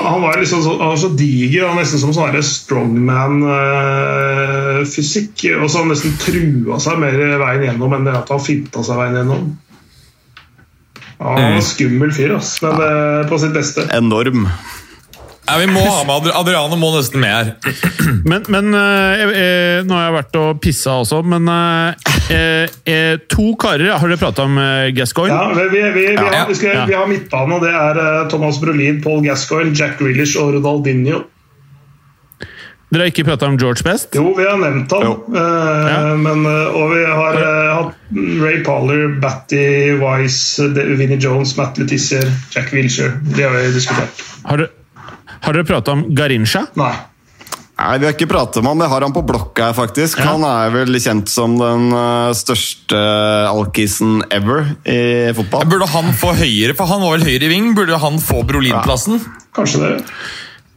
han, 0.05 0.21
var- 0.21 0.37
liksom 0.37 0.61
så, 0.61 0.75
han 0.77 0.91
var 0.93 0.99
så 1.01 1.09
diger, 1.17 1.65
han 1.65 1.73
var 1.75 1.81
nesten 1.83 1.99
som 2.03 2.11
sånn 2.13 2.35
strongman-fysikk. 2.45 5.33
og 5.61 5.65
så 5.71 5.75
han 5.81 5.89
nesten 5.93 6.13
trua 6.21 6.75
seg 6.83 6.95
mer 7.01 7.15
veien 7.41 7.63
gjennom 7.71 7.91
enn 7.97 8.05
det 8.05 8.13
at 8.19 8.29
han 8.33 8.43
finta 8.43 8.79
seg 8.85 8.95
veien 9.01 9.17
gjennom. 9.21 9.43
Ja, 11.17 11.25
han 11.25 11.41
var 11.41 11.55
en 11.57 11.65
skummel 11.65 12.11
fyr, 12.13 12.31
ass, 12.37 12.51
men 12.61 12.73
eh, 12.85 13.21
på 13.29 13.35
sitt 13.41 13.53
beste. 13.57 13.81
Enorm. 13.97 14.41
Ja, 15.47 15.55
vi 15.61 15.67
må 15.71 15.79
ha 15.79 16.01
med 16.03 16.27
Adriano 16.35 16.75
må 16.79 16.89
nesten 16.97 17.21
med 17.23 17.31
her. 17.31 17.53
Men, 18.27 18.43
men 18.51 18.73
eh, 18.75 19.21
eh, 19.23 19.77
Nå 19.87 19.95
har 19.95 20.09
jeg 20.09 20.15
vært 20.17 20.35
og 20.41 20.59
pissa 20.63 20.97
også, 21.03 21.21
men 21.23 21.47
eh, 21.51 22.11
eh, 22.35 22.73
eh, 22.91 23.13
To 23.31 23.53
karer 23.59 23.93
har 23.95 24.11
dere 24.11 24.19
prata 24.19 24.43
om 24.47 24.59
Gascoigne. 24.97 25.37
Ja, 25.37 25.55
vi, 25.55 25.69
vi, 25.71 25.85
vi, 25.95 26.05
Ja, 26.17 26.25
har, 26.41 26.49
vi, 26.51 26.57
skal, 26.59 26.75
ja. 26.81 26.85
vi 26.89 26.97
har 26.99 27.07
midtbane, 27.07 27.55
og 27.59 27.63
det 27.63 27.71
er 27.71 28.27
Thomas 28.31 28.59
Brolin, 28.59 28.99
Paul 29.03 29.23
Gascoigne, 29.25 29.71
Jack 29.77 29.99
Grealish 30.01 30.35
og 30.41 30.51
Rodaldinho. 30.57 31.23
Dere 32.87 33.03
har 33.03 33.09
ikke 33.11 33.25
prata 33.27 33.47
om 33.51 33.57
George 33.59 33.83
Best? 33.83 34.13
Jo, 34.15 34.29
vi 34.37 34.45
har 34.47 34.59
nevnt 34.61 34.93
han, 34.95 35.07
eh, 35.35 35.87
Ja. 35.91 35.97
men, 36.15 36.45
og 36.47 36.91
vi 36.93 37.01
har 37.03 37.39
eh, 37.41 37.71
hatt 37.75 38.19
Ray 38.43 38.61
Poller, 38.63 39.09
Batty 39.23 39.95
Wise, 39.99 40.69
Vinnie 40.95 41.19
Jones, 41.19 41.55
Matt 41.59 41.79
Letizier, 41.81 42.27
Jack 42.55 42.71
Wilshere. 42.75 43.15
Det 43.35 43.43
har 43.43 43.55
vi 43.57 43.73
diskutert. 43.75 44.23
Har 44.47 44.63
dere, 44.63 44.71
har 45.43 45.53
dere 45.57 45.67
prata 45.67 45.95
om 45.97 46.07
Garincha? 46.15 46.65
Nei. 46.79 46.95
Nei, 47.77 47.97
Vi 48.01 48.07
har 48.07 48.15
ikke 48.15 48.29
pratet 48.29 48.57
om 48.61 48.67
han, 48.71 48.79
jeg 48.81 48.89
har 48.89 49.03
han 49.05 49.13
på 49.13 49.21
blokka 49.27 49.67
her, 49.69 49.75
faktisk. 49.77 50.17
Han 50.25 50.41
er 50.47 50.71
vel 50.73 50.97
kjent 50.97 51.29
som 51.29 51.59
den 51.59 51.91
eh, 51.93 52.31
største 52.37 53.01
alkisen 53.51 54.23
ever 54.33 54.71
i 54.81 55.29
fotball. 55.37 55.67
Burde 55.69 55.89
han 55.93 56.09
få 56.17 56.33
høyere, 56.39 56.73
for 56.77 56.89
han 56.89 57.03
var 57.05 57.17
vel 57.19 57.27
høyre 57.29 57.45
i 57.45 57.51
ving? 57.53 57.75
Burde 57.77 57.99
han 58.01 58.17
få 58.23 58.41
Brolin-plassen? 58.49 59.21
Kanskje 59.57 59.83
det. 59.83 59.91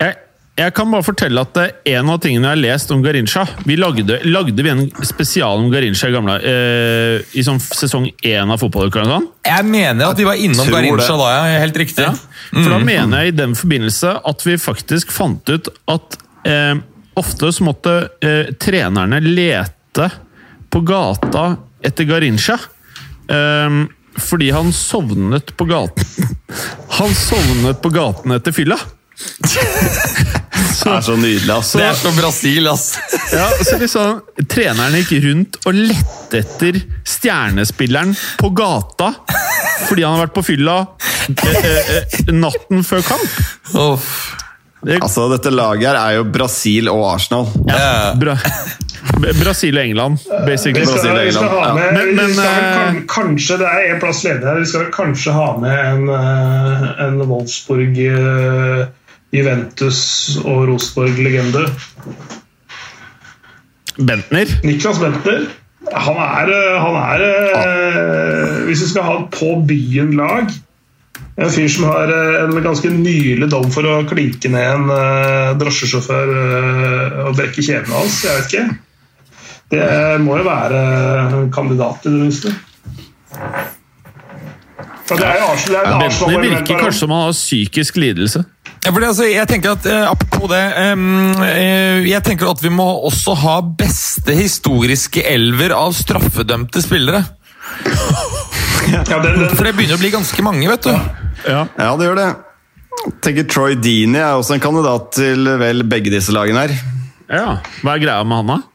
Jeg, 0.04 0.18
jeg 0.58 0.74
kan 0.76 0.90
bare 0.92 1.04
fortelle 1.06 1.40
at 1.40 1.56
eh, 1.62 1.70
en 1.94 2.10
av 2.12 2.18
tingene 2.20 2.48
jeg 2.48 2.56
har 2.56 2.60
lest 2.60 2.90
om 2.92 3.00
Garincha 3.04 3.44
Vi 3.64 3.76
lagde, 3.80 4.18
lagde 4.28 4.64
vi 4.66 4.70
en 4.72 4.82
spesial 5.06 5.62
om 5.62 5.70
Garincha 5.72 6.10
i 6.10 6.12
gamle 6.12 6.34
eh, 6.42 7.22
I 7.38 7.44
sånn 7.46 7.60
sesong 7.62 8.08
én 8.26 8.50
av 8.52 8.60
Fotballuka. 8.60 9.00
eller 9.00 9.08
noe 9.08 9.20
sånt? 9.22 9.30
Jeg 9.46 9.68
mener 9.70 10.10
at 10.10 10.18
vi 10.20 10.26
var 10.28 10.42
innom 10.42 10.68
Garincha 10.68 11.06
det. 11.14 11.20
da, 11.22 11.30
ja. 11.36 11.60
Helt 11.62 11.78
riktig. 11.80 12.04
Ja. 12.04 12.12
For 12.50 12.68
da 12.74 12.80
mener 12.82 13.22
jeg 13.24 13.32
i 13.32 13.36
den 13.38 13.54
forbindelse 13.56 14.12
at 14.32 14.44
vi 14.46 14.58
faktisk 14.60 15.14
fant 15.14 15.48
ut 15.54 15.70
at 15.94 16.18
eh, 16.50 16.74
ofte 17.20 17.52
så 17.56 17.64
måtte 17.70 17.94
eh, 18.20 18.52
trenerne 18.60 19.22
lete 19.24 20.10
på 20.70 20.82
gata 20.86 21.46
etter 21.82 22.04
Garincha. 22.10 22.58
Eh, 23.30 23.80
fordi 24.20 24.50
han 24.52 24.72
sovnet 24.76 25.54
på 25.56 25.64
gaten. 25.70 26.36
Han 26.98 27.12
sovnet 27.14 27.78
på 27.80 27.88
gaten 27.94 28.34
etter 28.34 28.52
fylla. 28.52 28.76
Det 30.70 30.92
er 30.96 31.04
så 31.04 31.16
nydelig, 31.18 31.50
ass. 31.54 31.72
Det 31.76 31.84
er 31.84 31.96
så 31.98 32.12
Brasil, 32.16 32.68
ass! 32.70 32.86
Ja, 33.34 33.46
så 33.62 33.76
liksom, 33.78 34.20
Treneren 34.50 34.96
gikk 34.98 35.12
rundt 35.24 35.58
og 35.66 35.76
lette 35.76 36.40
etter 36.40 36.78
stjernespilleren 37.06 38.14
på 38.40 38.50
gata 38.58 39.12
fordi 39.88 40.04
han 40.04 40.16
har 40.16 40.26
vært 40.26 40.34
på 40.36 40.42
fylla 40.44 40.74
eh, 41.30 41.56
eh, 41.56 41.90
eh, 41.94 42.30
natten 42.36 42.82
før 42.86 43.02
kamp. 43.06 43.38
Oh. 43.78 44.12
Det, 44.80 44.98
Altså, 45.04 45.26
Dette 45.32 45.50
laget 45.52 45.90
her 45.90 45.98
er 46.00 46.18
jo 46.18 46.26
Brasil 46.32 46.88
og 46.92 47.02
Arsenal. 47.14 47.48
Ja. 47.68 48.12
bra. 48.20 48.36
Brasil 49.40 49.76
og 49.76 49.82
England, 49.84 50.20
basically. 50.46 50.84
Vi 50.86 51.00
skal, 51.00 51.18
vi 51.26 51.32
skal 51.34 51.50
ha 51.52 51.72
med, 51.74 51.92
Men- 51.96 52.14
men, 52.16 52.26
vi 52.30 52.36
skal 52.36 52.54
vel 52.54 52.70
kan, 52.78 53.00
Kanskje 53.10 53.58
det 53.60 53.68
er 53.68 53.88
en 53.94 54.00
plass 54.00 54.22
ledig 54.24 54.46
her. 54.48 54.60
Vi 54.60 54.68
skal 54.70 54.84
vel 54.86 54.92
kanskje 54.94 55.34
ha 55.36 55.48
med 55.60 55.84
en, 55.90 56.08
en 57.06 57.20
Wolfsburg, 57.28 57.98
Juventus 59.34 60.02
og 60.42 60.66
Rosenborg-legende. 60.70 61.66
Bentner. 64.00 64.50
Niklas 64.66 64.98
Bentner. 65.02 65.46
Han 65.90 66.18
er, 66.22 66.50
eh, 66.54 66.80
han 66.80 66.96
er 67.00 67.22
eh, 67.24 68.58
Hvis 68.66 68.82
vi 68.84 68.90
skal 68.92 69.06
ha 69.06 69.14
et 69.16 69.30
på 69.34 69.54
byen-lag 69.66 70.52
En 71.40 71.50
fyr 71.50 71.70
som 71.72 71.88
har 71.88 72.12
eh, 72.14 72.44
en 72.44 72.62
ganske 72.62 72.92
nylig 72.92 73.48
dom 73.50 73.70
for 73.72 73.88
å 73.88 73.96
klinke 74.08 74.52
ned 74.52 74.90
en 74.90 75.56
drosjesjåfør 75.58 76.32
og 77.24 77.36
brekke 77.38 77.64
kjevene 77.64 77.96
hans. 77.96 78.20
Jeg 78.26 78.36
vet 78.36 78.52
ikke. 78.52 78.66
Det 79.70 79.86
må 80.20 80.36
jo 80.36 80.44
være 80.44 80.80
kandidat, 81.54 82.04
i 82.04 82.12
det 82.12 82.20
minste. 82.20 82.52
Ja, 85.10 85.16
det 85.18 85.26
er 85.26 85.40
jo 85.40 85.46
Arsenal, 85.50 85.84
det 85.84 85.90
er 85.90 86.06
Arsenal-element 86.06 86.60
virker 86.60 86.80
kanskje 86.84 87.00
som 87.00 87.14
han 87.14 87.24
har 87.26 87.34
psykisk 87.36 88.00
lidelse. 88.00 88.44
Ja, 88.80 88.92
fordi, 88.94 89.06
altså, 89.10 89.26
jeg 89.28 89.48
tenker 89.50 89.74
at, 89.74 89.86
eh, 89.86 90.04
Apropos 90.08 90.48
det 90.48 90.60
eh, 90.80 92.06
Jeg 92.08 92.22
tenker 92.24 92.48
at 92.48 92.62
vi 92.64 92.70
må 92.72 92.86
også 93.10 93.34
ha 93.42 93.58
beste 93.60 94.32
historiske 94.38 95.24
elver 95.28 95.74
av 95.76 95.92
straffedømte 95.98 96.80
spillere. 96.84 97.24
Ja, 98.90 99.02
den, 99.04 99.36
den, 99.36 99.50
For 99.52 99.68
det 99.68 99.74
begynner 99.76 99.98
å 99.98 100.00
bli 100.00 100.12
ganske 100.14 100.42
mange, 100.46 100.64
vet 100.70 100.88
du. 100.88 100.94
Ja. 101.44 101.66
Ja, 101.76 101.90
det 102.00 102.08
gjør 102.08 102.18
det. 102.18 102.30
Jeg 103.00 103.12
tenker 103.24 103.46
Troy 103.52 103.76
Deeney 103.80 104.20
er 104.20 104.38
også 104.38 104.56
en 104.56 104.64
kandidat 104.64 105.12
til 105.16 105.46
vel 105.60 105.84
begge 105.88 106.12
disse 106.12 106.32
lagene 106.34 106.66
her. 106.66 106.74
ja. 107.30 107.46
Hva 107.84 107.94
er 107.94 108.02
greia 108.02 108.24
med 108.26 108.42
han, 108.42 108.50
da? 108.56 108.69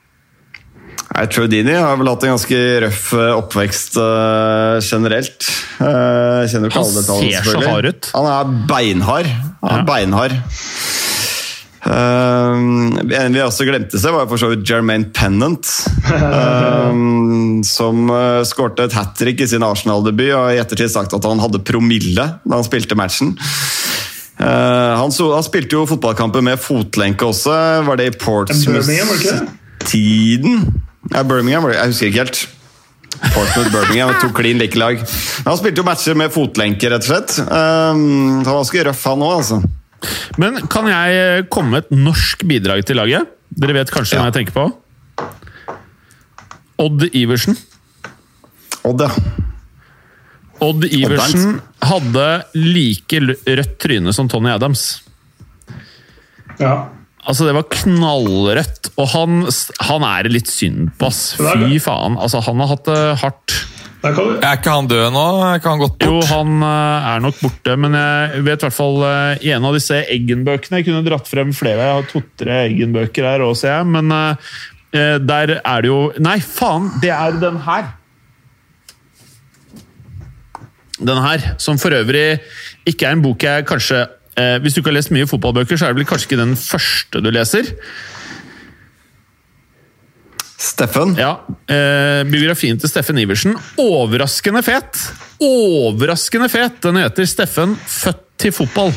Nei, 1.15 1.25
Trudini 1.31 1.75
har 1.77 1.95
vel 1.99 2.09
hatt 2.11 2.25
en 2.27 2.33
ganske 2.33 2.61
røff 2.83 3.05
eh, 3.15 3.31
oppvekst 3.37 3.95
uh, 4.01 4.81
generelt. 4.83 5.47
Uh, 5.79 6.43
kjenner 6.49 6.67
ikke 6.67 6.81
Han 6.81 6.89
alle 6.89 7.03
detaljene, 7.05 7.43
ser 7.45 7.55
så 7.55 7.63
hard 7.69 7.89
ut. 7.91 8.09
Han 8.17 8.29
er 8.33 8.55
beinhard. 8.71 9.29
Han 9.61 9.71
er 9.71 9.83
Ja. 9.83 9.87
beinhard. 9.87 10.37
Eh, 11.85 12.53
en 13.21 13.35
vi 13.35 13.41
også 13.45 13.65
glemte 13.67 13.99
seg, 14.01 14.15
var 14.15 14.25
for 14.29 14.41
så 14.41 14.47
vidt 14.49 14.65
Jermaine 14.65 15.11
Pennant. 15.13 15.69
eh, 16.09 16.95
som 17.65 18.09
uh, 18.09 18.41
skårte 18.47 18.87
et 18.87 18.95
hat 18.97 19.13
trick 19.19 19.43
i 19.45 19.47
sin 19.49 19.63
Arsenal-debut 19.65 20.31
og 20.33 20.47
i 20.55 20.59
ettertid 20.61 20.89
sagt 20.93 21.13
at 21.13 21.27
han 21.29 21.41
hadde 21.43 21.61
promille 21.65 22.25
da 22.41 22.55
han 22.57 22.65
spilte 22.65 22.97
matchen. 22.97 23.35
Uh, 24.35 24.97
han, 24.99 25.13
så, 25.15 25.29
han 25.37 25.45
spilte 25.45 25.77
jo 25.77 25.85
fotballkamper 25.87 26.43
med 26.43 26.59
fotlenke 26.59 27.29
også. 27.29 27.53
Var 27.87 28.01
det 28.01 28.09
i 28.09 28.15
Portsmouth? 28.17 28.89
Ja, 31.13 31.23
Birmingham 31.23 31.63
var 31.63 31.71
det, 31.73 31.79
jeg 31.79 31.91
husker 31.93 32.07
ikke 32.11 32.23
helt. 32.25 32.39
Portsmouth 33.31 33.71
Birmingham, 33.71 34.13
to 34.19 34.29
klin 34.35 34.57
like 34.59 34.75
lag. 34.79 34.97
Men 34.99 35.47
han 35.51 35.59
spilte 35.59 35.79
jo 35.83 35.85
matcher 35.87 36.17
med 36.19 36.33
fotlenke, 36.33 36.89
rett 36.91 37.05
og 37.05 37.11
slett. 37.11 37.35
Um, 37.45 38.41
han 38.41 38.49
var 38.49 38.57
ganske 38.63 38.83
røff, 38.89 39.03
han 39.07 39.23
òg, 39.23 39.35
altså. 39.37 39.61
Men 40.41 40.59
kan 40.69 40.89
jeg 40.91 41.15
eh, 41.21 41.45
komme 41.49 41.71
med 41.77 41.85
et 41.85 41.95
norsk 41.95 42.43
bidrag 42.49 42.83
til 42.85 42.99
laget? 42.99 43.29
Dere 43.55 43.77
vet 43.77 43.93
kanskje 43.93 44.17
hvem 44.17 44.25
Ja. 44.25 44.31
jeg 44.33 44.37
tenker 44.41 44.57
på? 44.57 44.65
Odd 46.83 47.05
Iversen. 47.15 47.55
Odd, 48.85 49.01
ja. 49.01 49.09
Odd 50.65 50.83
Iversen 50.89 51.59
hadde 51.85 52.27
like 52.57 53.19
rødt 53.23 53.73
tryne 53.81 54.13
som 54.15 54.27
Tony 54.31 54.49
Adams. 54.51 55.01
ja. 56.59 56.75
Altså, 57.25 57.47
det 57.47 57.55
var 57.57 57.65
knallrødt, 57.73 58.91
og 59.01 59.07
han, 59.15 59.45
han 59.87 60.03
er 60.05 60.27
det 60.27 60.33
litt 60.35 60.51
synd 60.51 60.91
på, 60.99 61.09
ass. 61.09 61.33
Fy 61.39 61.79
faen. 61.81 62.19
Altså, 62.21 62.43
han 62.45 62.61
har 62.61 62.69
hatt 62.75 62.85
det 62.89 62.99
hardt. 63.23 63.55
Er 64.05 64.59
ikke 64.59 64.69
han 64.69 64.85
død 64.89 65.07
nå? 65.15 65.23
Er 65.41 65.57
ikke 65.57 65.71
han 65.71 65.81
gått 65.81 65.95
bort? 65.97 66.05
Jo, 66.05 66.19
han 66.29 66.61
eh, 66.61 67.07
er 67.09 67.23
nok 67.25 67.39
borte, 67.41 67.75
men 67.81 67.97
jeg 67.97 68.43
vet 68.45 68.61
i 68.61 68.67
hvert 68.67 68.77
fall 68.77 69.01
eh, 69.07 69.45
i 69.47 69.53
en 69.55 69.65
av 69.65 69.73
disse 69.73 69.97
Eggen-bøkene 70.13 70.81
Jeg 70.81 70.87
kunne 70.91 71.05
dratt 71.07 71.29
frem 71.31 71.53
flere. 71.57 71.81
Jeg 71.81 71.97
har 71.97 72.09
to-tre 72.11 72.59
Eggen-bøker 72.67 73.29
her 73.31 73.45
òg, 73.47 73.55
ser 73.57 73.79
jeg. 73.79 73.87
Men 73.95 74.13
eh, 74.13 74.51
eh, 74.93 75.15
der 75.25 75.55
er 75.57 75.85
det 75.85 75.89
jo 75.89 75.99
Nei, 76.21 76.37
faen! 76.45 76.91
Det 77.01 77.09
er 77.15 77.39
den 77.41 77.57
her. 77.65 77.89
Den 80.95 81.19
her, 81.25 81.49
som 81.59 81.81
for 81.81 81.97
øvrig 81.97 82.37
ikke 82.87 83.09
er 83.09 83.17
en 83.17 83.25
bok 83.25 83.43
jeg 83.43 83.65
kanskje 83.67 84.05
eh, 84.37 84.57
Hvis 84.63 84.75
du 84.75 84.81
ikke 84.81 84.91
har 84.91 84.99
lest 84.99 85.13
mye 85.15 85.29
fotballbøker, 85.29 85.77
så 85.77 85.87
er 85.87 85.93
det 85.93 86.03
vel 86.03 86.09
kanskje 86.09 86.31
ikke 86.31 86.43
den 86.43 86.55
første 86.59 87.23
du 87.23 87.31
leser. 87.33 87.73
Steffen. 90.55 91.13
Ja, 91.19 91.41
eh, 91.67 92.23
Biografien 92.29 92.79
til 92.79 92.89
Steffen 92.89 93.19
Iversen. 93.19 93.57
Overraskende 93.81 94.63
fet! 94.63 95.01
Overraskende 95.43 96.49
fet! 96.49 96.81
Den 96.81 97.01
heter 97.03 97.27
'Steffen 97.27 97.75
født 97.75 98.23
til 98.37 98.51
fotball'. 98.51 98.95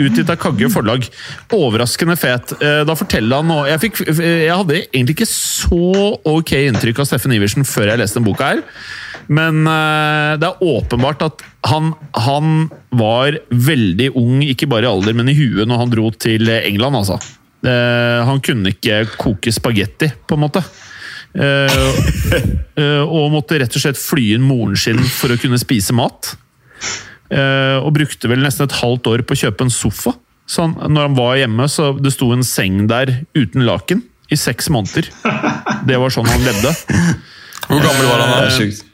Utgitt 0.00 0.30
av 0.30 0.38
Kagge 0.40 0.70
forlag. 0.72 1.04
Overraskende 1.52 2.16
fet. 2.16 2.54
Eh, 2.62 2.82
da 2.88 2.96
forteller 2.96 3.42
han 3.42 3.68
jeg, 3.68 3.80
fikk, 3.84 4.00
jeg 4.18 4.56
hadde 4.56 4.80
egentlig 4.92 5.18
ikke 5.18 5.28
så 5.28 6.18
ok 6.24 6.52
inntrykk 6.56 7.02
av 7.02 7.10
Steffen 7.10 7.34
Iversen 7.36 7.68
før 7.68 7.92
jeg 7.92 8.00
leste 8.00 8.18
denne 8.18 8.30
boka 8.30 8.54
her. 8.54 8.62
Men 9.30 9.62
eh, 9.70 10.36
det 10.42 10.48
er 10.48 10.64
åpenbart 10.66 11.22
at 11.22 11.44
han, 11.70 11.92
han 12.18 12.64
var 12.98 13.36
veldig 13.50 14.10
ung, 14.18 14.40
ikke 14.42 14.66
bare 14.70 14.88
i 14.88 14.90
alder, 14.90 15.14
men 15.14 15.30
i 15.30 15.36
huet 15.38 15.68
når 15.70 15.84
han 15.84 15.92
dro 15.92 16.10
til 16.18 16.50
England, 16.50 16.98
altså. 16.98 17.20
Eh, 17.62 18.20
han 18.26 18.40
kunne 18.42 18.72
ikke 18.74 19.04
koke 19.20 19.52
spagetti, 19.54 20.10
på 20.26 20.38
en 20.38 20.44
måte. 20.48 20.64
Eh, 21.30 21.82
eh, 22.74 23.04
og 23.04 23.30
måtte 23.36 23.60
rett 23.62 23.76
og 23.76 23.84
slett 23.84 24.00
fly 24.00 24.32
inn 24.34 24.46
moren 24.46 24.74
sin 24.78 24.98
for 24.98 25.30
å 25.30 25.38
kunne 25.38 25.60
spise 25.62 25.94
mat. 25.94 26.34
Eh, 27.30 27.78
og 27.78 27.94
brukte 27.94 28.30
vel 28.30 28.42
nesten 28.42 28.66
et 28.66 28.78
halvt 28.80 29.12
år 29.12 29.22
på 29.22 29.36
å 29.36 29.42
kjøpe 29.44 29.68
en 29.68 29.74
sofa. 29.74 30.16
Så 30.50 30.66
han, 30.66 30.74
når 30.90 31.06
han 31.06 31.18
var 31.18 31.38
hjemme, 31.38 31.70
så 31.70 31.92
det 31.94 32.16
sto 32.16 32.32
en 32.34 32.42
seng 32.46 32.88
der 32.90 33.20
uten 33.38 33.62
laken 33.68 34.02
i 34.30 34.38
seks 34.38 34.70
måneder. 34.74 35.06
Det 35.86 35.98
var 36.02 36.10
sånn 36.10 36.26
han 36.26 36.42
levde. 36.42 36.74
Hvor 37.68 37.78
gammel 37.78 38.08
var 38.08 38.24
han 38.24 38.32
da, 38.34 38.46
da? 38.50 38.89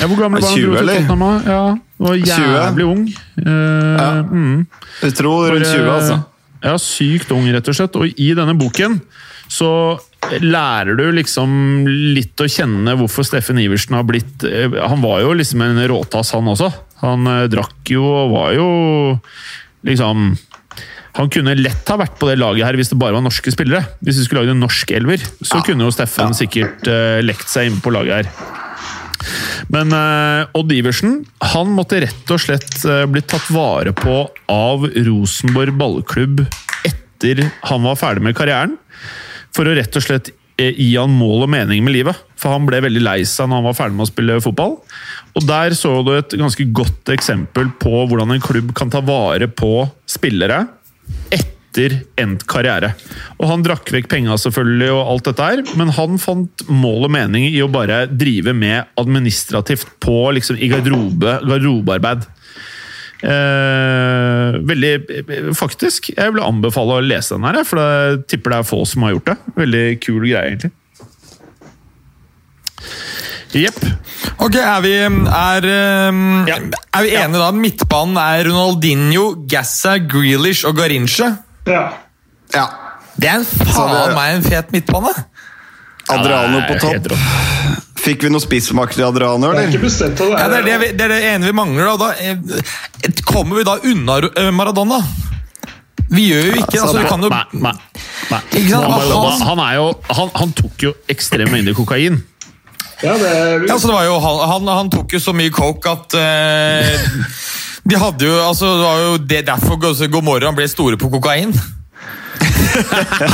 Ja, 0.00 0.06
hvor 0.06 0.18
gammel 0.20 0.42
var 0.42 0.52
han? 0.52 0.58
20, 0.58 0.66
dro 0.66 0.76
til 0.76 0.82
eller? 0.84 1.46
Ja, 1.46 1.62
var 2.00 2.20
20. 2.20 2.26
jævlig 2.26 2.86
ung. 2.88 3.06
Eh, 3.40 3.96
Ja. 4.00 4.10
mm. 4.22 4.66
Jeg 5.02 5.16
tror 5.18 5.50
rundt 5.54 5.66
20, 5.66 5.90
altså. 5.90 6.20
Ja, 6.60 6.76
sykt 6.76 7.32
ung, 7.32 7.48
rett 7.48 7.68
og 7.72 7.76
slett. 7.76 7.96
Og 7.96 8.20
i 8.20 8.30
denne 8.36 8.54
boken 8.58 9.00
så 9.50 9.98
lærer 10.44 10.94
du 10.98 11.06
liksom 11.16 11.86
litt 12.14 12.38
å 12.38 12.46
kjenne 12.50 12.94
hvorfor 13.00 13.24
Steffen 13.26 13.58
Iversen 13.58 13.96
har 13.96 14.04
blitt 14.06 14.44
eh, 14.46 14.68
Han 14.68 15.00
var 15.02 15.24
jo 15.24 15.32
liksom 15.34 15.64
en 15.64 15.80
råtass, 15.90 16.34
han 16.36 16.52
også. 16.52 16.70
Han 17.02 17.26
eh, 17.26 17.48
drakk 17.50 17.94
jo 17.96 18.04
og 18.04 18.36
var 18.36 18.54
jo 18.58 18.68
liksom 19.88 20.36
han 21.18 21.26
kunne 21.32 21.56
lett 21.58 21.88
ha 21.90 21.96
vært 21.98 22.14
på 22.20 22.28
det 22.30 22.36
laget 22.38 22.68
her 22.68 22.76
hvis 22.78 22.92
det 22.92 22.98
bare 23.00 23.16
var 23.16 23.24
norske 23.24 23.50
spillere. 23.50 23.82
Hvis 24.04 24.20
vi 24.20 24.26
skulle 24.28 24.44
lagd 24.44 24.54
en 24.54 24.62
norsk 24.62 24.92
elver, 24.94 25.24
så 25.42 25.58
kunne 25.66 25.88
jo 25.88 25.92
Steffen 25.94 26.36
sikkert 26.38 26.86
uh, 26.86 27.18
lekt 27.24 27.50
seg 27.50 27.66
inn 27.66 27.80
på 27.82 27.90
laget 27.92 28.20
her. 28.20 28.59
Men 29.72 29.92
eh, 29.94 30.48
Odd 30.56 30.72
Iversen 30.72 31.20
han 31.52 31.72
måtte 31.76 32.00
rett 32.04 32.32
og 32.32 32.42
slett 32.42 32.82
eh, 32.88 33.04
bli 33.10 33.22
tatt 33.22 33.50
vare 33.52 33.94
på 33.96 34.22
av 34.50 34.86
Rosenborg 35.06 35.76
ballklubb 35.80 36.44
etter 36.88 37.44
han 37.68 37.84
var 37.84 37.98
ferdig 38.00 38.24
med 38.24 38.36
karrieren, 38.38 38.78
for 39.52 39.68
å 39.68 39.74
rett 39.76 39.96
og 39.98 40.04
slett 40.04 40.32
eh, 40.60 40.72
gi 40.72 40.94
han 40.96 41.12
mål 41.12 41.44
og 41.44 41.52
mening 41.52 41.84
med 41.84 41.98
livet. 41.98 42.26
For 42.40 42.54
han 42.54 42.64
ble 42.68 42.80
veldig 42.86 43.04
lei 43.04 43.20
seg 43.28 43.50
når 43.50 43.60
han 43.60 43.68
var 43.68 43.78
ferdig 43.82 43.98
med 43.98 44.06
å 44.06 44.10
spille 44.10 44.40
fotball. 44.40 44.76
Og 45.36 45.46
der 45.46 45.76
så 45.76 45.94
du 46.06 46.14
et 46.16 46.36
ganske 46.40 46.66
godt 46.74 47.12
eksempel 47.12 47.70
på 47.82 48.04
hvordan 48.08 48.34
en 48.34 48.44
klubb 48.44 48.72
kan 48.76 48.92
ta 48.92 49.04
vare 49.04 49.50
på 49.52 49.84
spillere 50.08 50.64
etter 51.30 51.59
endt 51.78 52.46
karriere. 52.50 52.94
Og 53.38 53.46
Han 53.50 53.62
drakk 53.62 53.90
vekk 53.94 54.08
penga 54.10 54.36
selvfølgelig, 54.40 54.90
og 54.92 55.12
alt 55.12 55.24
dette 55.30 55.46
her, 55.46 55.62
men 55.78 55.92
han 55.94 56.18
fant 56.18 56.64
mål 56.68 57.06
og 57.06 57.14
mening 57.14 57.46
i 57.50 57.60
å 57.62 57.70
bare 57.70 58.06
drive 58.10 58.54
med 58.56 58.90
administrativt 59.00 59.86
på 60.00 60.32
liksom, 60.34 60.58
i 60.58 60.68
garderobe, 60.72 61.38
garderobearbeid. 61.46 62.26
Eh, 63.20 64.58
veldig 64.64 64.92
Faktisk, 65.56 66.10
jeg 66.16 66.32
vil 66.32 66.40
anbefale 66.42 66.96
å 66.96 67.04
lese 67.04 67.36
den 67.36 67.44
her, 67.44 67.62
for 67.68 67.80
jeg 67.82 68.22
tipper 68.32 68.54
det 68.54 68.60
er 68.62 68.70
få 68.70 68.84
som 68.88 69.04
har 69.04 69.12
gjort 69.16 69.32
det. 69.32 69.38
Veldig 69.60 69.84
kul 70.00 70.22
greie, 70.24 70.46
egentlig. 70.48 70.72
Jepp. 73.50 73.80
Ok, 74.40 74.54
er 74.56 74.80
vi, 74.84 74.92
er, 74.94 75.66
um, 76.08 76.46
Ja. 76.46 76.56
er 76.94 77.02
vi 77.02 77.10
enige 77.18 77.40
da? 77.42 77.50
Midtbanen 77.52 78.16
er 78.16 78.44
Ronaldinho, 78.46 79.46
Gassa, 79.50 79.98
Grealish 79.98 80.64
og 80.64 80.76
Garinche. 80.78 81.32
Ja. 81.68 81.82
Ja. 82.54 82.66
Det 83.20 83.28
er 83.28 83.40
en 83.40 83.44
faen 83.44 83.94
det- 83.94 84.16
meg 84.16 84.34
en 84.34 84.42
fet 84.46 84.72
midtbane! 84.72 85.12
Adriano 86.10 86.60
på 86.66 86.74
er 86.74 86.80
topp. 86.80 87.12
Fikk 88.00 88.24
vi 88.24 88.30
noe 88.32 88.40
spissmakt 88.40 88.98
i 88.98 89.04
Adriano, 89.04 89.52
Det 89.52 89.64
er 89.64 89.68
ikke 89.68 89.84
bestemt 89.84 90.20
av 90.20 90.30
det. 90.30 90.38
Ja, 90.40 90.48
det, 90.48 90.58
er 90.58 90.78
det, 90.80 90.92
det 90.96 91.04
er 91.04 91.12
det 91.12 91.18
ene 91.34 91.50
vi 91.50 91.52
mangler. 91.52 91.84
Da. 91.84 91.96
da 91.96 92.12
eh, 92.16 93.20
kommer 93.28 93.60
vi 93.60 93.66
da 93.68 93.76
unna 93.84 94.16
eh, 94.30 94.50
Maradona? 94.50 95.02
Vi 96.10 96.24
gjør 96.32 96.48
jo 96.48 96.54
ikke 96.64 96.80
altså, 96.80 97.04
kan 97.06 97.22
jo, 97.22 97.28
Nei, 97.30 97.44
nei, 97.52 97.72
nei. 98.32 98.40
Ikke 98.58 98.70
sant? 98.72 98.88
Han- 98.90 99.44
han, 99.46 99.60
er 99.68 99.74
jo, 99.76 99.86
han, 100.10 100.32
han 100.34 100.52
tok 100.58 100.86
jo 100.88 100.94
ekstrem 101.12 101.52
mengde 101.52 101.74
kokain. 101.76 102.18
Ja, 103.00 103.14
det 103.16 103.28
Ja, 103.30 103.74
altså, 103.74 103.86
det 103.86 103.94
var 103.94 104.04
jo, 104.08 104.16
han, 104.20 104.66
han, 104.68 104.90
tok 104.90 105.14
jo 105.14 105.20
så 105.22 105.32
mye 105.36 105.52
coke 105.54 105.92
at 105.92 106.16
eh, 106.18 107.06
De 107.88 107.96
hadde 107.96 108.26
jo 108.28 108.34
altså, 108.44 108.66
Det 108.76 108.84
var 108.84 108.98
jo 109.04 109.12
det 109.30 109.44
derfor 109.48 110.08
Gomorran 110.12 110.56
ble 110.56 110.68
store 110.68 110.98
på 111.00 111.10
kokain. 111.12 111.54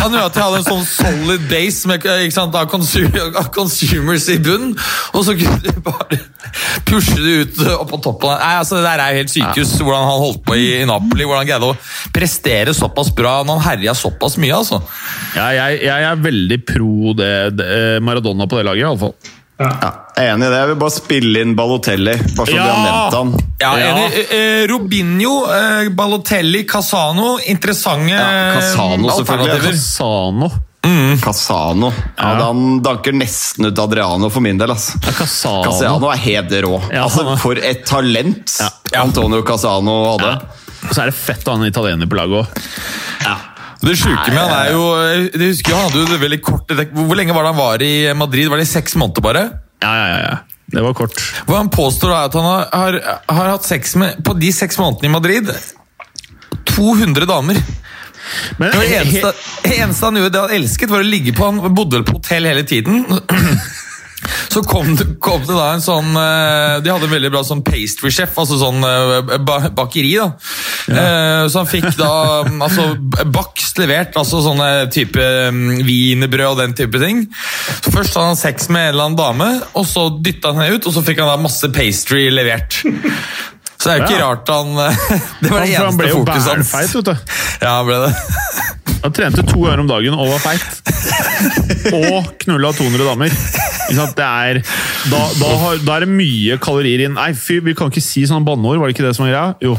Han 0.01 0.15
gjorde 0.15 0.25
at 0.31 0.35
de 0.37 0.43
hadde 0.43 0.59
en 0.63 0.67
sånn 0.67 0.87
solid 0.89 1.43
base 1.51 1.89
med 1.91 2.05
sant, 2.35 2.55
av, 2.57 2.69
consu- 2.71 3.11
consumers 3.55 4.27
i 4.33 4.39
bunnen, 4.43 4.73
og 5.13 5.27
så 5.27 5.35
kunne 5.37 5.61
de 5.63 5.75
bare 5.85 6.19
pushe 6.89 7.19
det 7.21 7.35
ut 7.43 7.61
opp 7.75 7.91
på 7.93 8.01
toppen. 8.07 8.33
Nei, 8.41 8.55
altså, 8.63 8.79
Det 8.81 8.87
der 8.87 9.03
er 9.05 9.13
jo 9.13 9.21
helt 9.23 9.35
sykehus, 9.35 9.75
hvordan 9.83 10.09
han 10.09 10.23
holdt 10.25 10.43
på 10.47 10.57
i, 10.59 10.67
i 10.81 10.89
Napoli. 10.89 11.27
Hvordan 11.29 11.45
han 11.45 11.51
greide 11.51 11.71
å 11.73 12.13
prestere 12.17 12.75
såpass 12.77 13.13
bra 13.17 13.39
når 13.47 13.61
han 13.61 13.67
herja 13.71 13.97
såpass 13.99 14.39
mye. 14.43 14.57
altså. 14.57 14.81
Ja, 15.37 15.51
jeg, 15.59 15.83
jeg 15.85 16.09
er 16.11 16.23
veldig 16.29 16.61
pro 16.73 17.15
det, 17.19 17.33
det, 17.61 17.71
Maradona 18.07 18.49
på 18.49 18.59
det 18.61 18.67
laget, 18.71 18.87
iallfall. 18.87 19.15
Ja, 19.59 19.91
er 20.21 20.35
enig 20.35 20.47
i 20.47 20.51
det. 20.53 20.59
Jeg 20.61 20.69
vil 20.69 20.79
bare 20.83 20.93
spille 20.93 21.41
inn 21.41 21.55
Balotelli, 21.57 22.13
bare 22.37 22.47
så 22.47 22.57
Ja! 22.57 22.65
du 22.67 22.71
har 22.71 22.83
nevnt 22.85 23.15
han. 23.17 23.51
Ja, 23.63 23.71
Ja. 23.79 23.87
enig. 23.95 24.19
Eh, 24.19 24.37
eh, 24.37 24.67
Robinho, 24.69 25.35
eh, 25.49 25.89
Balotelli, 25.97 26.65
Casano. 26.69 27.39
Interessante 27.47 28.11
Ja, 28.13 28.53
Casano, 28.61 29.09
eh, 29.09 29.15
selvfølgelig. 29.17 29.73
Casano. 29.73 30.51
Casano. 31.21 31.93
Ja, 32.19 32.35
Han 32.45 32.81
danker 32.83 33.13
nesten 33.13 33.67
ut 33.67 33.79
Adriano 33.79 34.29
for 34.31 34.41
min 34.41 34.59
del. 34.59 34.71
altså. 34.71 34.99
Ja, 35.03 35.13
Casano. 35.13 35.65
Casano 35.65 36.11
er 36.13 36.17
helt 36.19 36.51
rå. 36.63 36.77
Ja, 36.93 37.03
altså, 37.09 37.37
for 37.39 37.55
et 37.59 37.85
talent 37.87 38.61
Ja. 38.93 39.03
Antonio 39.03 39.43
Casano 39.43 39.97
hadde. 40.19 40.35
Og 40.87 40.95
så 40.95 41.03
er 41.03 41.07
det 41.11 41.15
fett 41.15 41.45
å 41.49 41.57
ha 41.57 41.65
en 41.65 41.73
italiener 41.73 42.07
på 42.07 42.15
laget 42.15 42.45
òg. 42.45 43.27
Det 43.83 43.95
sjuke 43.99 44.31
med 44.33 44.39
han 44.41 44.53
er 44.57 44.72
jo 44.72 44.85
eh, 44.97 45.27
Jeg 45.29 45.51
husker 45.53 45.72
jo 45.72 45.77
Han 45.77 45.89
hadde 45.91 46.01
jo 46.01 46.07
det 46.09 46.18
veldig 46.22 46.39
kort 46.45 46.72
Hvor 46.97 47.18
lenge 47.18 47.35
var 47.37 47.45
det 47.45 47.51
han 47.53 47.59
var 47.61 47.83
i 47.85 47.95
Madrid? 48.16 48.49
Var 48.49 48.62
det 48.62 48.64
i 48.68 48.70
seks 48.70 48.97
måneder 48.97 49.24
bare? 49.24 49.43
Ja, 49.85 49.93
ja, 49.93 50.07
ja, 50.09 50.20
ja. 50.24 50.37
Det 50.66 50.83
var 50.83 50.97
kort. 50.99 51.14
Hva 51.47 51.61
han 51.61 51.68
påstår 51.70 52.11
da 52.11 52.20
at 52.27 52.35
han 52.35 52.47
har, 52.49 52.64
har, 52.72 52.97
har 53.37 53.51
hatt 53.53 53.66
sex 53.68 53.95
med 54.01 54.22
På 54.27 54.35
de 54.35 54.49
seks 54.55 54.81
månedene 54.81 55.11
i 55.11 55.14
Madrid 55.14 55.53
200 56.72 57.29
damer. 57.29 57.61
Men 58.59 58.72
Det 58.74 58.89
eneste, 58.99 59.33
det 59.62 59.77
eneste 59.79 60.09
han 60.09 60.18
gjorde, 60.18 60.33
det 60.35 60.41
han 60.43 60.55
elsket, 60.59 60.91
var 60.91 61.05
å 61.05 61.07
ligge 61.07 61.33
på 61.37 61.47
Han 61.47 61.74
bodde 61.74 62.01
vel 62.01 62.07
på 62.09 62.16
hotell 62.18 62.49
hele 62.51 62.64
tiden. 62.68 63.05
Så 64.53 64.62
kom 64.66 64.95
det, 64.97 65.07
kom 65.22 65.43
det 65.47 65.55
da 65.57 65.66
en 65.74 65.83
sånn 65.85 66.09
eh, 66.16 66.77
De 66.85 66.91
hadde 66.93 67.07
en 67.09 67.12
veldig 67.12 67.31
bra 67.35 67.43
sånn 67.47 67.62
pastry-sjef, 67.66 68.33
altså 68.41 68.59
sånn 68.61 68.85
eh, 68.87 69.37
bakeri. 69.77 70.14
da. 70.16 70.29
Ja. 70.87 71.07
Så 71.51 71.61
han 71.62 71.68
fikk 71.70 71.89
da 71.99 72.11
altså 72.66 72.89
bakst 73.33 73.79
levert, 73.83 74.14
altså 74.16 74.41
sånne 74.45 74.68
type 74.95 75.20
mm, 75.53 75.81
wienerbrød 75.87 76.53
og 76.55 76.61
den 76.62 76.77
type 76.79 77.01
ting. 77.03 77.24
Så 77.83 77.93
Først 77.95 78.14
hadde 78.16 78.31
han 78.33 78.41
sex 78.41 78.68
med 78.72 78.89
en 78.89 78.95
eller 78.95 79.09
annen 79.11 79.18
dame, 79.20 79.51
og 79.77 79.87
så 79.89 80.07
dytta 80.22 80.53
han 80.55 80.62
henne 80.64 80.79
ut, 80.79 80.87
og 80.89 80.95
så 80.97 81.03
fikk 81.07 81.20
han 81.24 81.33
da 81.33 81.37
masse 81.43 81.70
pastry 81.74 82.29
levert. 82.33 82.81
Så 83.77 83.91
det 83.91 83.93
er 83.93 83.99
jo 84.01 84.07
ikke 84.07 84.16
Ja. 84.16 84.29
rart 84.31 84.49
han 84.49 84.72
Det 85.43 85.51
var 85.53 85.61
han, 85.61 85.68
det 85.68 85.77
hans. 85.77 85.85
han 85.85 85.99
ble 86.01 86.09
eneste 86.09 86.14
jo 86.14 86.24
fokuset 86.24 86.49
bælfeit, 86.55 86.95
vet 86.97 87.11
du. 87.11 87.14
Ja, 87.66 87.74
han 87.77 87.87
ble 87.91 87.99
det. 88.07 88.76
Han 89.07 89.15
trente 89.15 89.43
to 89.47 89.61
ganger 89.63 89.85
om 89.85 89.87
dagen 89.87 90.17
og 90.19 90.33
var 90.33 90.41
feit. 90.43 90.65
Og 91.95 92.33
knulla 92.43 92.73
200 92.75 93.07
damer. 93.07 93.35
Det 93.87 94.25
er, 94.27 94.59
da, 95.13 95.21
da, 95.39 95.51
har, 95.61 95.79
da 95.87 95.99
er 96.01 96.07
det 96.07 96.11
mye 96.11 96.57
kalorier 96.59 97.05
inn. 97.07 97.15
Nei, 97.15 97.29
fy, 97.39 97.61
vi 97.63 97.77
kan 97.79 97.93
ikke 97.93 98.03
si 98.03 98.25
sånne 98.27 98.43
banneord, 98.49 98.81
var 98.83 98.91
det 98.91 98.97
ikke 98.97 99.07
det 99.07 99.15
som 99.15 99.29
var 99.29 99.31
greia? 99.31 99.53
Jo. 99.63 99.77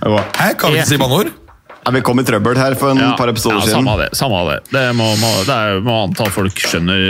Jeg 0.00 0.56
kan 0.62 0.72
ikke 0.72 0.88
si 0.88 1.00
banneord? 1.02 1.34
Ja, 1.80 1.92
vi 1.96 2.02
kom 2.04 2.20
i 2.20 2.24
trøbbel 2.28 2.58
her 2.60 2.74
for 2.78 2.92
en 2.92 3.00
Ja, 3.00 3.12
par 3.16 3.30
episoder 3.32 3.56
ja, 3.56 3.64
siden. 3.64 3.80
Samme 3.80 3.94
det. 4.02 4.08
Samme 4.18 4.40
det. 4.50 4.58
Det 4.68 4.82
må, 4.98 5.06
må, 5.20 5.30
det 5.48 5.54
er, 5.56 5.80
må 5.84 5.96
anta 6.04 6.26
folk 6.32 6.60
skjønner 6.60 7.06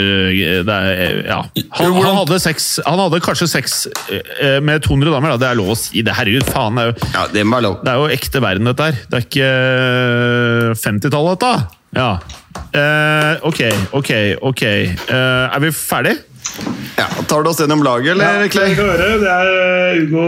det 0.67 0.77
er, 0.77 1.19
ja. 1.27 1.41
han, 1.81 1.97
han, 1.97 2.19
hadde 2.21 2.39
sex, 2.43 2.69
han 2.87 3.03
hadde 3.03 3.21
kanskje 3.25 3.49
sex 3.51 3.81
eh, 4.13 4.61
med 4.63 4.85
200 4.87 5.11
damer, 5.11 5.35
da. 5.35 5.41
det 5.43 5.51
er 5.51 5.59
lov 5.59 5.75
å 5.75 5.79
si 5.79 6.05
det. 6.07 6.15
Herregud, 6.15 6.47
faen. 6.47 6.79
Det 6.79 6.87
er 6.87 6.93
jo, 6.93 7.11
Ja, 7.17 7.27
det 7.35 7.45
må 7.47 7.59
være 7.59 7.67
lov. 7.67 7.77
det 7.83 7.93
er 7.93 8.01
jo 8.05 8.15
ekte 8.21 8.45
verden, 8.45 8.71
dette 8.71 8.89
her. 8.91 9.03
Det 9.11 9.19
er 9.19 9.27
ikke 9.27 9.51
eh, 9.51 10.81
50-tallet, 10.85 11.41
dette. 11.41 11.77
Ja. 11.97 12.11
Uh, 12.71 13.35
ok, 13.51 13.61
ok, 13.99 14.11
ok. 14.47 14.63
Uh, 15.11 15.51
er 15.51 15.65
vi 15.65 15.73
ferdige? 15.75 16.23
Ja, 16.99 17.07
tar 17.27 17.43
du 17.43 17.51
oss 17.51 17.61
gjennom 17.63 17.83
laget, 17.87 18.15
eller, 18.15 18.47
Ja, 18.47 18.71
høre. 18.79 19.11
Det 19.19 19.35
er 19.35 20.01
Hugo 20.01 20.25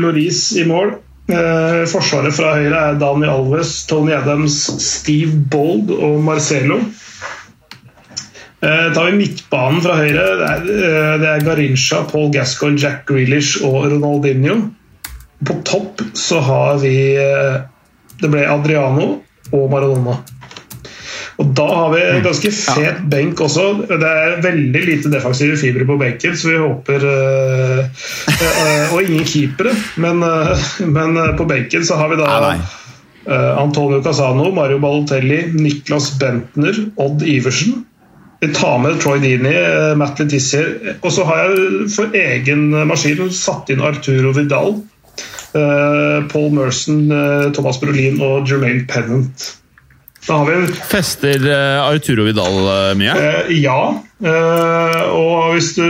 Loris 0.00 0.42
i 0.56 0.64
mål. 0.68 0.96
Eh, 1.30 1.84
Forsvaret 1.90 2.34
fra 2.34 2.56
høyre 2.58 2.80
er 2.90 2.98
Dani 2.98 3.28
Alves, 3.30 3.84
Tony 3.90 4.12
Adams, 4.16 4.56
Steve 4.82 5.36
Bold 5.52 5.92
og 5.94 6.18
Marcelo. 6.26 6.80
Eh, 8.60 8.88
tar 8.92 9.06
vi 9.06 9.16
midtbanen 9.16 9.80
fra 9.84 9.96
høyre, 10.00 10.24
det 10.40 10.48
er, 10.50 10.66
eh, 10.88 11.28
er 11.34 11.44
Garincha, 11.46 12.02
Paul 12.10 12.28
Gascoigne, 12.34 12.78
Jack 12.78 13.06
Grealish 13.08 13.64
og 13.64 13.86
Ronaldinho. 13.92 14.58
På 15.46 15.56
topp 15.64 16.02
så 16.12 16.40
har 16.44 16.78
vi 16.82 17.16
eh, 17.16 17.62
Det 18.20 18.28
ble 18.28 18.42
Adriano 18.44 19.22
og 19.56 19.70
Maradona. 19.72 20.18
Og 21.40 21.52
da 21.56 21.66
har 21.68 21.92
vi 21.94 22.00
en 22.04 22.24
ganske 22.24 22.50
fet 22.52 22.98
benk 23.08 23.40
også. 23.40 23.66
Det 23.88 24.08
er 24.08 24.42
veldig 24.44 24.82
lite 24.84 25.12
defensive 25.12 25.56
fibre 25.60 25.86
på 25.88 25.96
benken, 26.00 26.36
så 26.36 26.50
vi 26.50 26.58
håper 26.60 27.06
eh, 27.08 28.02
Og 28.92 29.06
ingen 29.06 29.24
keepere, 29.24 29.72
men, 30.02 30.20
men 30.92 31.20
på 31.38 31.46
benken 31.48 31.86
så 31.86 31.96
har 32.00 32.12
vi 32.12 32.20
da 32.20 32.28
Nei, 32.28 32.52
nei. 32.58 32.76
Antonio 33.30 34.00
Casano, 34.02 34.48
Mario 34.56 34.78
Balotelli, 34.82 35.42
Niklas 35.52 36.08
Bentner, 36.18 36.76
Odd 36.98 37.22
Iversen. 37.28 37.84
Vi 38.40 38.48
tar 38.56 38.78
med 38.80 38.96
Troy 39.02 39.20
Dini, 39.20 39.52
Matt 40.00 40.18
Letizier. 40.18 40.96
Og 41.04 41.12
så 41.14 41.26
har 41.28 41.44
jeg 41.44 41.90
for 41.92 42.16
egen 42.16 42.70
maskin 42.88 43.28
satt 43.36 43.70
inn 43.70 43.84
Arturo 43.84 44.32
Vidal, 44.34 44.72
Paul 45.52 46.48
Merson, 46.56 47.04
Thomas 47.54 47.78
Brolin 47.84 48.18
og 48.24 48.48
Jermaine 48.48 48.88
Pennant. 48.88 49.50
Da 50.26 50.36
har 50.36 50.46
vi 50.46 50.54
en 50.54 50.72
Fester 50.90 51.46
eh, 51.50 51.82
Arturo 51.82 52.24
Vidal 52.24 52.58
eh, 52.68 52.96
mye? 52.98 53.14
Eh, 53.16 53.52
ja. 53.62 53.78
Eh, 54.20 55.00
og 55.16 55.54
hvis 55.54 55.72
du 55.78 55.86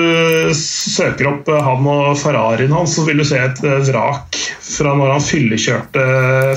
søker 0.54 1.32
opp 1.32 1.50
han 1.50 1.88
og 1.90 2.14
Ferrarien 2.20 2.72
hans, 2.74 2.94
så 2.94 3.04
vil 3.08 3.18
du 3.20 3.26
se 3.26 3.40
et 3.42 3.62
vrak 3.90 4.38
fra 4.70 4.94
når 4.94 5.16
han 5.16 5.26
fyllekjørte 5.26 6.06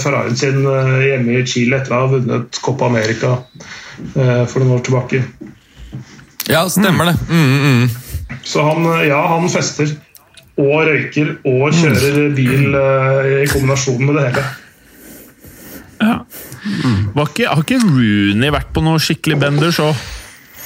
Ferrarien 0.04 0.38
sin 0.38 0.62
hjemme 0.62 1.40
i 1.40 1.44
Chile 1.50 1.82
etter 1.82 1.98
å 1.98 2.04
ha 2.04 2.14
vunnet 2.14 2.62
Copa 2.62 2.92
America 2.92 3.40
eh, 4.14 4.46
for 4.46 4.62
noen 4.62 4.78
år 4.78 4.86
tilbake. 4.86 5.26
Ja, 6.52 6.68
stemmer 6.70 7.10
det. 7.10 7.18
Mm, 7.32 7.46
mm, 7.50 7.62
mm. 7.82 8.40
Så 8.44 8.64
han, 8.68 8.86
ja, 9.08 9.22
han 9.34 9.50
fester 9.50 9.96
og 10.62 10.84
røyker 10.86 11.40
og 11.50 11.74
kjører 11.74 12.36
bil 12.38 12.76
i 12.78 13.48
kombinasjon 13.50 14.04
med 14.06 14.20
det 14.20 14.28
hele. 14.28 14.44
Var 17.14 17.32
ikke, 17.32 17.48
har 17.50 17.64
ikke 17.64 17.80
Rooney 17.84 18.52
vært 18.54 18.70
på 18.76 18.84
noe 18.86 19.02
skikkelig 19.02 19.40
benders 19.42 19.80
òg? 19.84 20.04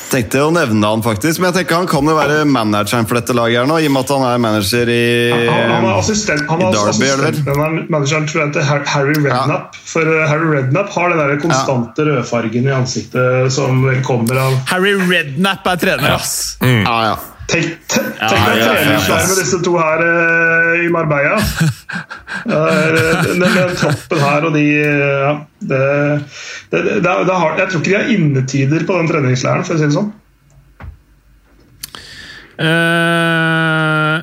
Tenkte 0.08 0.40
å 0.40 0.52
nevne 0.56 0.88
han 0.88 1.02
faktisk, 1.04 1.42
men 1.42 1.50
jeg 1.50 1.58
tenker 1.58 1.82
han 1.82 1.88
kan 1.90 2.08
jo 2.08 2.14
være 2.16 2.46
manageren 2.48 3.08
for 3.10 3.20
dette 3.20 3.34
laget 3.36 3.60
her 3.60 3.68
nå, 3.68 3.80
i 3.84 3.90
og 3.90 3.96
med 3.96 4.06
at 4.06 4.14
han 4.16 4.24
er 4.30 4.38
manager 4.40 4.92
i 4.94 5.02
Han, 5.34 5.72
han 5.74 5.88
er 5.90 5.98
assistent, 5.98 6.46
han 6.48 6.64
i 6.64 6.68
er 6.68 6.78
Derby, 6.78 6.86
er 6.88 7.24
assistent 7.26 7.50
den 7.50 7.64
er 7.66 7.90
manageren 7.92 8.30
tror 8.30 8.42
jeg 8.42 8.54
heter 8.54 8.68
Harry 8.70 8.88
Harry 8.94 9.18
Redknapp. 9.26 9.80
For 9.92 10.08
uh, 10.08 10.24
Harry 10.32 10.48
Redknapp 10.54 10.94
har 10.96 11.12
den 11.12 11.24
der 11.24 11.42
konstante 11.44 12.08
rødfargen 12.08 12.70
i 12.70 12.76
ansiktet 12.78 13.52
som 13.58 13.84
kommer 14.08 14.40
av 14.46 14.62
Harry 14.72 14.96
Rednap 15.02 15.68
er 15.74 15.84
trener, 15.84 16.16
ass! 16.16 16.38
Ja, 16.64 17.00
ja. 17.12 17.18
Tenk, 17.48 17.78
tenk 17.88 18.18
Ja, 18.20 18.28
deg 18.28 18.58
ja, 18.60 18.72
treningsleir 18.74 19.28
med 19.30 19.38
disse 19.40 19.60
to 19.64 19.74
her 19.80 20.02
eh, 20.04 20.86
i 20.86 20.92
Marbella. 20.94 21.40
Eh, 22.48 23.24
den, 23.26 23.42
den 23.42 23.72
troppen 23.76 24.20
her 24.22 24.46
og 24.48 24.54
de 24.56 24.62
ja, 24.68 25.32
det, 25.68 25.80
det, 26.70 26.82
det, 26.84 27.02
det, 27.02 27.34
har, 27.34 27.56
Jeg 27.58 27.72
tror 27.72 27.82
ikke 27.82 27.90
de 27.90 27.96
har 27.96 28.12
innetider 28.14 28.86
på 28.88 28.98
den 29.00 29.10
treningsleiren, 29.10 29.66
for 29.68 29.76
å 29.76 29.80
si 29.80 29.88
det 29.88 29.96
sånn. 29.96 30.12
Eh, 32.68 34.14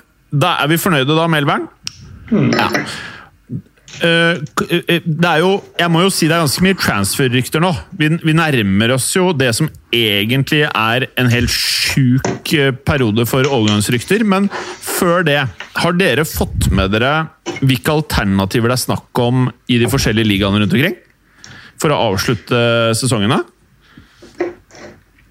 da 0.45 0.53
er 0.63 0.71
vi 0.73 0.81
fornøyde 0.81 1.19
da, 1.19 1.27
Melvern? 1.33 1.67
Ja. 2.33 2.71
Eh, 4.03 4.41
eh, 4.67 5.05
det 5.05 5.29
er 5.29 5.43
jo, 5.45 5.53
jeg 5.79 5.93
må 5.93 6.03
jo 6.03 6.11
si 6.13 6.27
det 6.27 6.35
er 6.35 6.43
ganske 6.43 6.65
mye 6.65 6.79
transfer-rykter 6.81 7.63
nå. 7.63 7.71
Vi, 8.01 8.11
vi 8.25 8.35
nærmer 8.37 8.95
oss 8.97 9.11
jo 9.15 9.31
det 9.37 9.53
som 9.57 9.71
egentlig 9.95 10.65
er 10.67 11.07
en 11.21 11.31
helt 11.31 11.53
sjuk 11.53 12.55
eh, 12.57 12.73
periode 12.75 13.27
for 13.31 13.47
overgangsrykter. 13.47 14.27
Men 14.27 14.51
før 14.83 15.27
det, 15.29 15.41
har 15.79 15.99
dere 15.99 16.27
fått 16.29 16.71
med 16.75 16.95
dere 16.95 17.15
hvilke 17.65 17.95
alternativer 17.95 18.73
det 18.73 18.79
er 18.79 18.87
snakk 18.89 19.23
om 19.23 19.49
i 19.71 19.79
de 19.81 19.91
forskjellige 19.91 20.33
ligaene 20.33 20.63
rundt 20.63 20.75
omkring? 20.75 20.99
For 21.81 21.93
å 21.93 22.01
avslutte 22.11 22.59
sesongene? 22.99 23.43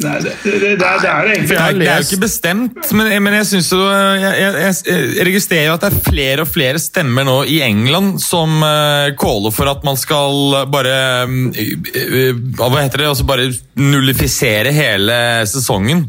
Nei, 0.01 0.15
det, 0.23 0.31
det, 0.41 0.53
det, 0.57 0.69
det, 0.81 0.87
er, 0.87 1.01
det 1.03 1.33
egentlig 1.35 1.85
Det 1.85 1.89
jo 1.91 2.05
ikke 2.07 2.23
bestemt, 2.23 2.89
men, 2.97 3.11
men 3.23 3.35
jeg, 3.37 3.45
synes 3.51 3.69
jo, 3.71 3.81
jeg, 3.85 4.31
jeg, 4.41 4.73
jeg, 4.89 5.27
registrerer 5.27 5.67
jo 5.67 5.75
at 5.77 5.85
det 5.85 5.91
er 5.91 6.07
flere 6.07 6.43
og 6.43 6.49
flere 6.49 6.81
stemmer 6.81 7.27
nå 7.27 7.35
i 7.47 7.59
England 7.63 8.17
som 8.23 8.57
uh, 8.65 9.13
caller 9.21 9.53
for 9.53 9.69
at 9.69 9.85
man 9.85 9.99
skal 9.99 10.65
bare 10.73 10.97
uh, 11.29 11.61
eh, 11.93 12.33
Hva 12.57 12.71
heter 12.79 13.05
det? 13.05 13.11
Altså 13.13 13.27
bare 13.29 13.47
nullifisere 13.79 14.73
hele 14.75 15.15
sesongen. 15.47 16.07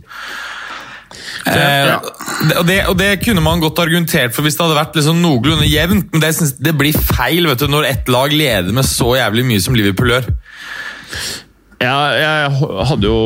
Det, 1.45 1.61
ja. 1.61 2.01
det, 2.49 2.57
og, 2.57 2.67
det, 2.67 2.81
og 2.89 2.97
det 2.99 3.11
kunne 3.21 3.45
man 3.45 3.61
godt 3.61 3.85
argumentert 3.85 4.33
for 4.33 4.47
hvis 4.47 4.57
det 4.57 4.65
hadde 4.65 4.81
vært 4.81 4.97
liksom 4.97 5.21
noenlunde 5.21 5.69
jevnt, 5.69 6.09
men 6.09 6.25
det, 6.25 6.33
synes, 6.39 6.57
det 6.57 6.73
blir 6.81 6.97
feil 6.97 7.51
vet 7.51 7.61
du, 7.61 7.69
når 7.69 7.91
ett 7.93 8.09
lag 8.13 8.33
leder 8.33 8.73
med 8.73 8.89
så 8.89 9.13
jævlig 9.21 9.45
mye 9.53 9.63
som 9.63 9.77
Liverpool 9.77 10.15
gjør. 10.17 10.31
Ja, 11.85 11.99
jeg 12.17 12.87
hadde 12.89 13.11
jo 13.11 13.19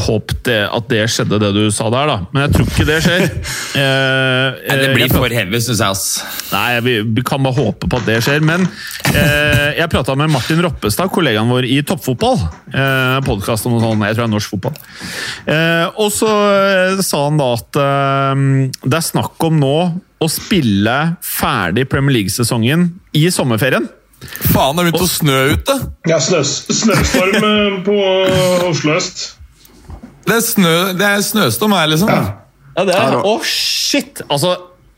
håpet 0.00 0.40
det, 0.46 0.60
at 0.76 0.88
det 0.90 1.02
skjedde, 1.12 1.38
det 1.42 1.50
du 1.56 1.62
sa 1.74 1.88
der, 1.92 2.10
da. 2.10 2.16
Men 2.34 2.44
jeg 2.46 2.54
tror 2.56 2.70
ikke 2.72 2.88
det 2.90 3.00
skjer. 3.06 3.26
Eh, 3.74 4.54
Nei, 4.68 4.74
det 4.78 4.84
eh, 4.86 4.92
blir 4.94 5.10
for 5.10 5.32
heavy, 5.34 5.58
syns 5.58 5.80
jeg. 5.82 5.90
ass. 5.90 6.04
Nei, 6.52 6.78
vi, 6.84 6.92
vi 7.16 7.24
kan 7.26 7.42
bare 7.42 7.56
håpe 7.56 7.88
på 7.90 7.98
at 7.98 8.06
det 8.06 8.20
skjer. 8.22 8.44
Men 8.46 8.62
eh, 9.10 9.72
jeg 9.80 9.90
prata 9.90 10.14
med 10.18 10.30
Martin 10.30 10.62
Roppestad, 10.62 11.10
kollegaen 11.14 11.50
vår 11.50 11.66
i 11.66 11.80
Toppfotball. 11.86 12.38
Eh, 12.70 13.16
Podkast 13.26 13.66
om 13.66 13.74
noe 13.74 13.82
sånt, 13.82 14.06
jeg 14.06 14.14
tror 14.14 14.22
det 14.22 14.28
er 14.28 14.34
norsk 14.36 14.54
fotball. 14.54 14.78
Eh, 15.50 15.98
og 16.04 16.12
så 16.14 16.30
eh, 16.54 17.02
sa 17.02 17.24
han 17.26 17.40
da 17.40 17.50
at 17.56 17.80
eh, 17.82 18.46
det 18.84 19.00
er 19.00 19.06
snakk 19.10 19.48
om 19.50 19.58
nå 19.58 19.74
å 20.22 20.30
spille 20.30 20.96
ferdig 21.24 21.88
Premier 21.90 22.20
League-sesongen 22.20 22.86
i 23.18 23.26
sommerferien. 23.34 23.90
Faen, 24.54 24.76
det 24.78 24.84
er 24.84 24.86
begynt 24.88 25.02
å 25.04 25.10
snø 25.10 25.38
ute! 25.52 25.74
ja, 26.08 26.20
snø, 26.22 26.40
snøstorm 26.46 27.82
på 27.84 27.96
Oslo 28.70 28.94
øst. 28.96 29.26
Det 30.24 30.34
er, 30.34 30.44
snø, 30.44 30.76
det 30.96 31.04
er 31.04 31.24
snøstorm 31.24 31.74
her, 31.76 31.90
liksom. 31.92 32.08
Ja, 32.08 32.84
det 32.88 32.94
er, 32.96 33.18
Å, 33.20 33.34
shit! 33.46 34.22
Altså, 34.28 34.54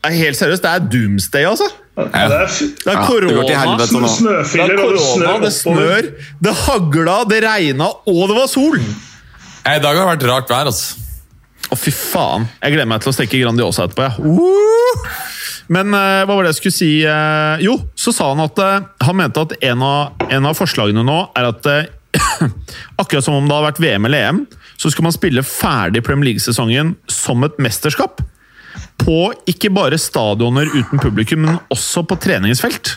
er 0.07 0.15
helt 0.15 0.39
seriøst, 0.39 0.63
det 0.63 0.71
er 0.71 0.85
doomsday, 0.93 1.47
altså. 1.49 1.67
Ja, 1.97 2.05
det 2.05 2.13
er 2.13 2.29
Det 2.29 2.37
er 2.37 2.93
Ja, 2.93 2.93
det 2.93 3.07
korona. 3.07 3.33
går 3.33 3.47
til 3.49 3.57
helvete 3.57 4.01
nå. 4.03 4.11
Det 4.21 4.61
er 4.61 4.71
det 4.71 4.77
korona, 4.79 5.33
det 5.41 5.51
snør, 5.55 6.09
det 6.45 6.53
hagla, 6.63 7.17
det 7.29 7.41
regna, 7.43 7.89
og 8.05 8.23
det 8.29 8.37
var 8.37 8.47
sol! 8.51 8.77
I 8.77 9.79
dag 9.83 9.97
har 9.97 10.05
det 10.05 10.11
vært 10.13 10.27
rart 10.29 10.53
vær, 10.53 10.69
altså. 10.71 11.03
Å, 11.67 11.75
fy 11.75 11.91
faen. 11.91 12.45
Jeg 12.61 12.77
gleder 12.77 12.87
meg 12.87 13.01
til 13.03 13.11
å 13.11 13.15
stekke 13.17 13.41
Grandiosa 13.41 13.89
etterpå. 13.89 14.07
Ja. 14.07 14.13
Uh! 14.23 15.25
Men 15.67 15.91
uh, 15.91 16.23
hva 16.23 16.31
var 16.31 16.45
det 16.45 16.53
jeg 16.53 16.59
skulle 16.61 16.77
si? 16.77 16.91
uh, 17.03 17.59
jo, 17.59 17.73
så 17.99 18.13
sa 18.15 18.29
han 18.31 18.39
at 18.45 18.59
eh, 18.63 18.85
han 19.03 19.17
mente 19.19 19.41
at 19.43 19.57
en 19.67 19.81
av, 19.83 20.21
en 20.31 20.47
av 20.47 20.55
forslagene 20.55 21.03
nå 21.03 21.17
er 21.35 21.49
at 21.49 21.67
akkurat 23.01 23.25
som 23.25 23.35
om 23.35 23.49
det 23.49 23.51
hadde 23.57 23.67
vært 23.67 23.81
VM 23.83 24.07
eller 24.07 24.29
EM, 24.29 24.39
så 24.77 24.91
skal 24.93 25.07
man 25.07 25.15
spille 25.15 25.43
ferdig 25.45 26.03
Premier 26.05 26.31
League-sesongen 26.31 26.95
som 27.11 27.43
et 27.47 27.57
mesterskap. 27.61 28.21
På 29.01 29.31
ikke 29.49 29.71
bare 29.73 29.97
stadioner 30.01 30.69
uten 30.73 31.01
publikum, 31.01 31.45
men 31.47 31.59
også 31.73 32.03
på 32.07 32.17
treningsfelt. 32.21 32.95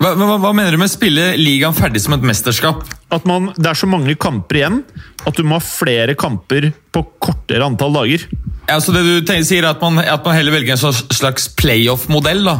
Hva, 0.00 0.14
hva, 0.16 0.36
hva 0.40 0.52
mener 0.56 0.72
du 0.72 0.78
med 0.80 0.88
å 0.88 0.94
spille 0.94 1.24
ligaen 1.36 1.74
ferdig 1.76 2.00
som 2.04 2.14
et 2.16 2.24
mesterskap? 2.24 2.84
At 3.12 3.26
man, 3.28 3.50
det 3.58 3.68
er 3.70 3.76
så 3.76 3.88
mange 3.90 4.14
kamper 4.20 4.60
igjen 4.62 4.78
at 5.26 5.36
du 5.36 5.42
må 5.44 5.58
ha 5.58 5.64
flere 5.64 6.14
kamper 6.18 6.70
på 6.94 7.02
kortere 7.22 7.66
antall 7.66 7.92
dager. 7.98 8.24
Ja, 8.70 8.78
så 8.82 8.94
det 8.94 9.02
du 9.06 9.12
tenker, 9.26 9.44
sier 9.46 9.66
er 9.66 9.74
at 9.74 9.82
man, 9.84 10.00
at 10.00 10.24
man 10.26 10.38
heller 10.38 10.54
velger 10.56 10.74
en 10.76 10.80
slags- 10.80 11.04
slags 11.18 11.50
playoff-modell, 11.60 12.42
da? 12.46 12.56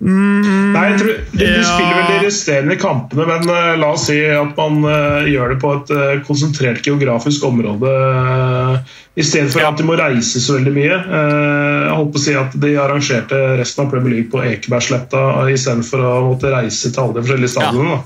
Nei, 0.00 0.82
jeg 0.90 0.98
tror, 1.00 1.10
de, 1.32 1.38
de 1.38 1.48
Ja. 1.50 1.62
spiller 1.66 1.94
vel 1.98 2.08
de 2.10 2.26
resterende 2.26 2.76
kampene, 2.80 3.26
men 3.28 3.46
uh, 3.50 3.76
la 3.78 3.92
oss 3.94 4.06
si 4.08 4.16
at 4.34 4.56
man 4.58 4.80
uh, 4.84 5.22
gjør 5.30 5.54
det 5.54 5.58
på 5.62 5.70
et 5.76 5.92
uh, 5.94 6.24
konsentrert 6.26 6.82
geografisk 6.86 7.44
område. 7.46 7.86
uh, 7.86 8.98
I 9.20 9.22
stedet 9.26 9.52
for 9.52 9.62
at 9.68 9.78
de 9.78 9.86
må 9.86 9.96
reise 10.00 10.40
så 10.42 10.56
veldig 10.58 10.74
mye. 10.74 10.98
Uh, 11.06 11.86
jeg 11.86 11.96
holdt 12.00 12.12
på 12.14 12.22
å 12.22 12.24
si 12.26 12.34
at 12.40 12.54
De 12.66 12.74
arrangerte 12.82 13.40
resten 13.60 13.84
av 13.86 13.90
Premier 13.92 14.14
League 14.18 14.30
på 14.32 14.42
Ekebergsletta 14.46 15.24
istedenfor 15.54 16.04
å 16.06 16.14
måtte 16.32 16.52
reise 16.54 16.90
til 16.94 17.02
alle 17.04 17.18
de 17.18 17.24
forskjellige 17.26 17.54
stadionene. 17.54 18.00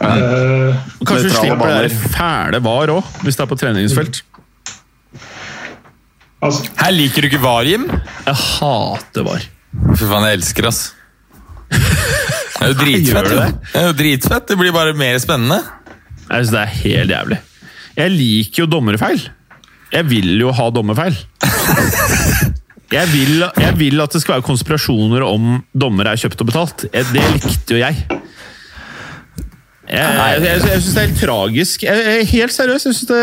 Ja. 0.00 0.10
Eh, 0.10 0.76
Kanskje 1.04 1.26
du 1.28 1.34
slipper 1.34 1.66
det 1.68 1.90
der 1.90 2.10
fæle 2.14 2.60
var 2.64 2.88
òg, 2.94 3.08
hvis 3.26 3.36
det 3.36 3.42
er 3.44 3.48
på 3.50 3.58
treningsfelt. 3.60 4.22
altså, 6.40 6.64
Her 6.80 6.94
liker 6.96 7.20
du 7.20 7.28
ikke 7.28 7.42
VAR, 7.42 7.68
Jim? 7.68 7.84
Jeg 8.24 8.38
hater 8.46 9.26
var. 9.26 9.44
Fy 9.70 10.06
faen, 10.06 10.26
jeg 10.28 10.38
elsker 10.40 10.66
ass. 10.70 10.80
Det 11.70 11.80
er 12.60 12.72
jo 12.72 12.78
dritfett. 12.84 13.28
Det? 13.30 13.50
Det 13.72 13.82
er 13.82 13.86
jo 13.90 13.98
dritfett. 14.00 14.48
Det 14.50 14.58
blir 14.60 14.74
bare 14.74 14.96
mer 14.98 15.18
spennende. 15.22 15.60
Jeg 16.30 16.44
synes 16.46 16.54
det 16.54 16.62
er 16.62 16.74
helt 16.84 17.14
jævlig. 17.14 17.38
Jeg 18.00 18.14
liker 18.14 18.64
jo 18.64 18.70
dommerfeil. 18.70 19.22
Jeg 19.90 20.06
vil 20.10 20.32
jo 20.40 20.52
ha 20.54 20.70
dommerfeil. 20.74 21.16
Jeg 22.90 23.06
vil, 23.12 23.44
jeg 23.54 23.74
vil 23.78 24.00
at 24.02 24.10
det 24.10 24.18
skal 24.18 24.32
være 24.34 24.42
konspirasjoner 24.48 25.22
om 25.22 25.60
dommere 25.78 26.10
er 26.10 26.18
kjøpt 26.18 26.40
og 26.42 26.48
betalt. 26.48 26.82
Det 26.90 27.22
likte 27.36 27.76
jo 27.76 27.78
jeg. 27.78 28.00
Jeg, 29.90 30.10
jeg, 30.14 30.42
jeg, 30.44 30.60
jeg 30.70 30.82
syns 30.84 30.94
det 30.94 31.00
er 31.02 31.06
helt 31.08 31.20
tragisk. 31.24 31.82
Jeg, 31.82 32.02
jeg, 32.06 32.26
helt 32.30 32.54
seriøst, 32.54 32.86
jeg 32.86 32.94
syns 32.94 33.08
det 33.08 33.22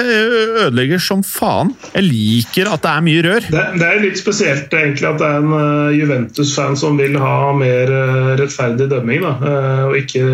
ødelegger 0.66 1.00
som 1.00 1.22
faen. 1.24 1.70
Jeg 1.94 2.04
liker 2.04 2.68
at 2.74 2.84
det 2.84 2.92
er 2.92 3.06
mye 3.06 3.22
rør. 3.24 3.48
det, 3.54 3.64
det 3.80 3.88
er 3.88 4.02
litt 4.04 4.20
spesielt 4.20 4.76
egentlig 4.76 5.08
at 5.08 5.22
det 5.22 5.30
er 5.30 5.40
en 5.46 5.54
uh, 5.56 5.96
Juventus-fan 5.96 6.76
som 6.80 7.00
vil 7.00 7.16
ha 7.24 7.38
mer 7.56 7.94
uh, 7.94 8.34
rettferdig 8.42 8.90
dømming. 8.92 9.24
Da. 9.24 9.34
Uh, 9.40 9.86
og 9.88 9.96
ikke, 10.02 10.26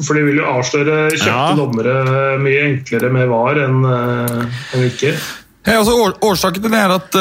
for 0.00 0.16
de 0.16 0.24
vil 0.30 0.40
jo 0.40 0.48
avsløre 0.48 0.96
kjøpte 1.12 1.28
Ja. 1.28 1.52
dommere 1.58 1.98
mye 2.40 2.64
enklere 2.70 3.12
med 3.12 3.28
VAR 3.30 3.60
enn 3.66 3.84
uh, 3.84 4.48
enn 4.72 4.88
ikke. 4.88 5.12
Ja, 5.68 5.76
altså, 5.82 5.92
år, 6.00 6.14
årsaken 6.24 6.62
til 6.64 6.72
det 6.72 6.78
er 6.80 6.92
at, 6.94 7.16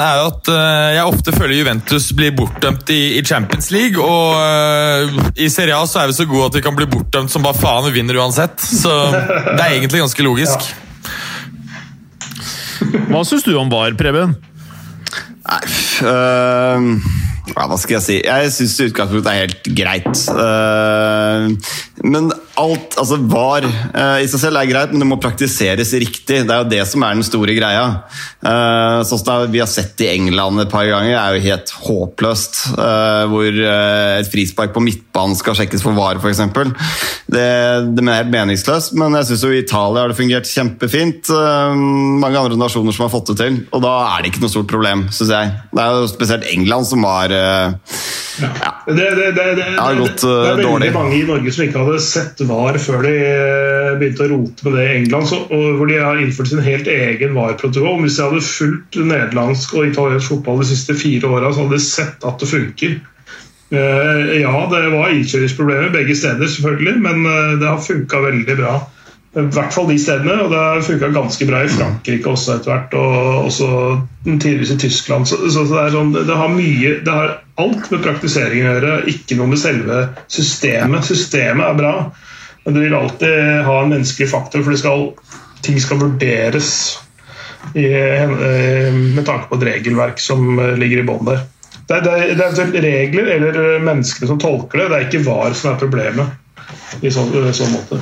er 0.00 0.20
at 0.26 0.48
øh, 0.52 0.94
jeg 0.96 1.08
ofte 1.08 1.32
føler 1.34 1.56
Juventus 1.58 2.10
blir 2.16 2.34
bortdømt 2.36 2.90
i, 2.92 3.22
Champions 3.24 3.70
League. 3.74 3.98
Og 3.98 4.38
øh, 4.38 5.18
i 5.36 5.48
Serie 5.52 5.76
A 5.76 5.86
så 5.86 6.02
er 6.02 6.12
vi 6.12 6.16
så 6.16 6.26
gode 6.28 6.50
at 6.50 6.56
vi 6.56 6.64
kan 6.64 6.76
bli 6.76 6.86
bortdømt 6.86 7.32
som 7.32 7.44
bare 7.44 7.58
faen. 7.58 7.88
Vi 7.88 7.98
vinner 7.98 8.20
uansett. 8.22 8.60
Så 8.60 8.92
det 9.12 9.58
er 9.58 9.68
egentlig 9.72 10.04
ganske 10.04 10.26
logisk. 10.26 10.70
Hva 13.10 13.22
syns 13.26 13.44
du 13.46 13.54
om 13.58 13.70
VAR, 13.72 13.94
Preben? 13.98 14.34
Øhm, 16.02 17.02
ja, 17.52 17.66
hva 17.66 17.76
skal 17.80 17.98
jeg 17.98 18.04
si? 18.06 18.16
Jeg 18.24 18.52
syns 18.54 18.78
utgangspunktet 18.86 19.32
er 19.32 19.42
helt 19.42 19.70
greit. 19.76 20.22
Øhm, 20.32 21.56
men 22.04 22.32
alt 22.60 22.96
Altså, 23.00 23.16
VAR 23.16 23.64
uh, 23.66 24.18
i 24.22 24.28
seg 24.30 24.42
selv 24.44 24.60
er 24.60 24.68
greit, 24.68 24.92
men 24.92 25.02
det 25.02 25.08
må 25.08 25.18
praktiseres 25.20 25.92
riktig. 25.98 26.42
Det 26.46 26.52
er 26.52 26.62
jo 26.62 26.70
det 26.70 26.82
som 26.88 27.04
er 27.04 27.16
den 27.16 27.26
store 27.26 27.56
greia. 27.56 27.84
Uh, 28.44 29.00
sånn 29.08 29.20
som 29.22 29.46
vi 29.52 29.62
har 29.62 29.70
sett 29.70 30.00
i 30.04 30.10
England 30.12 30.62
et 30.62 30.72
par 30.72 30.86
ganger, 30.88 31.16
er 31.16 31.36
jo 31.36 31.44
helt 31.46 31.72
håpløst. 31.86 32.60
Uh, 32.76 33.24
hvor 33.32 33.48
et 33.62 34.30
frispark 34.30 34.74
på 34.74 34.84
midtbanen 34.84 35.38
skal 35.38 35.56
sjekkes 35.58 35.84
for 35.84 35.96
VAR, 35.96 36.20
f.eks. 36.20 36.42
Det, 37.32 37.46
det 37.96 38.04
er 38.04 38.20
helt 38.20 38.32
meningsløst, 38.34 38.94
men 39.00 39.16
jeg 39.18 39.30
syns 39.30 39.46
i 39.48 39.62
Italia 39.62 40.04
har 40.04 40.12
det 40.12 40.18
fungert 40.18 40.50
kjempefint. 40.50 41.32
Mange 41.32 42.38
andre 42.38 42.58
nasjoner 42.60 42.94
som 42.94 43.06
har 43.06 43.12
fått 43.14 43.32
det 43.32 43.38
til, 43.40 43.60
og 43.72 43.84
da 43.84 43.96
er 44.12 44.22
det 44.22 44.32
ikke 44.32 44.44
noe 44.44 44.52
stort 44.52 44.70
problem, 44.70 45.06
syns 45.14 45.32
jeg. 45.32 45.54
Det 45.72 45.82
er 45.82 45.96
jo 45.96 46.10
spesielt 46.12 46.48
England 46.52 46.88
som 46.88 47.04
har 47.08 47.32
øh, 47.32 47.74
ja. 48.40 48.70
Det, 48.86 48.94
det, 48.94 49.32
det, 49.36 49.54
det, 49.54 49.64
har 49.78 49.94
gått, 49.94 50.22
det, 50.22 50.28
uh, 50.28 50.32
er 50.32 50.56
veldig 50.56 50.66
dårlig. 50.66 50.90
mange 50.94 51.16
i 51.18 51.24
Norge 51.28 51.52
som 51.54 51.66
ikke 51.66 51.82
hadde 51.84 52.02
sett 52.04 52.41
VAR 52.48 52.78
før 52.82 53.04
de 53.06 53.12
eh, 53.20 53.92
begynte 54.00 54.26
å 54.26 54.30
rote 54.32 54.66
med 54.66 54.76
det 54.78 54.84
i 54.86 54.96
England, 55.00 55.28
så, 55.30 55.40
hvor 55.50 55.88
de 55.90 56.00
har 56.00 56.20
innført 56.22 56.52
sin 56.52 56.64
helt 56.64 56.90
egen 56.90 57.36
VAR-protokoll. 57.36 58.02
Hvis 58.04 58.18
de 58.18 58.26
hadde 58.26 58.44
fulgt 58.46 59.00
nederlandsk 59.00 59.76
og 59.76 59.88
italiensk 59.90 60.34
fotball 60.34 60.62
de 60.62 60.70
siste 60.72 60.96
fire 60.98 61.30
åra, 61.30 61.52
så 61.52 61.64
hadde 61.64 61.78
de 61.78 61.86
sett 61.86 62.28
at 62.28 62.42
det 62.42 62.50
funker. 62.52 62.98
Eh, 63.72 64.40
ja, 64.42 64.56
det 64.72 64.88
var 64.92 65.12
innkjøringsproblemer 65.14 65.94
begge 65.94 66.16
steder, 66.18 66.46
selvfølgelig, 66.46 66.98
men 67.06 67.24
eh, 67.26 67.54
det 67.60 67.70
har 67.70 67.80
funka 67.80 68.20
veldig 68.26 68.58
bra. 68.58 68.74
I 69.32 69.46
hvert 69.48 69.72
fall 69.72 69.86
de 69.88 69.94
stedene, 69.96 70.34
og 70.44 70.50
det 70.52 70.58
har 70.60 70.82
funka 70.84 71.08
ganske 71.14 71.46
bra 71.48 71.62
i 71.64 71.70
Frankrike 71.72 72.28
også 72.28 72.58
etter 72.58 72.68
hvert. 72.68 72.96
Og 73.00 73.46
også 73.46 73.68
tidligvis 74.26 74.74
i 74.74 74.80
Tyskland. 74.82 75.24
Så, 75.30 75.38
så 75.54 75.64
det, 75.70 75.86
sånn, 75.94 76.12
det 76.12 76.36
har 76.36 76.52
mye 76.52 76.98
Det 77.00 77.14
har 77.16 77.38
alt 77.62 77.88
med 77.94 78.02
praktiseringen 78.04 78.68
å 78.68 78.74
gjøre, 78.74 78.98
ikke 79.08 79.38
noe 79.40 79.48
med 79.54 79.62
selve 79.62 80.02
systemet. 80.28 81.08
Systemet 81.08 81.64
er 81.64 81.80
bra, 81.80 81.94
men 82.64 82.74
du 82.74 82.80
vil 82.80 82.94
alltid 82.94 83.62
ha 83.66 83.78
en 83.82 83.90
menneskelig 83.90 84.28
faktor, 84.30 84.62
for 84.62 84.78
skal, 84.78 85.08
ting 85.66 85.80
skal 85.82 86.00
vurderes 86.02 86.68
i, 87.74 87.86
med 87.86 89.24
tanke 89.26 89.48
på 89.50 89.58
et 89.58 89.66
regelverk 89.70 90.22
som 90.22 90.60
ligger 90.78 91.02
i 91.02 91.06
bånn 91.06 91.26
der. 91.26 91.44
Det 91.88 91.98
er, 91.98 92.34
det 92.38 92.46
er 92.46 92.84
regler 92.84 93.30
eller 93.36 93.82
menneskene 93.84 94.30
som 94.30 94.38
tolker 94.40 94.84
det, 94.84 94.90
det 94.90 94.98
er 94.98 95.08
ikke 95.08 95.24
VAR 95.26 95.56
som 95.58 95.72
er 95.72 95.80
problemet 95.80 97.02
i 97.02 97.10
så, 97.10 97.24
i 97.26 97.54
så 97.56 97.66
måte. 97.72 97.98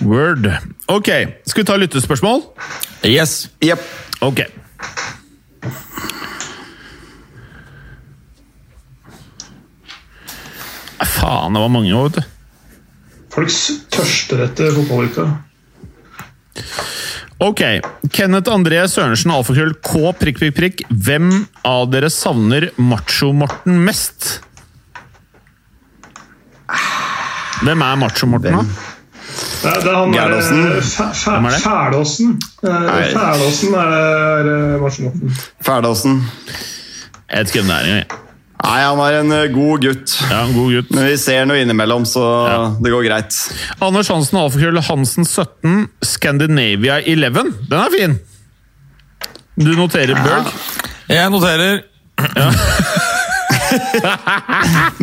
Word. 0.00 0.48
Ok, 0.88 1.10
skal 1.46 1.62
vi 1.62 1.66
ta 1.68 1.76
lyttespørsmål? 1.76 2.42
Yes. 3.04 3.50
Yep. 3.64 3.84
Ok. 4.20 4.59
Faen, 11.06 11.54
det 11.56 11.60
var 11.62 11.68
mange 11.72 11.94
år, 11.96 12.08
vet 12.10 12.20
du. 12.20 12.22
Folk 13.30 13.48
tørster 13.94 14.42
etter 14.44 14.72
fotballuka. 14.74 15.24
Ok. 17.40 17.62
Kenneth 18.12 18.50
André 18.52 18.82
Sørensen, 18.90 19.30
alfakrøll 19.32 19.72
K, 19.86 20.10
prikk, 20.20 20.40
prikk, 20.42 20.54
prikk. 20.58 20.82
Hvem 20.90 21.30
av 21.64 21.86
dere 21.92 22.10
savner 22.12 22.68
Macho-Morten 22.76 23.78
mest? 23.86 24.40
Hvem 27.64 27.82
er 27.84 27.96
Macho-Morten, 28.00 28.56
da? 28.60 28.64
Det 29.60 29.68
er, 29.68 29.82
det 29.84 29.90
er 29.90 29.96
han 29.98 30.12
Gerdåsen. 30.14 30.60
eh, 30.66 30.80
Fæ- 30.80 31.46
er? 31.46 31.58
Fælåsen. 31.60 32.30
Eh, 32.64 32.70
Fælåsen 33.14 33.74
er, 33.74 33.90
er 34.50 34.78
Macho-Morten. 34.80 35.34
Ferdåsen. 35.62 36.20
Jeg 37.30 37.38
vet 37.44 37.54
ikke 37.54 37.62
hvem 37.62 37.68
det 37.70 37.76
er 37.76 37.84
engang. 37.94 38.18
Nei, 38.60 38.80
han 38.84 38.98
er 39.04 39.14
en 39.22 39.32
eh, 39.32 39.46
god 39.54 39.80
gutt. 39.86 40.16
Ja, 40.30 40.42
en 40.44 40.52
god 40.56 40.72
gutt. 40.74 40.90
Men 40.94 41.06
vi 41.08 41.16
ser 41.20 41.46
noe 41.48 41.60
innimellom, 41.62 42.04
så 42.08 42.24
Ja. 42.50 42.58
det 42.80 42.90
går 42.92 43.04
greit. 43.08 43.32
Anders 43.80 44.08
Hansen, 44.12 44.38
alfakrøll 44.42 44.80
Hansen 44.88 45.24
17, 45.24 45.88
Scandinavia 46.04 47.00
11. 47.04 47.54
Den 47.70 47.80
er 47.80 47.90
fin! 47.94 48.18
Du 49.60 49.72
noterer, 49.76 50.14
Berg? 50.24 50.44
Jeg 51.10 51.30
noterer. 51.32 51.82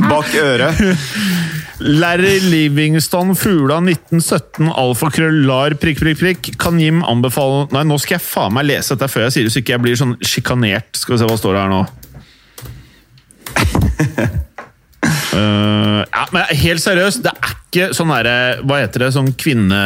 Bak 0.10 0.34
øret. 0.36 0.76
Larry 1.80 2.39
Livingston 2.41 3.36
Fugla 3.38 3.78
1917 3.84 4.72
Alfakrøll 4.74 5.43
Lar 5.45 5.76
prikk, 5.78 5.99
prikk, 6.01 6.18
prikk. 6.20 6.49
Kan 6.62 6.80
Jim 6.82 7.03
anbefale 7.05 7.68
Nei, 7.76 7.84
nå 7.88 7.97
skal 8.01 8.18
jeg 8.18 8.26
faen 8.26 8.55
meg 8.58 8.66
lese 8.70 8.95
dette 8.97 9.10
før 9.14 9.28
jeg 9.28 9.36
sier 9.36 9.45
det, 9.47 9.53
så 9.53 9.62
ikke 9.62 9.76
jeg 9.76 9.84
blir 9.86 9.99
sånn 9.99 10.16
sjikanert. 10.26 10.89
Skal 10.97 11.16
vi 11.16 11.22
se 11.22 11.30
hva 11.30 11.38
står 11.39 11.58
det 11.58 11.64
her 11.66 11.74
nå. 11.76 11.82
Eh, 15.07 16.01
ja, 16.01 16.23
men 16.33 16.49
helt 16.59 16.81
seriøst, 16.81 17.21
det 17.23 17.31
er 17.31 17.53
ikke 17.53 17.85
sånn 17.95 18.09
derre 18.11 18.63
Hva 18.65 18.79
heter 18.81 19.03
det? 19.05 19.09
Sånn 19.15 19.29
kvinne... 19.39 19.79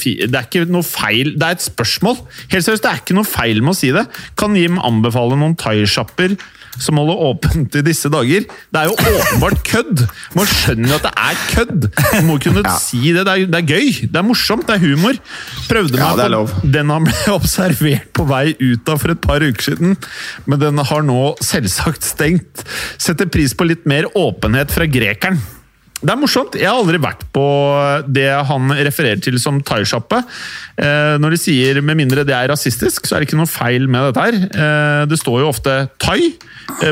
Det 0.00 0.30
er 0.30 0.46
ikke 0.46 0.64
noe 0.72 0.86
feil 0.86 1.34
Det 1.36 1.44
er 1.44 1.58
et 1.58 1.64
spørsmål. 1.64 2.16
Helt 2.52 2.66
seriøst, 2.66 2.84
det 2.86 2.90
er 2.90 3.02
ikke 3.02 3.18
noe 3.18 3.28
feil 3.28 3.60
med 3.62 3.74
å 3.74 3.78
si 3.78 3.92
det. 3.94 4.06
Kan 4.40 4.56
Jim 4.58 4.80
anbefale 4.80 5.36
noen 5.38 5.56
thaisjapper 5.60 6.36
som 6.82 6.98
holder 7.00 7.20
åpent 7.28 7.76
i 7.78 7.82
disse 7.86 8.10
dager? 8.12 8.46
Det 8.48 8.80
er 8.80 8.90
jo 8.90 8.96
åpenbart 9.18 9.62
kødd! 9.68 10.04
Man 10.34 10.48
skjønner 10.50 10.90
jo 10.92 10.98
at 10.98 11.06
det 11.06 11.12
er 11.26 11.40
kødd! 11.52 11.88
Man 12.14 12.28
må 12.28 12.38
kunne 12.42 12.74
si 12.82 13.00
det. 13.14 13.24
Det 13.28 13.34
er, 13.34 13.46
det 13.52 13.60
er 13.60 13.68
gøy. 13.70 13.90
Det 14.10 14.20
er 14.20 14.26
morsomt. 14.26 14.66
Det 14.68 14.76
er 14.78 14.84
humor. 14.84 15.18
Prøvde 15.70 16.00
Ja, 16.00 16.12
meg 16.18 16.34
på 16.34 16.70
den 16.74 16.92
han 16.94 17.08
ble 17.08 17.34
observert 17.34 18.10
på 18.16 18.26
vei 18.28 18.46
ut 18.60 18.88
av 18.94 19.00
for 19.02 19.14
et 19.14 19.22
par 19.24 19.44
uker 19.44 19.68
siden, 19.70 19.96
men 20.48 20.60
den 20.62 20.78
har 20.90 21.04
nå 21.06 21.34
selvsagt 21.44 22.04
stengt. 22.06 22.64
Setter 23.00 23.28
pris 23.30 23.54
på 23.56 23.66
litt 23.68 23.84
mer 23.90 24.08
åpenhet 24.18 24.72
fra 24.74 24.86
grekeren. 24.90 25.38
Det 26.04 26.12
er 26.12 26.18
morsomt. 26.20 26.56
Jeg 26.58 26.68
har 26.68 26.76
aldri 26.76 26.98
vært 27.00 27.22
på 27.32 27.44
det 28.12 28.26
han 28.48 28.68
refererer 28.76 29.22
til 29.24 29.38
som 29.40 29.62
thaisjappe. 29.64 30.18
Eh, 30.76 31.14
når 31.22 31.32
de 31.32 31.38
sier 31.40 31.80
med 31.80 31.96
mindre 31.96 32.26
det 32.28 32.34
er 32.36 32.50
rasistisk, 32.52 33.06
så 33.08 33.16
er 33.16 33.22
det 33.24 33.30
ikke 33.30 33.38
noe 33.40 33.48
feil 33.48 33.86
med 33.88 34.10
dette 34.10 34.26
her. 34.26 34.36
Eh, 34.52 35.04
det 35.08 35.16
står 35.22 35.40
jo 35.44 35.48
ofte 35.54 35.78
thai 36.02 36.34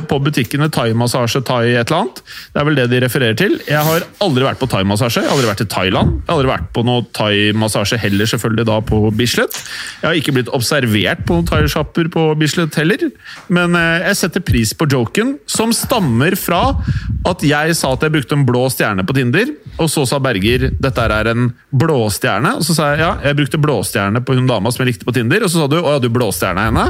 på 0.09 0.19
butikkene. 0.23 0.71
Thai-massasje, 0.73 1.43
thai 1.47 1.73
et 1.73 1.91
eller 1.91 1.99
annet. 2.03 2.23
Det 2.53 2.61
er 2.63 2.69
vel 2.69 2.79
det 2.79 2.87
de 2.93 3.01
refererer 3.05 3.39
til. 3.39 3.59
Jeg 3.69 3.83
har 3.87 4.07
aldri 4.25 4.47
vært 4.47 4.61
på 4.63 4.69
thai-massasje. 4.73 5.23
Jeg 5.25 5.31
har 5.31 5.37
aldri 5.37 5.51
vært 5.51 5.65
i 5.65 5.69
Thailand. 5.73 6.15
Jeg 6.21 6.31
har 6.31 6.39
aldri 6.39 6.53
vært 6.53 6.69
på 6.77 6.85
noe 6.87 7.07
thai-massasje 7.17 8.01
heller, 8.03 8.31
selvfølgelig 8.31 8.69
da 8.69 8.79
på 8.89 9.03
Bislett. 9.19 9.59
Jeg 10.03 10.09
har 10.09 10.19
ikke 10.19 10.37
blitt 10.39 10.53
observert 10.55 11.25
på 11.29 11.39
noen 11.39 11.49
thai-sjapper 11.49 12.11
på 12.13 12.27
Bislett 12.41 12.79
heller. 12.81 13.09
Men 13.53 13.77
eh, 13.79 14.09
jeg 14.09 14.21
setter 14.23 14.45
pris 14.45 14.75
på 14.77 14.89
joken, 14.93 15.37
som 15.51 15.75
stammer 15.77 16.37
fra 16.39 16.63
at 17.29 17.45
jeg 17.47 17.77
sa 17.79 17.93
at 17.95 18.05
jeg 18.05 18.15
brukte 18.17 18.37
en 18.39 18.47
blå 18.49 18.65
stjerne 18.73 19.05
på 19.07 19.17
Tinder, 19.17 19.53
og 19.79 19.91
så 19.91 20.05
sa 20.09 20.19
Berger 20.23 20.71
dette 20.83 21.05
er 21.05 21.31
en 21.33 21.51
blåstjerne. 21.71 22.57
Og 22.59 22.67
så 22.67 22.77
sa 22.77 22.93
jeg 22.93 23.05
ja, 23.05 23.13
jeg 23.29 23.39
brukte 23.39 23.61
blåstjerne 23.63 24.23
på 24.25 24.37
hun 24.37 24.49
dama 24.51 24.73
som 24.73 24.85
jeg 24.85 24.93
likte 24.93 25.09
på 25.09 25.15
Tinder, 25.17 25.45
og 25.45 25.53
så 25.53 25.63
sa 25.63 25.71
du 25.71 25.79
å 25.81 25.97
ja, 25.97 26.03
du 26.03 26.11
blåstjerna 26.13 26.69
henne. 26.69 26.89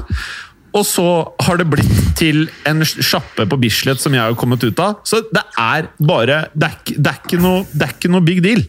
Og 0.73 0.85
så 0.89 1.07
har 1.47 1.59
det 1.61 1.69
blitt 1.69 1.99
til 2.17 2.47
en 2.69 2.85
sjappe 2.85 3.45
på 3.49 3.59
Bislett 3.61 4.01
som 4.01 4.15
jeg 4.17 4.25
har 4.25 4.37
kommet 4.39 4.65
ut 4.65 4.79
av. 4.81 5.03
Så 5.05 5.21
det 5.29 5.45
er 5.61 5.91
bare 6.01 6.47
Det 6.55 6.69
er, 6.69 6.79
det 6.97 7.11
er, 7.11 7.19
ikke, 7.21 7.41
noe, 7.43 7.67
det 7.73 7.89
er 7.89 7.99
ikke 7.99 8.13
noe 8.13 8.25
big 8.25 8.43
deal. 8.45 8.65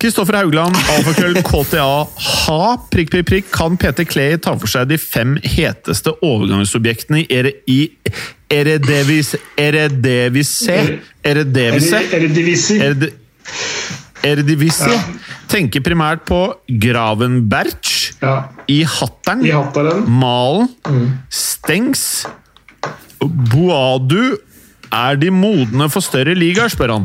Kristoffer 0.00 0.40
Haugland, 0.40 0.74
alfakrøll, 0.94 1.36
KTA, 1.48 1.86
ha, 2.46 2.62
prikk, 2.90 3.12
prikk, 3.12 3.26
prikk, 3.28 3.50
kan 3.52 3.76
Peter 3.78 4.06
Clay 4.08 4.38
ta 4.42 4.54
for 4.58 4.70
seg 4.70 4.88
de 4.90 4.98
fem 5.00 5.36
heteste 5.44 6.14
overgangsobjektene 6.18 7.22
i, 7.22 7.80
Eredivis... 8.50 9.34
i 9.36 9.42
Eredevis, 9.60 10.54
Eredevise? 10.66 10.78
Eredevise? 11.22 13.12
Eredivisie. 14.24 14.96
Tenker 15.50 15.82
primært 15.84 16.24
på 16.28 16.40
Gravenberch, 16.82 17.99
Ja. 18.20 18.34
i 18.68 18.82
Hatteren, 18.84 19.44
I 19.46 19.52
Hattaren. 19.54 20.04
Malen, 20.20 20.68
Stengs, 21.32 22.26
Boadu 23.20 24.36
Er 24.92 25.16
de 25.20 25.30
modne 25.30 25.86
for 25.92 26.02
større 26.02 26.34
liga, 26.34 26.66
spør 26.68 26.90
han. 26.96 27.04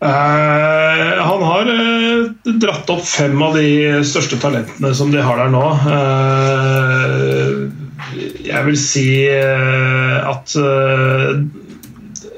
Eh, 0.00 1.08
han 1.20 1.42
har 1.44 1.68
eh, 1.68 2.28
dratt 2.62 2.88
opp 2.94 3.02
fem 3.04 3.34
av 3.42 3.56
de 3.58 3.98
største 4.06 4.38
talentene 4.40 4.94
som 4.96 5.10
de 5.12 5.20
har 5.20 5.36
der 5.42 5.50
nå. 5.52 5.64
Eh, 5.96 7.50
jeg 8.46 8.62
vil 8.68 8.78
si 8.80 9.04
eh, 9.28 10.16
at 10.30 10.54
uh, 10.56 11.34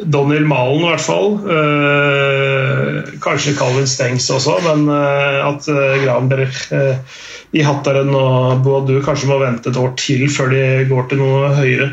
Daniel 0.02 0.48
Malen, 0.50 0.82
i 0.82 0.88
hvert 0.88 1.04
fall. 1.04 1.36
eh, 1.52 3.12
kanskje 3.22 3.54
Calvin 3.60 3.86
Stengs 3.86 4.26
også, 4.34 4.56
men 4.66 4.88
eh, 4.90 5.38
at 5.46 5.68
uh, 5.70 6.02
Granberg 6.02 6.56
eh, 6.74 7.20
i 7.52 7.62
Hattaren 7.66 8.08
og 8.16 8.62
Boadu 8.64 8.94
kanskje 9.04 9.28
må 9.28 9.36
vente 9.42 9.68
et 9.72 9.76
år 9.80 9.92
til 10.00 10.24
før 10.32 10.52
de 10.54 10.62
går 10.88 11.08
til 11.10 11.20
noe 11.20 11.50
høyere. 11.58 11.90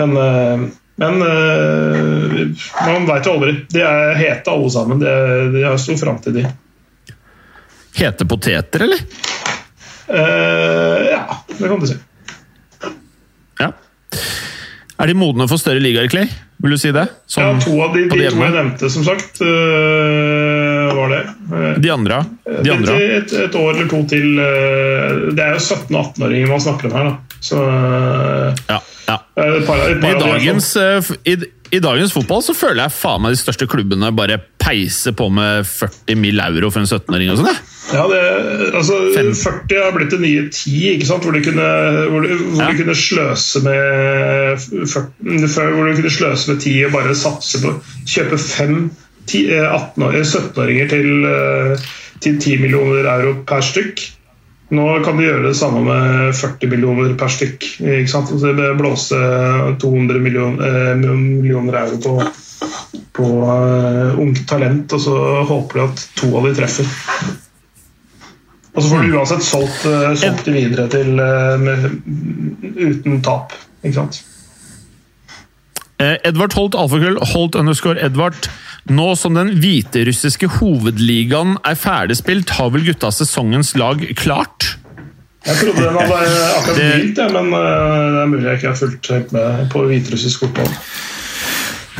Men, 0.00 0.16
eh, 0.18 0.64
men 1.00 1.22
eh, 1.26 2.64
man 2.86 3.06
veit 3.08 3.26
jo 3.28 3.36
aldri. 3.36 3.54
De 3.70 3.84
er 3.86 4.14
hete 4.18 4.50
alle 4.52 4.70
sammen. 4.74 4.98
De, 5.02 5.06
er- 5.10 5.52
de 5.54 5.62
har 5.68 5.78
stor 5.80 5.98
framtid, 6.02 6.40
de. 6.40 6.46
Hete 8.00 8.26
poteter, 8.30 8.86
eller? 8.86 9.00
Uh, 10.10 10.98
ja, 11.06 11.22
det 11.54 11.68
kan 11.70 11.78
du 11.78 11.86
si. 11.86 11.94
Ja. 13.60 13.68
Er 15.00 15.06
de 15.10 15.14
modne 15.18 15.46
for 15.50 15.60
større 15.62 15.82
ligaer, 15.82 16.08
Clay? 16.10 16.26
Vil 16.60 16.74
du 16.74 16.78
si 16.80 16.90
det? 16.92 17.06
Ja, 17.06 17.30
Sånn 17.30 17.60
to 17.62 17.76
av 17.84 17.94
de, 17.94 18.02
de 18.10 18.16
to 18.18 18.18
jeg 18.20 18.52
nevnte, 18.52 18.90
som 18.92 19.04
sagt, 19.06 19.38
eh, 19.40 20.79
var 20.96 21.08
det. 21.14 21.20
Eh, 21.52 21.78
De 21.80 21.90
andre? 21.94 22.18
De 22.64 22.72
andre? 22.74 22.96
Et, 23.18 23.32
et 23.46 23.54
år 23.54 23.70
eller 23.74 23.88
to 23.88 24.02
til. 24.10 24.38
eh, 24.38 25.30
det 25.36 25.44
er 25.46 25.54
jo 25.56 25.62
17- 25.62 25.94
og 25.96 26.14
18-åringer 26.14 26.48
man 26.48 26.60
snakker 26.60 26.90
om 26.90 26.98
her, 26.98 27.04
da. 27.10 27.16
Så 27.40 27.56
eh, 27.64 28.54
Ja. 28.68 28.80
ja. 29.08 29.18
et 29.36 29.66
par, 29.66 29.78
et 29.88 29.96
I 29.96 30.00
par 30.00 30.14
er 30.14 30.20
dagens, 30.20 30.74
sånn. 30.76 31.16
eh, 31.24 31.32
i, 31.32 31.36
I 31.72 31.78
dagens 31.80 32.12
fotball 32.12 32.42
så 32.42 32.54
føler 32.56 32.82
jeg 32.84 32.92
faen 32.98 33.22
meg 33.22 33.32
de 33.36 33.40
største 33.40 33.66
klubbene 33.70 34.10
bare 34.16 34.40
peiser 34.60 35.12
på 35.16 35.28
med 35.32 35.64
40 35.66 36.16
mill. 36.18 36.40
euro 36.40 36.70
for 36.70 36.80
en 36.80 36.86
17-åring. 36.90 37.30
og 37.30 37.38
sånn. 37.38 37.60
Ja, 37.90 38.04
det, 38.06 38.18
altså, 38.76 38.98
40 39.16 39.80
har 39.82 39.92
blitt 39.96 40.10
det 40.10 40.20
nye 40.20 40.42
10, 40.50 40.74
ikke 40.96 41.06
sant? 41.08 41.24
hvor 41.24 41.32
du 41.34 41.40
kunne, 41.42 41.64
hvor 42.10 42.22
du, 42.22 42.28
hvor 42.52 42.62
Ja. 42.62 42.70
du 42.70 42.76
kunne 42.84 42.94
sløse 42.94 43.62
med 43.64 44.60
40, 44.86 45.74
hvor 45.74 45.88
du 45.88 45.94
kunne 45.96 46.10
sløse 46.14 46.50
med 46.52 46.60
10 46.62 46.84
og 46.86 46.92
bare 46.92 47.14
satse 47.18 47.58
på 47.64 47.72
kjøpe 48.06 48.38
fem 48.38 48.76
10, 48.80 48.84
eh, 48.84 48.90
18 48.90 48.90
år- 48.90 48.99
17-åringer 49.30 50.88
til, 50.90 51.24
eh, 51.26 51.84
til 52.20 52.38
10 52.40 52.56
millioner 52.60 53.08
euro 53.14 53.34
per 53.46 53.60
stykk. 53.64 54.02
Nå 54.70 54.86
kan 55.02 55.16
de 55.18 55.26
gjøre 55.26 55.48
det 55.48 55.56
samme 55.58 55.80
med 55.82 56.34
40 56.38 56.70
millioner 56.70 57.14
per 57.18 57.28
stykk. 57.28 57.80
ikke 57.80 58.10
sant? 58.10 58.28
Så 58.28 58.52
det 58.54 58.76
blåse 58.78 59.18
200 59.82 60.20
million, 60.20 60.60
eh, 60.62 60.94
millioner 60.94 61.74
euro 61.82 61.96
på, 61.98 62.22
på 63.12 63.26
uh, 63.42 64.18
ungt 64.20 64.48
talent, 64.48 64.92
og 64.92 65.00
så 65.00 65.16
håper 65.48 65.80
de 65.80 65.86
at 65.88 66.08
to 66.16 66.36
av 66.36 66.46
de 66.46 66.54
treffer. 66.54 66.86
Og 68.70 68.82
så 68.82 68.88
får 68.88 69.02
du 69.02 69.16
uansett 69.18 69.44
solgt, 69.44 69.84
eh, 69.84 70.12
solgt 70.14 70.44
de 70.46 70.52
videre 70.54 70.86
til, 70.88 71.18
eh, 71.18 71.58
med, 71.58 72.02
uten 72.76 73.22
tap. 73.22 73.52
Ikke 73.82 73.94
sant? 73.94 74.22
Eh, 76.00 76.16
Edvard 76.24 76.54
Holt, 76.54 76.74
alfakrøll, 76.74 77.18
Holt 77.34 77.54
underscore 77.54 78.00
Edvard. 78.04 78.48
Nå 78.88 79.10
som 79.18 79.34
den 79.36 79.52
hviterussiske 79.60 80.48
hovedligaen 80.58 81.58
er 81.68 81.76
ferdigspilt, 81.78 82.50
har 82.56 82.70
vel 82.72 82.86
gutta 82.88 83.10
sesongens 83.12 83.74
lag 83.76 84.00
klart? 84.16 84.76
Jeg 85.44 85.56
trodde 85.56 85.84
den 85.84 85.96
hadde 85.96 86.16
akkurat 86.58 86.76
Det- 86.76 86.88
begynt, 86.94 87.18
ja, 87.18 87.28
men 87.28 87.52
eh, 87.54 88.10
det 88.12 88.20
er 88.22 88.26
mulig 88.28 88.44
jeg 88.44 88.58
ikke 88.58 88.68
har 88.68 88.76
fulgt 88.80 89.06
helt 89.12 89.32
med 89.32 89.70
på 89.72 89.84
hviterussisk 89.88 90.40
fotball. 90.44 90.68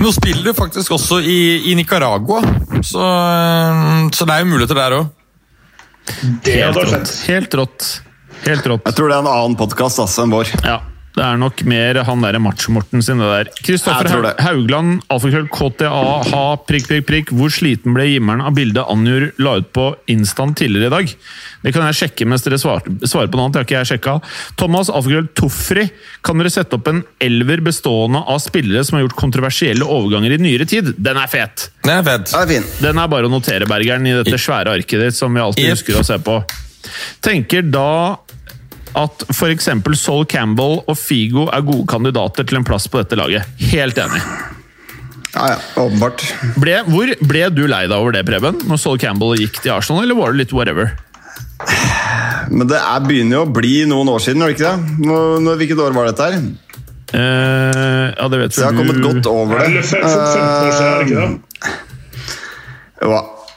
Nå 0.01 0.13
spiller 0.17 0.45
du 0.45 0.53
faktisk 0.57 0.91
også 0.97 1.21
i, 1.21 1.39
i 1.71 1.75
Nicaragua, 1.77 2.41
så, 2.83 3.01
eh, 3.01 4.09
så 4.13 4.27
det 4.27 4.35
er 4.37 4.45
jo 4.45 4.51
muligheter 4.53 4.75
der 4.81 4.99
òg. 4.99 5.11
Det 6.45 6.53
Helt. 6.57 6.77
Helt 7.29 7.55
rått. 7.55 7.89
Helt 8.47 8.67
rått. 8.67 8.87
Jeg 8.89 8.95
tror 8.97 9.09
det 9.09 9.17
er 9.17 9.21
en 9.21 9.29
annen 9.31 9.57
podkast 9.57 10.01
enn 10.19 10.33
vår. 10.33 10.49
Ja, 10.65 10.81
det 11.21 11.27
er 11.27 11.37
nok 11.37 11.59
mer 11.69 11.99
han 12.09 12.23
derre 12.25 12.41
Macho-Morten 12.41 13.03
sin, 13.05 13.19
det 13.21 13.27
der. 13.29 13.49
Kristoffer 13.61 14.31
Haugland, 14.41 15.03
alfakrøll, 15.13 15.51
KTA, 15.53 15.91
ha, 16.31 16.45
prikk, 16.65 16.87
prikk, 16.89 17.05
prikk. 17.11 17.33
Hvor 17.37 17.53
sliten 17.53 17.93
ble 17.93 18.07
gimmeren 18.09 18.41
av 18.41 18.55
bildet 18.57 18.89
Anjur 18.89 19.27
la 19.45 19.59
ut 19.61 19.69
på 19.77 19.91
Instant 20.15 20.57
tidligere 20.57 20.89
i 20.89 20.95
dag? 20.95 21.13
Det 21.61 21.75
kan 21.77 21.85
jeg 21.91 21.99
sjekke 21.99 22.25
mens 22.31 22.47
dere 22.47 22.57
svarer, 22.63 22.89
svarer 23.05 23.29
på 23.29 23.37
noe 23.37 23.51
annet. 23.51 23.59
Det 23.59 23.61
har 23.61 23.69
ikke 23.69 23.77
jeg 23.83 23.91
sjekka. 23.91 24.15
Thomas 24.63 24.89
alfakrøll 24.89 25.29
Tofri, 25.37 25.85
kan 26.25 26.41
dere 26.41 26.55
sette 26.55 26.79
opp 26.81 26.89
en 26.89 27.03
elver 27.21 27.61
bestående 27.69 28.25
av 28.25 28.41
spillere 28.41 28.87
som 28.89 28.97
har 28.97 29.05
gjort 29.05 29.19
kontroversielle 29.21 29.85
overganger 29.85 30.39
i 30.39 30.41
nyere 30.41 30.69
tid? 30.73 30.95
Den 30.97 31.21
er 31.21 31.29
fet! 31.29 31.69
Den 31.85 31.99
er 31.99 32.09
fet. 32.09 32.33
Den 32.33 32.41
er 32.41 32.51
fin. 32.55 32.71
Den 32.81 33.05
er 33.05 33.13
bare 33.13 33.29
å 33.29 33.35
notere, 33.37 33.69
Bergeren, 33.69 34.09
i 34.09 34.17
dette 34.23 34.41
svære 34.41 34.73
arket 34.81 35.05
ditt 35.05 35.21
som 35.21 35.37
vi 35.37 35.45
alltid 35.45 35.69
Yep. 35.69 35.77
husker 35.77 36.01
å 36.01 36.07
se 36.07 36.17
på. 36.25 36.41
Tenker 37.21 37.69
da 37.69 38.17
at 38.99 39.25
f.eks. 39.31 39.69
Sol 40.01 40.25
Campbell 40.31 40.81
og 40.89 40.97
Figo 40.99 41.49
er 41.53 41.63
gode 41.67 41.87
kandidater 41.91 42.47
til 42.49 42.61
en 42.61 42.67
plass 42.67 42.89
på 42.91 43.03
dette 43.03 43.19
laget. 43.19 43.47
Helt 43.71 43.99
enig. 44.01 44.23
Ja, 45.31 45.53
ja, 45.53 45.59
åpenbart. 45.79 46.25
Ble, 46.59 46.81
hvor 46.91 47.13
ble 47.23 47.45
du 47.55 47.63
lei 47.71 47.85
deg 47.87 47.95
over 47.95 48.17
det, 48.17 48.25
Preben? 48.27 48.59
Når 48.67 48.81
Sol 48.83 48.99
Campbell 48.99 49.37
gikk 49.39 49.61
til 49.63 49.77
Arsenal, 49.77 50.03
eller 50.03 50.19
var 50.19 50.35
det 50.35 50.43
litt 50.43 50.55
whatever? 50.57 50.91
Men 52.51 52.67
det 52.71 52.81
er, 52.81 53.05
begynner 53.07 53.37
jo 53.39 53.45
å 53.45 53.53
bli 53.55 53.77
noen 53.87 54.11
år 54.11 54.25
siden, 54.25 54.43
gjør 54.43 54.51
det 54.51 54.57
ikke 54.59 54.73
det? 54.73 55.07
Når, 55.07 55.39
når, 55.45 55.61
hvilket 55.61 55.83
år 55.85 55.95
var 55.95 56.11
dette 56.11 56.27
her? 56.27 56.41
Uh, 57.11 58.07
ja, 58.15 58.27
det 58.31 58.39
vet 58.39 58.55
Så 58.55 58.63
jeg 58.65 58.71
har 58.71 58.79
kommet 58.79 59.01
godt 59.05 59.29
over 59.31 59.61
det. 59.61 59.69
Eller 59.71 59.87
fem- 59.87 60.03
15 60.03 60.19
år 60.19 60.75
siden, 60.75 60.91
er 60.91 60.99
det 60.99 61.07
ikke 61.07 61.21
det? 61.21 61.31
Jo, 63.01 63.09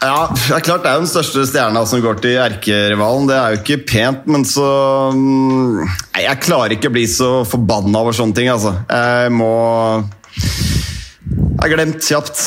Ja, 0.04 0.28
det 0.36 0.51
er 0.58 0.64
klart 0.66 0.84
det 0.84 0.89
er 0.91 0.97
jo 0.97 1.04
den 1.06 1.12
største 1.12 1.45
stjerna 1.47 1.86
som 1.88 2.01
går 2.04 2.18
til 2.24 2.36
erkerivalen. 2.43 3.28
Det 3.30 3.38
er 3.39 3.54
jo 3.54 3.60
ikke 3.62 3.78
pent, 3.88 4.26
men 4.28 4.43
så 4.47 4.66
mm, 5.16 5.80
Nei, 5.80 6.26
Jeg 6.26 6.41
klarer 6.43 6.76
ikke 6.76 6.91
å 6.91 6.95
bli 6.97 7.06
så 7.08 7.30
forbanna 7.47 8.01
over 8.04 8.16
sånne 8.18 8.36
ting, 8.36 8.49
altså. 8.51 8.74
Jeg 8.91 9.32
må 9.32 9.51
Jeg 10.43 11.62
har 11.64 11.74
glemt 11.78 12.04
kjapt. 12.04 12.43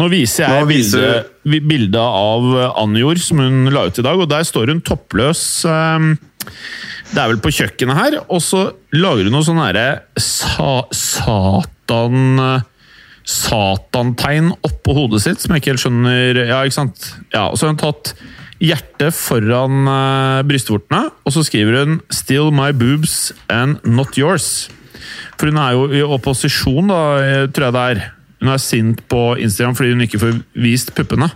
Nå 0.00 0.06
viser 0.08 0.46
jeg 0.46 0.56
Nå 0.56 0.68
viser 0.70 1.02
bildet 1.44 1.68
bildet 1.68 2.00
av 2.00 2.46
Anjor 2.80 3.18
som 3.20 3.42
hun 3.42 3.66
la 3.74 3.82
ut 3.90 3.98
i 4.00 4.04
dag, 4.06 4.16
og 4.24 4.30
der 4.30 4.46
står 4.48 4.72
hun 4.72 4.80
toppløs. 4.86 5.42
eh, 5.68 6.06
Det 7.12 7.20
er 7.20 7.28
vel 7.34 7.42
på 7.44 7.52
kjøkkenet 7.52 7.98
her, 7.98 8.16
og 8.24 8.40
så 8.40 8.70
lager 8.96 9.28
hun 9.28 9.36
noe 9.36 9.44
sånn 9.44 9.60
herre 9.60 9.88
sa, 10.16 10.78
Satan 10.96 12.62
Satantegn 13.28 14.50
oppå 14.66 14.94
hodet 14.96 15.22
sitt, 15.24 15.42
som 15.42 15.54
jeg 15.54 15.62
ikke 15.62 15.74
helt 15.74 15.84
skjønner 15.84 16.40
Ja, 16.42 16.62
ikke 16.66 16.78
sant? 16.80 17.10
Ja, 17.34 17.48
og 17.48 17.58
så 17.58 17.68
har 17.68 17.74
hun 17.74 17.82
tatt 17.82 18.14
hjertet 18.62 19.14
foran 19.16 19.88
uh, 19.90 20.42
brystvortene, 20.46 21.08
og 21.26 21.34
så 21.34 21.42
skriver 21.46 21.82
hun 21.82 22.00
'Still 22.10 22.52
my 22.54 22.70
boobs 22.70 23.32
and 23.50 23.82
not 23.84 24.18
yours'. 24.18 24.70
For 25.38 25.50
hun 25.50 25.58
er 25.58 25.72
jo 25.74 25.86
i 25.90 26.02
opposisjon, 26.02 26.90
da, 26.90 27.00
eh, 27.18 27.46
tror 27.50 27.68
jeg 27.68 27.74
det 27.74 27.86
er. 27.90 28.12
Hun 28.42 28.52
er 28.52 28.58
sint 28.62 29.00
på 29.10 29.36
Instagram 29.38 29.74
fordi 29.74 29.90
hun 29.94 30.04
ikke 30.06 30.20
får 30.22 30.36
vist 30.54 30.94
puppene. 30.94 31.30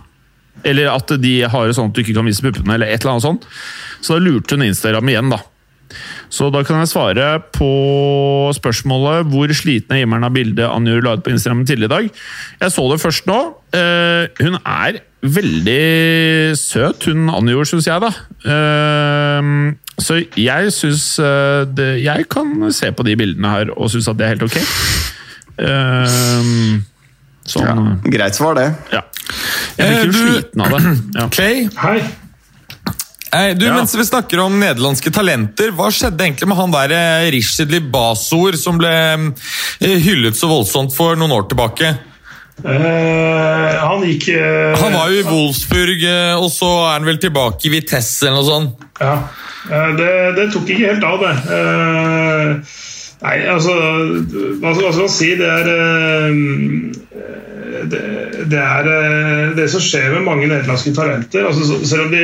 Eller 0.63 0.89
at 0.91 1.11
de 1.21 1.41
har 1.43 1.67
det 1.67 1.75
sånn 1.75 1.91
at 1.91 1.95
du 1.95 2.01
ikke 2.01 2.15
kan 2.15 2.25
vise 2.27 2.43
puppene, 2.43 2.73
eller 2.73 2.87
et 2.87 3.01
eller 3.01 3.17
annet 3.17 3.27
sånt. 3.27 3.47
Så 4.01 4.15
da 4.15 4.23
lurte 4.23 4.55
hun 4.55 4.65
Instagram 4.65 5.11
igjen, 5.11 5.29
da. 5.29 5.41
Så 6.29 6.49
da 6.51 6.59
kan 6.67 6.81
jeg 6.81 6.89
svare 6.91 7.27
på 7.55 7.67
spørsmålet 8.57 9.29
hvor 9.31 9.51
sliten 9.55 9.95
er 9.95 10.01
himmelen 10.03 10.25
av 10.27 10.33
bildet 10.35 10.67
Anjur 10.67 11.01
la 11.05 11.13
ut 11.17 11.23
på 11.23 11.31
Instagram 11.31 11.61
tidligere 11.65 11.87
i 11.87 11.93
dag. 11.95 12.09
Jeg 12.65 12.73
så 12.75 12.87
det 12.91 12.99
først 13.01 13.29
nå. 13.29 13.37
Eh, 13.77 14.27
hun 14.43 14.57
er 14.59 14.99
veldig 15.23 16.57
søt, 16.59 17.07
hun 17.09 17.29
Anjur, 17.33 17.63
syns 17.67 17.87
jeg, 17.87 18.03
da. 18.03 18.11
Eh, 18.43 19.51
så 20.03 20.19
jeg 20.37 20.73
syns 20.75 21.07
eh, 21.23 21.95
Jeg 22.03 22.27
kan 22.29 22.51
se 22.75 22.91
på 22.93 23.03
de 23.07 23.15
bildene 23.17 23.49
her 23.55 23.71
og 23.73 23.89
synes 23.89 24.07
at 24.11 24.19
det 24.19 24.27
er 24.27 24.35
helt 24.35 24.45
ok. 24.45 24.59
Sånn 27.47 27.63
Ja, 27.63 27.73
ja. 27.73 27.97
greit 28.11 28.35
svar, 28.37 28.57
det. 28.59 28.67
Jeg 28.91 29.03
blir 29.77 29.97
ikke 29.97 30.11
du- 30.11 30.21
sliten 30.35 30.61
av 30.67 30.73
det. 30.75 30.95
Ja. 31.15 31.27
Clay, 31.35 31.67
Hei. 31.81 31.99
Du, 33.31 33.65
Ja. 33.65 33.73
mens 33.75 33.95
vi 33.95 34.05
snakker 34.05 34.39
om 34.39 34.59
nederlandske 34.59 35.11
talenter, 35.13 35.71
hva 35.75 35.89
skjedde 35.91 36.23
egentlig 36.23 36.47
med 36.47 36.57
han 36.57 36.71
der 36.71 36.93
eh, 36.95 37.31
Rishidli 37.35 37.79
Basor 37.91 38.55
som 38.59 38.77
ble 38.79 38.91
eh, 38.91 39.97
hyllet 40.03 40.37
så 40.37 40.47
voldsomt 40.51 40.95
for 40.95 41.15
noen 41.19 41.31
år 41.35 41.47
tilbake? 41.51 41.95
Eh, 42.63 43.73
han 43.83 44.01
gikk 44.07 44.29
eh, 44.33 44.73
Han 44.81 44.95
var 44.95 45.11
jo 45.13 45.19
i 45.19 45.27
Wolfsburg, 45.27 46.01
eh, 46.09 46.33
og 46.39 46.49
så 46.49 46.71
er 46.87 46.95
han 46.95 47.05
vel 47.05 47.19
tilbake 47.21 47.67
i 47.69 47.73
Vitesse 47.75 48.25
eller 48.29 48.39
noe 48.39 48.47
sånt. 48.47 48.87
Ja, 48.97 49.13
eh, 49.69 49.91
det, 49.99 50.11
det 50.39 50.47
tok 50.55 50.65
ikke 50.73 50.89
helt 50.95 51.05
av, 51.05 51.21
det. 51.21 51.35
Nei, 53.17 53.35
altså 53.49 53.73
Hva 54.61 54.73
skal 54.77 54.91
man 54.93 55.09
si? 55.09 55.31
Det 55.39 55.47
er 55.49 55.69
det, 57.89 58.01
det 58.51 58.59
er 58.61 58.89
det 59.57 59.65
som 59.73 59.81
skjer 59.83 60.11
med 60.15 60.25
mange 60.25 60.45
nederlandske 60.49 60.93
talenter. 60.97 61.47
Altså, 61.49 61.79
selv 61.85 62.07
om 62.07 62.13
de 62.13 62.23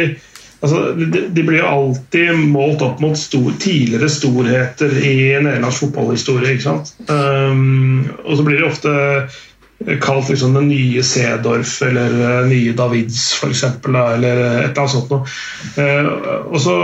altså, 0.63 0.81
de, 0.95 1.43
blir 1.43 1.59
jo 1.59 1.69
alltid 1.69 2.43
målt 2.49 2.83
opp 2.85 3.01
mot 3.03 3.17
stor, 3.19 3.51
tidligere 3.61 4.09
storheter 4.11 4.97
i 5.03 5.15
nederlandsk 5.43 5.87
fotballhistorie. 5.87 6.55
ikke 6.55 6.67
sant? 6.67 6.93
Um, 7.09 8.05
og 8.23 8.37
så 8.39 8.47
blir 8.47 8.61
de 8.61 8.69
ofte 8.69 8.93
kalt 10.03 10.29
liksom 10.31 10.53
den 10.55 10.69
nye 10.71 11.01
Sedorf 11.03 11.81
eller 11.83 12.13
eh, 12.15 12.45
nye 12.47 12.75
Davids, 12.77 13.19
f.eks. 13.35 13.65
Eller 13.83 14.13
et 14.15 14.69
eller 14.69 14.69
annet 14.69 14.93
sånt 14.93 15.11
noe. 15.11 15.25
Uh, 15.75 16.45
og 16.53 16.61
så 16.63 16.77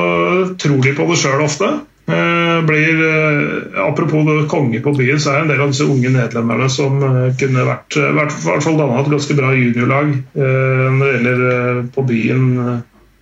tror 0.60 0.82
de 0.84 0.98
på 0.98 1.08
det 1.08 1.22
sjøl 1.22 1.46
ofte. 1.46 1.70
Uh, 2.10 2.66
blir, 2.66 3.02
eh, 3.06 3.82
apropos 3.88 4.48
konge 4.48 4.80
på 4.80 4.94
byen, 4.94 5.20
så 5.20 5.34
er 5.34 5.42
en 5.44 5.52
del 5.52 5.62
av 5.62 5.74
disse 5.74 5.88
unge 5.88 6.10
nederlenderne 6.10 6.70
som 6.72 6.98
eh, 7.06 7.34
kunne 7.40 7.66
vært 7.68 7.98
eh, 8.00 8.14
hvert 8.18 8.64
fall 8.66 8.80
danna 8.80 9.02
et 9.02 9.12
ganske 9.14 9.38
bra 9.38 9.52
juniorlag 9.56 10.16
eh, 10.18 10.88
når 10.96 11.04
det 11.04 11.12
gjelder 11.14 11.44
eh, 11.50 11.84
på 11.96 12.06
byen. 12.10 12.48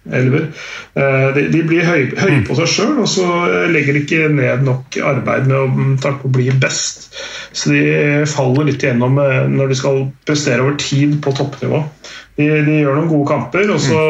Eh, 0.10 0.18
Elver. 0.20 0.48
Eh, 0.96 1.28
De, 1.36 1.44
de 1.54 1.64
blir 1.68 1.86
høye 1.88 2.14
høy 2.18 2.44
på 2.48 2.56
seg 2.60 2.72
sjøl, 2.72 2.96
og 3.04 3.10
så 3.12 3.26
eh, 3.48 3.68
legger 3.74 3.98
de 3.98 4.04
ikke 4.06 4.30
ned 4.34 4.64
nok 4.68 4.98
arbeid 5.04 5.50
med 5.50 5.58
å 5.58 5.68
mm, 5.68 5.98
takk 6.04 6.26
å 6.26 6.32
bli 6.34 6.50
best. 6.62 7.10
Så 7.52 7.74
de 7.74 7.84
faller 8.30 8.70
litt 8.70 8.84
igjennom 8.84 9.20
eh, 9.24 9.44
når 9.52 9.74
de 9.74 9.80
skal 9.80 10.04
prestere 10.28 10.64
over 10.64 10.80
tid 10.82 11.20
på 11.24 11.36
toppnivå. 11.38 11.84
De, 12.38 12.48
de 12.68 12.80
gjør 12.82 13.00
noen 13.00 13.10
gode 13.10 13.30
kamper, 13.32 13.70
og 13.74 13.80
så 13.82 14.02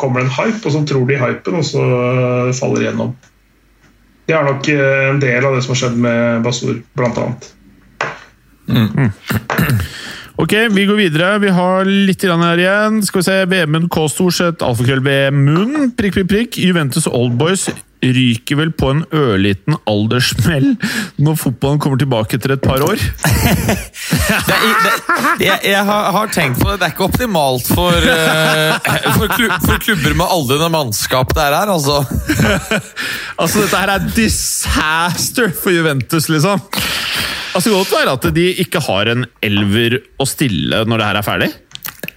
kommer 0.00 0.20
det 0.20 0.26
en 0.28 0.34
hype, 0.38 0.60
og 0.66 0.74
så 0.74 0.82
tror 0.88 1.06
de 1.08 1.20
hypen, 1.20 1.60
og 1.60 1.64
så 1.64 1.84
eh, 1.84 2.50
faller 2.58 2.82
de 2.82 2.88
igjennom. 2.88 3.14
Det 4.24 4.36
er 4.36 4.44
nok 4.46 4.68
eh, 4.72 5.08
en 5.10 5.20
del 5.20 5.44
av 5.44 5.56
det 5.56 5.64
som 5.64 5.74
har 5.74 5.80
skjedd 5.82 5.96
med 6.00 6.44
Basur, 6.44 6.78
blant 6.96 7.20
annet. 7.20 7.50
Ok, 10.36 10.52
vi 10.70 10.84
går 10.86 10.96
videre. 10.98 11.38
Vi 11.38 11.50
har 11.54 11.86
litt 11.86 12.24
her 12.26 12.58
igjen. 12.58 13.02
Skal 13.06 13.20
vi 13.20 13.26
se, 13.28 13.40
VM-en 13.46 13.88
K. 13.88 14.06
Storseth, 14.10 14.66
alfakrøll 14.66 15.02
Vemund, 15.04 15.92
prikk, 15.98 16.16
prikk, 16.18 16.30
prikk. 16.32 16.58
Juventus 16.58 17.06
Oldboys 17.06 17.68
ryker 18.04 18.58
vel 18.58 18.72
på 18.76 18.90
en 18.92 18.98
ørliten 19.16 19.78
alderssmell 19.88 20.74
når 21.24 21.38
fotballen 21.40 21.78
kommer 21.80 22.00
tilbake 22.02 22.36
etter 22.36 22.56
et 22.56 22.64
par 22.64 22.82
år. 22.84 23.00
Det 24.24 24.54
er, 24.54 24.74
det, 25.38 25.46
jeg, 25.46 25.58
jeg 25.70 25.84
har, 25.88 26.10
har 26.14 26.30
tenkt 26.32 26.60
på 26.60 26.68
det. 26.68 26.76
Det 26.80 26.86
er 26.86 26.92
ikke 26.94 27.06
optimalt 27.06 27.66
for, 27.68 27.96
eh, 27.96 28.90
for, 29.16 29.32
klub, 29.32 29.54
for 29.64 29.80
klubber 29.82 30.16
med 30.18 30.32
aldrende 30.36 30.68
mannskap 30.72 31.32
det 31.36 31.46
her, 31.46 31.72
altså. 31.72 32.02
Altså, 33.42 33.64
dette 33.64 33.80
her 33.80 33.94
er 33.94 34.06
disaster 34.16 35.54
for 35.56 35.74
Juventus, 35.74 36.28
liksom. 36.32 36.62
Altså, 37.54 37.70
Det 37.70 37.74
kan 37.74 37.84
godt 37.84 37.94
være 37.94 38.14
at 38.18 38.24
de 38.34 38.46
ikke 38.64 38.82
har 38.82 39.10
en 39.12 39.26
elver 39.46 40.00
å 40.18 40.26
stille 40.26 40.82
når 40.90 41.00
det 41.00 41.06
her 41.06 41.18
er 41.20 41.26
ferdig. 41.26 41.50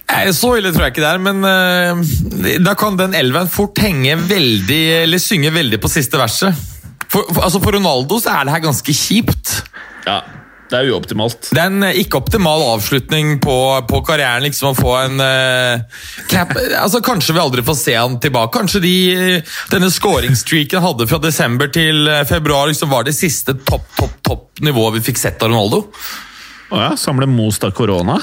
Nei, 0.08 0.22
Så 0.34 0.54
ille 0.58 0.72
tror 0.72 0.88
jeg 0.88 0.94
ikke 0.96 1.04
det 1.04 1.12
er, 1.12 1.20
men 1.22 1.44
uh, 1.44 2.58
da 2.64 2.74
kan 2.78 2.96
den 2.98 3.14
elven 3.14 3.50
fort 3.52 3.78
henge 3.82 4.16
veldig 4.24 4.80
Eller 5.04 5.20
synge 5.20 5.52
veldig 5.54 5.78
på 5.82 5.90
siste 5.92 6.18
verset. 6.18 6.56
For, 7.08 7.28
for, 7.28 7.44
altså 7.44 7.60
for 7.62 7.76
Ronaldo 7.76 8.18
så 8.20 8.34
er 8.34 8.48
det 8.48 8.56
her 8.56 8.64
ganske 8.66 8.94
kjipt. 8.96 9.54
Ja, 10.08 10.22
det 10.68 10.76
er 10.76 10.90
uoptimalt. 10.92 11.48
Det 11.48 11.60
er 11.62 11.70
en 11.70 11.84
eh, 11.86 11.98
ikke 12.02 12.18
optimal 12.20 12.62
avslutning 12.74 13.38
på, 13.40 13.56
på 13.88 14.00
karrieren. 14.04 14.44
liksom 14.44 14.74
Å 14.74 14.76
få 14.76 14.94
en 15.00 15.22
uh, 15.22 16.00
cap. 16.28 16.52
Altså 16.82 17.00
Kanskje 17.04 17.36
vi 17.36 17.42
aldri 17.42 17.64
får 17.64 17.78
se 17.80 17.94
han 17.96 18.18
tilbake. 18.20 18.52
Kanskje 18.58 18.82
de, 18.84 18.94
eh, 19.14 19.54
denne 19.72 19.88
skåringsstreaken 19.92 20.84
hadde 20.84 21.08
fra 21.08 21.20
desember 21.22 21.72
til 21.72 22.10
februar 22.28 22.68
liksom 22.68 22.92
var 22.92 23.06
det 23.08 23.16
siste 23.16 23.56
topp 23.64 23.86
topp, 23.96 24.18
topp 24.26 24.64
nivået 24.64 24.98
vi 24.98 25.06
fikk 25.08 25.20
sett 25.22 25.44
av 25.44 25.52
Ronaldo. 25.52 25.86
Å 26.68 26.82
ja, 26.82 26.90
Samle 27.00 27.28
most 27.30 27.64
av 27.64 27.72
korona? 27.76 28.18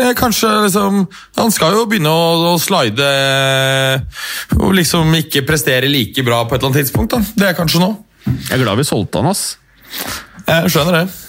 Eh, 0.00 0.14
Kanskje 0.16 0.48
liksom 0.64 1.02
Han 1.36 1.52
skal 1.52 1.76
jo 1.76 1.84
begynne 1.90 2.10
å, 2.10 2.54
å 2.54 2.56
slide 2.58 3.10
og 4.56 4.72
liksom 4.74 5.12
ikke 5.20 5.44
prestere 5.46 5.90
like 5.92 6.24
bra 6.24 6.40
på 6.48 6.56
et 6.56 6.62
eller 6.62 6.72
annet 6.72 6.86
tidspunkt. 6.86 7.12
da 7.12 7.20
Det 7.44 7.50
er 7.50 7.60
kanskje 7.60 7.84
nå. 7.84 7.92
Jeg 8.24 8.56
er 8.56 8.64
glad 8.64 8.80
vi 8.80 8.88
solgte 8.88 9.20
han, 9.20 9.34
ass. 9.34 9.44
Jeg 10.48 10.72
skjønner 10.72 11.02
det. 11.02 11.23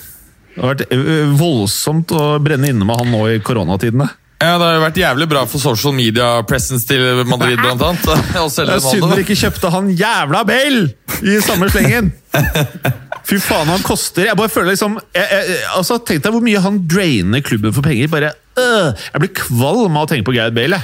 Det 0.55 0.61
har 0.63 0.71
vært 0.71 1.35
voldsomt 1.35 2.11
å 2.15 2.27
brenne 2.43 2.71
inne 2.71 2.87
med 2.87 3.01
han 3.01 3.11
nå 3.11 3.25
i 3.33 3.41
koronatidene. 3.43 4.07
Ja, 4.39 4.57
Det 4.59 4.65
har 4.65 4.75
jo 4.75 4.83
vært 4.83 4.97
jævlig 4.99 5.27
bra 5.31 5.41
for 5.47 5.63
social 5.63 5.95
media 5.95 6.27
presence 6.47 6.87
til 6.87 7.23
Madrid, 7.27 7.59
blant 7.59 7.81
annet. 7.81 8.07
Og 8.43 8.51
Det 8.51 8.67
er 8.67 8.83
synd 8.83 9.07
dere 9.07 9.23
ikke 9.23 9.37
kjøpte 9.39 9.71
han 9.73 9.89
jævla 9.95 10.43
Bale 10.47 10.89
i 11.23 11.37
samme 11.43 11.69
slengen! 11.71 12.11
Fy 13.25 13.39
faen, 13.41 13.71
han 13.71 13.81
koster 13.81 14.27
Jeg 14.27 14.37
bare 14.37 14.51
føler 14.53 14.75
liksom 14.75 14.99
jeg, 15.15 15.23
jeg, 15.25 15.61
altså, 15.73 15.95
Tenk 16.05 16.21
deg 16.21 16.35
hvor 16.35 16.43
mye 16.45 16.59
han 16.61 16.77
drainer 16.85 17.41
klubben 17.41 17.73
for 17.73 17.85
penger. 17.85 18.11
Bare, 18.11 18.33
øh, 18.59 18.91
jeg 18.93 19.23
blir 19.23 19.33
kvalm 19.39 19.95
av 19.97 20.05
å 20.05 20.11
tenke 20.11 20.27
på 20.27 20.35
Gareth 20.35 20.55
Bale. 20.55 20.81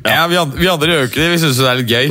Ja. 0.00 0.14
Ja, 0.16 0.26
vi 0.26 0.38
andre, 0.40 0.56
vi 0.56 0.68
andre 0.72 0.88
gjør 0.88 1.02
jo 1.04 1.08
ikke 1.10 1.20
det. 1.20 1.28
Vi 1.34 1.40
syns 1.42 1.60
det 1.60 1.68
er 1.68 1.80
litt 1.82 1.92
gøy. 1.92 2.06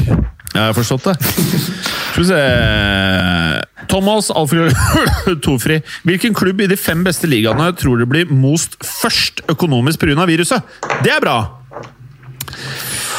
Jeg 0.53 0.61
har 0.61 0.77
forstått 0.77 1.09
det. 1.09 1.17
Skal 2.19 2.25
vi 2.25 2.33
se 2.33 3.87
Thomas 3.87 4.29
Alfred. 4.31 5.83
Hvilken 6.03 6.33
klubb 6.35 6.61
i 6.61 6.67
de 6.67 6.75
fem 6.77 7.03
beste 7.05 7.29
ligaene 7.31 7.71
tror 7.79 8.01
du 8.01 8.05
blir 8.09 8.27
most 8.27 8.75
først 8.83 9.45
økonomisk 9.49 10.03
pga. 10.03 10.25
viruset? 10.27 10.61
Det 11.03 11.13
er 11.15 11.23
bra! 11.23 11.37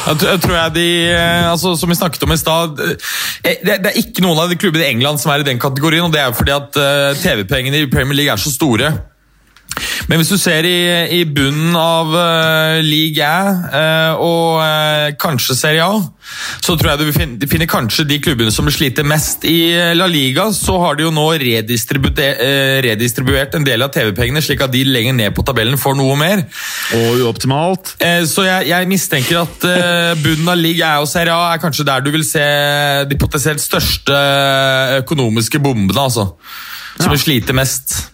Jeg, 0.00 0.40
tror- 0.42 0.56
jeg 0.56 0.74
de, 0.74 0.86
eh, 1.12 1.50
altså, 1.50 1.76
Som 1.76 1.90
vi 1.92 1.94
snakket 1.94 2.22
om 2.24 2.32
i 2.32 2.36
stad 2.40 2.80
eh, 2.80 3.56
det, 3.64 3.86
er 3.86 3.98
ikke 4.00 4.24
noen 4.24 4.38
av 4.42 4.48
de 4.50 4.56
klubbene 4.56 4.84
i 4.84 4.92
England 4.92 5.20
som 5.20 5.32
er 5.32 5.40
i 5.40 5.48
den 5.48 5.60
kategorien. 5.60 6.04
og 6.04 6.12
Det 6.12 6.20
er 6.20 6.36
fordi 6.36 6.52
at 6.52 6.76
eh, 6.76 7.16
TV-pengene 7.24 7.84
i 7.84 7.90
Premier 7.90 8.20
League 8.20 8.32
er 8.32 8.40
så 8.40 8.52
store. 8.52 8.92
Men 10.10 10.18
hvis 10.18 10.32
du 10.32 10.38
ser 10.40 10.64
i, 10.66 10.78
i 11.20 11.24
bunnen 11.28 11.76
av 11.78 12.08
uh, 12.10 12.80
League 12.82 13.22
A 13.22 13.70
uh, 13.70 14.14
og 14.18 14.58
uh, 14.58 15.14
kanskje 15.20 15.54
Serie 15.54 15.84
A, 15.84 16.00
så 16.62 16.76
tror 16.78 16.90
jeg 16.92 16.98
du 17.00 17.12
finner, 17.14 17.46
finner 17.50 17.66
kanskje 17.70 18.04
de 18.08 18.18
klubbene 18.22 18.50
som 18.54 18.70
sliter 18.70 19.04
mest. 19.06 19.44
I 19.46 19.94
La 19.94 20.06
Liga 20.10 20.52
så 20.54 20.78
har 20.82 20.94
de 20.98 21.02
jo 21.06 21.10
nå 21.14 21.32
redistribuert, 21.38 23.54
en 23.54 23.64
del 23.66 23.82
av 23.86 23.90
TV-pengene, 23.94 24.42
slik 24.44 24.60
at 24.66 24.74
de 24.74 24.82
lenger 24.86 25.14
ned 25.18 25.30
på 25.34 25.42
tabellen 25.46 25.78
får 25.80 25.94
noe 25.98 26.16
mer. 26.18 26.38
Og 26.98 27.08
uoptimalt. 27.24 27.86
Så 28.30 28.40
jeg, 28.46 28.60
jeg 28.70 28.90
mistenker 28.90 29.36
at 29.42 29.58
bunnen 30.22 30.52
av 30.52 30.58
league 30.60 30.84
A 30.86 31.00
og 31.02 31.08
Serie 31.10 31.34
A 31.34 31.54
er 31.54 31.62
kanskje 31.62 31.88
der 31.88 32.00
du 32.04 32.10
vil 32.14 32.26
se 32.26 32.46
de 33.10 33.16
potensielt 33.18 33.62
største 33.62 34.14
økonomiske 35.02 35.58
bombene, 35.62 36.02
altså. 36.06 36.24
Som 37.00 37.10
vil 37.14 37.22
slite 37.22 37.52
mest. 37.56 38.09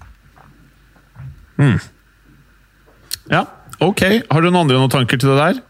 Ja, 3.31 3.47
ok. 3.81 4.03
Har 4.31 4.43
du 4.43 4.51
noen 4.51 4.63
andre 4.65 4.79
noen 4.79 4.93
tanker 4.93 5.21
til 5.21 5.33
det 5.33 5.39
der? 5.41 5.63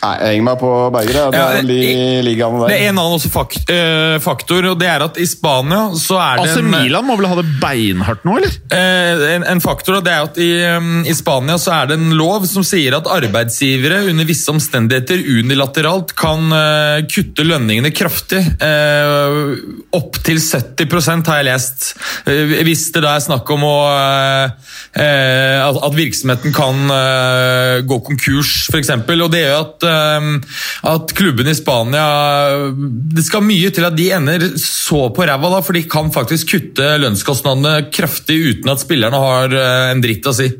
Nei, 0.00 0.12
jeg 0.20 0.28
henger 0.34 0.46
meg 0.46 0.58
på 0.60 0.70
Berger. 0.94 1.30
Det 1.30 1.40
Ja, 1.40 1.46
er 1.58 1.62
li 1.66 1.78
i- 1.80 2.22
Det 2.22 2.76
er 2.80 2.88
en 2.88 2.98
annen 2.98 3.16
også 3.18 3.30
fakt, 3.30 3.70
uh, 3.70 4.18
faktor, 4.22 4.64
og 4.70 4.78
det 4.78 4.88
er 4.88 5.02
at 5.04 5.18
i 5.18 5.26
Spania 5.26 5.90
så 5.94 6.18
er 6.20 6.36
det 6.40 6.46
altså, 6.48 6.58
en, 6.64 6.70
Milan 6.70 7.04
må 7.06 7.16
vel 7.18 7.26
ha 7.30 7.36
det 7.40 7.46
beinhardt 7.60 8.24
nå, 8.24 8.36
eller? 8.38 8.54
Uh, 8.72 9.24
en, 9.36 9.44
en 9.44 9.60
faktor, 9.60 9.98
og 9.98 10.04
det 10.04 10.12
er 10.12 10.22
at 10.28 10.38
i, 10.38 10.50
um, 10.76 11.04
i 11.04 11.14
Spania 11.16 11.58
så 11.60 11.72
er 11.82 11.90
det 11.92 11.98
en 11.98 12.10
lov 12.16 12.46
som 12.46 12.62
sier 12.66 12.96
at 12.96 13.08
arbeidsgivere 13.10 14.02
under 14.10 14.24
visse 14.28 14.48
omstendigheter 14.52 15.20
unilateralt 15.20 16.14
kan 16.18 16.50
uh, 16.52 17.00
kutte 17.10 17.44
lønningene 17.46 17.92
kraftig. 17.94 18.42
Uh, 18.60 19.56
Opptil 19.96 20.38
70% 20.40 21.26
har 21.30 21.40
jeg 21.40 21.48
lest. 21.48 21.90
Eh, 22.28 22.52
hvis 22.66 22.86
det 22.94 23.02
da 23.04 23.14
er 23.16 23.24
snakk 23.24 23.48
om 23.54 23.64
å 23.66 23.74
eh, 23.90 24.50
eh, 25.02 25.58
at, 25.64 25.78
at 25.86 25.96
virksomheten 25.96 26.54
kan 26.54 26.92
eh, 26.94 27.80
gå 27.88 27.98
konkurs, 28.06 28.52
f.eks. 28.70 28.92
Og 28.94 29.26
det 29.32 29.42
gjør 29.44 29.58
at, 29.64 29.69
eh, 29.86 30.28
at 30.90 31.14
klubben 31.16 31.50
i 31.50 31.56
Spania 31.56 32.06
Det 32.70 33.24
skal 33.26 33.44
mye 33.46 33.70
til 33.74 33.86
at 33.88 33.96
de 33.98 34.08
ender 34.16 34.46
så 34.60 35.06
på 35.14 35.26
ræva, 35.26 35.52
da, 35.54 35.60
for 35.64 35.76
de 35.76 35.84
kan 35.90 36.10
faktisk 36.14 36.54
kutte 36.54 36.94
lønnskostnadene 37.02 37.90
kraftig 37.94 38.40
uten 38.50 38.72
at 38.72 38.82
spillerne 38.82 39.22
har 39.26 39.54
eh, 39.54 39.86
en 39.94 40.04
dritt 40.04 40.26
å 40.26 40.36
si. 40.36 40.50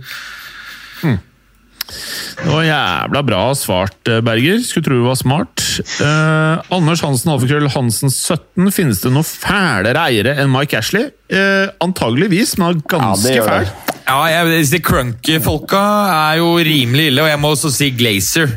Det 2.40 2.48
var 2.48 2.64
jævla 2.64 3.22
bra 3.26 3.42
svart, 3.58 4.08
eh, 4.08 4.20
Berger. 4.24 4.62
Skulle 4.64 4.86
tro 4.86 4.98
du 5.00 5.06
var 5.08 5.18
smart. 5.18 5.60
Eh, 6.00 6.62
Anders 6.72 7.02
Hansen, 7.04 7.32
alfakrøll 7.34 7.68
Hansen 7.74 8.12
17. 8.12 8.70
Finnes 8.72 9.02
det 9.02 9.12
noe 9.12 9.26
fælere 9.26 10.06
eiere 10.08 10.36
enn 10.40 10.52
Mike 10.52 10.78
Ashley? 10.78 11.10
Eh, 11.28 11.68
antageligvis, 11.82 12.56
men 12.58 12.80
Ja, 12.80 12.98
ganske 12.98 13.34
gjør 13.36 13.48
fæl. 13.50 13.72
Ja, 14.10 14.24
jeg, 14.26 14.46
disse 14.58 14.80
crunky-folka 14.82 15.80
er 16.10 16.38
jo 16.40 16.48
rimelig 16.66 17.10
ille, 17.12 17.22
og 17.22 17.28
jeg 17.30 17.38
må 17.38 17.52
også 17.54 17.70
si 17.70 17.90
Glazer. 17.94 18.48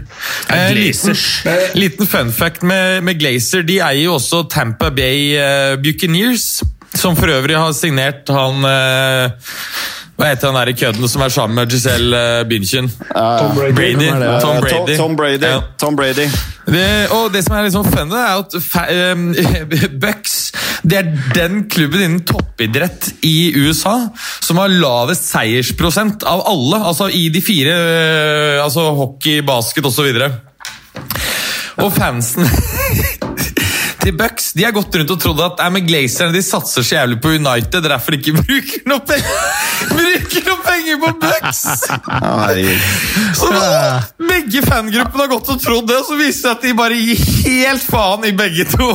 Ja, 0.50 0.64
Eh, 0.64 0.72
liten, 0.74 1.18
liten 1.78 2.08
fun 2.10 2.32
fact 2.34 2.64
med, 2.66 3.02
med 3.06 3.20
Glazer. 3.22 3.62
De 3.68 3.78
eier 3.82 4.08
jo 4.08 4.16
også 4.18 4.44
Tampa 4.50 4.90
Bay 4.90 5.36
uh, 5.38 5.76
Buccaneers, 5.84 6.64
som 6.96 7.16
for 7.18 7.30
øvrig 7.34 7.58
har 7.58 7.72
signert 7.78 8.30
han 8.34 8.66
uh, 8.66 9.54
Hva 10.18 10.28
heter 10.30 10.50
han 10.52 10.58
der 10.60 10.70
i 10.70 10.76
kødden 10.78 11.08
som 11.10 11.24
er 11.26 11.32
sammen 11.34 11.56
med 11.58 11.72
Giselle 11.74 12.18
uh, 12.42 12.44
Bündchen? 12.50 12.90
Tom 13.14 13.56
Brady. 13.58 13.74
Brady. 13.78 14.10
Tom 14.42 14.58
Eh, 14.58 14.62
Brady. 14.62 14.98
Tom 14.98 15.16
Brady. 15.18 15.42
Ja. 15.54 15.62
Tom 15.82 15.96
Brady. 15.98 16.28
Det, 16.64 17.12
og 17.12 17.34
det 17.34 17.44
som 17.44 17.58
er 17.58 17.66
litt 17.66 17.76
sånn 17.76 17.90
funny, 17.92 18.16
er 18.16 18.40
at 18.40 18.56
fa 18.64 18.86
um, 19.14 19.32
Bucks 20.04 20.44
det 20.84 20.98
er 21.00 21.12
den 21.36 21.62
klubben 21.72 22.02
innen 22.04 22.24
toppidrett 22.28 23.08
i 23.24 23.54
USA 23.56 24.10
som 24.44 24.60
har 24.60 24.72
lavest 24.72 25.30
seiersprosent 25.30 26.26
av 26.28 26.44
alle. 26.50 26.82
Altså 26.84 27.08
i 27.08 27.30
de 27.32 27.42
fire 27.44 27.76
øh, 27.78 28.64
altså 28.66 28.90
hockey, 28.98 29.40
basket 29.48 29.88
osv. 29.88 30.10
Og 31.80 31.94
fansen 31.96 32.44
til 34.04 34.16
Bucks 34.20 34.52
de 34.58 34.66
har 34.68 34.74
gått 34.76 34.96
rundt 35.00 35.14
og 35.16 35.20
trodd 35.22 35.42
at 35.46 35.62
nei, 35.72 35.84
Glazerne 35.88 36.36
de 36.36 36.42
satser 36.44 36.86
så 36.86 36.98
jævlig 36.98 37.20
på 37.24 37.34
United, 37.38 37.78
det 37.78 37.84
er 37.84 37.94
derfor 37.96 38.16
de 38.16 38.20
ikke 38.22 38.42
bruker 38.44 38.88
noe 38.92 39.04
penger, 39.08 39.44
bruker 39.94 40.48
noe 40.50 40.60
penger 40.68 41.02
på 41.04 41.12
Bucks! 41.24 41.62
Så 43.40 43.52
da, 43.54 43.68
begge 44.20 44.64
fangruppene 44.66 45.26
har 45.26 45.32
gått 45.36 45.54
og 45.56 45.62
trodd 45.64 45.88
det, 45.90 46.02
og 46.02 46.10
så 46.10 46.20
viser 46.20 46.34
det 46.34 46.42
seg 46.44 46.58
at 46.58 46.66
de 46.68 46.74
bare 46.78 46.98
gir 47.00 47.24
helt 47.48 47.86
faen 47.86 48.28
i 48.28 48.34
begge 48.36 48.68
to. 48.74 48.90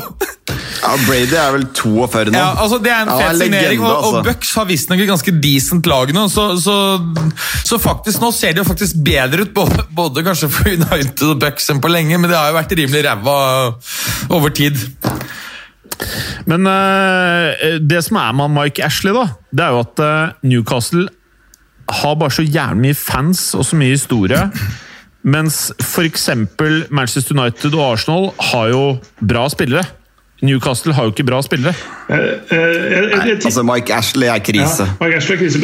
Ja, 0.78 0.92
Brady 1.06 1.36
er 1.38 1.54
vel 1.56 1.66
42 1.76 2.32
nå. 2.32 2.38
Ja, 2.38 2.48
altså 2.62 2.78
Det 2.82 2.92
er 2.92 3.02
en 3.04 3.10
Ja, 3.12 3.16
fet 3.20 3.40
signering, 3.42 3.82
og, 3.82 3.90
og 3.90 3.98
altså. 3.98 4.22
Bucks 4.28 4.52
har 4.58 4.68
visstnok 4.68 5.02
et 5.02 5.10
ganske 5.10 5.34
decent 5.42 5.90
lag 5.90 6.12
nå. 6.14 6.26
Så, 6.32 6.46
så, 6.62 6.76
så 7.66 7.80
faktisk 7.82 8.22
nå 8.22 8.30
ser 8.36 8.54
det 8.54 8.62
jo 8.62 8.68
faktisk 8.68 9.00
bedre 9.04 9.46
ut, 9.46 9.52
både, 9.56 9.84
både 9.98 10.24
kanskje 10.26 10.50
for 10.52 10.70
United 10.72 11.26
og 11.32 11.42
Bucks 11.42 11.68
enn 11.72 11.82
på 11.84 11.92
lenge, 11.92 12.18
men 12.18 12.30
det 12.30 12.38
har 12.38 12.52
jo 12.52 12.58
vært 12.58 12.76
rimelig 12.78 13.04
ræva 13.08 13.36
over 14.38 14.54
tid. 14.54 14.80
Men 16.48 16.66
eh, 16.70 17.78
det 17.82 18.02
som 18.06 18.20
er 18.20 18.34
med 18.38 18.54
Mike 18.54 18.84
Ashley, 18.86 19.14
da, 19.16 19.26
det 19.50 19.64
er 19.64 19.74
jo 19.74 19.80
at 19.82 20.04
eh, 20.04 20.36
Newcastle 20.46 21.08
har 22.02 22.18
bare 22.20 22.34
så 22.36 22.44
jævlig 22.44 22.82
mye 22.84 22.98
fans 22.98 23.48
og 23.56 23.64
så 23.66 23.78
mye 23.80 23.96
historie. 23.96 24.42
Mens 25.28 25.68
f.eks. 25.82 26.28
Manchester 26.94 27.34
United 27.36 27.74
og 27.74 27.84
Arsenal 27.92 28.28
har 28.52 28.68
jo 28.72 28.82
bra 29.20 29.48
spillere. 29.52 29.84
Newcastle 30.41 30.93
har 30.95 31.09
jo 31.09 31.11
ikke 31.11 31.24
bra 31.26 31.41
spillere. 31.43 31.72
Eh, 32.09 32.16
eh, 32.16 32.59
jeg- 32.59 32.91
jeg- 32.93 33.18
Nei, 33.18 33.26
jeg- 33.28 33.45
altså 33.45 33.62
Mike 33.66 33.91
Ashley 33.95 34.28
er 34.28 34.39
krise. 34.39 34.84
Ja, 34.86 34.95
Mike 35.01 35.16
Ashley 35.16 35.34
er 35.36 35.41
krise. 35.41 35.61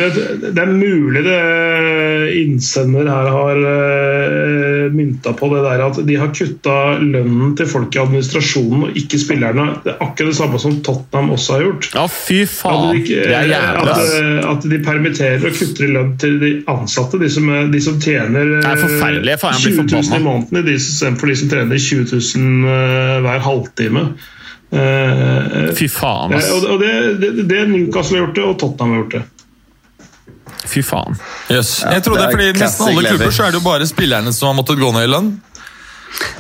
Det 0.54 0.58
er 0.58 0.66
mulig 0.66 1.22
det 1.22 2.34
innsender 2.42 3.06
her 3.08 3.28
har 3.30 3.56
uh, 3.56 4.90
mynta 4.94 5.32
på 5.36 5.48
det 5.54 5.62
der 5.64 5.84
at 5.86 6.00
de 6.06 6.16
har 6.16 6.28
kutta 6.34 6.98
lønnen 7.00 7.54
til 7.56 7.66
folk 7.70 7.94
i 7.94 8.00
administrasjonen 8.02 8.82
og 8.88 8.98
ikke 8.98 9.20
spillerne. 9.22 9.68
Det 9.84 9.94
er 9.94 10.02
akkurat 10.04 10.32
det 10.32 10.36
samme 10.40 10.58
som 10.60 10.76
Tottenham 10.82 11.30
også 11.36 11.56
har 11.56 11.62
gjort. 11.68 11.88
Ja, 11.94 12.06
fy 12.10 12.42
At 12.42 12.48
faen! 12.48 12.92
de, 12.98 13.04
Det 13.06 13.30
er 13.30 13.48
jævlig, 13.54 13.88
at, 13.88 14.04
eh, 14.18 14.50
at 14.50 14.68
de 14.74 14.78
permitterer 14.84 15.46
og 15.46 15.52
kutter 15.58 15.84
i 15.86 15.92
lønn 15.94 16.16
til 16.18 16.38
de 16.42 16.52
ansatte, 16.68 17.20
de 17.22 17.30
som, 17.30 17.46
de 17.70 17.80
som 17.80 17.98
tjener 18.00 18.56
Det 18.58 18.66
er 18.66 19.36
faen, 19.38 19.54
20 19.54 19.86
000 19.86 20.18
i 20.18 20.22
måneden, 20.24 20.58
i 20.58 20.66
de, 20.66 20.74
istedenfor 20.78 21.26
de 21.30 21.36
som 21.36 21.48
tjener 21.54 21.78
20 21.78 22.04
000 22.10 22.74
eh, 22.74 23.20
hver 23.24 23.38
halvtime. 23.46 24.08
Eh, 24.74 25.70
Fy 25.78 25.86
faen, 25.92 26.32
eh, 26.34 26.38
ass. 26.40 26.50
og 26.50 26.64
og 26.74 26.80
det, 26.82 26.92
det, 27.22 27.30
det 27.48 27.62
Newcastle 27.70 28.18
har 28.18 28.26
gjort 28.26 28.34
det, 28.38 28.44
og 28.50 28.58
Tottenham 28.58 28.94
har 28.94 29.02
gjort 29.04 29.16
det. 29.18 29.22
Fy 30.64 30.82
faen. 30.82 31.18
Yes. 31.52 31.76
Jeg 31.84 32.02
trodde, 32.02 32.20
det 32.20 32.26
er 32.26 32.36
fordi 32.38 32.52
Nesten 32.64 32.88
alle 32.88 33.08
klubber 33.12 33.34
så 33.36 33.44
er 33.46 33.52
det 33.52 33.60
jo 33.60 33.64
bare 33.66 33.86
spillerne 33.86 34.32
som 34.32 34.50
har 34.50 34.56
måttet 34.58 34.80
gå 34.80 34.90
ned 34.96 35.06
i 35.06 35.10
lønn. 35.12 35.28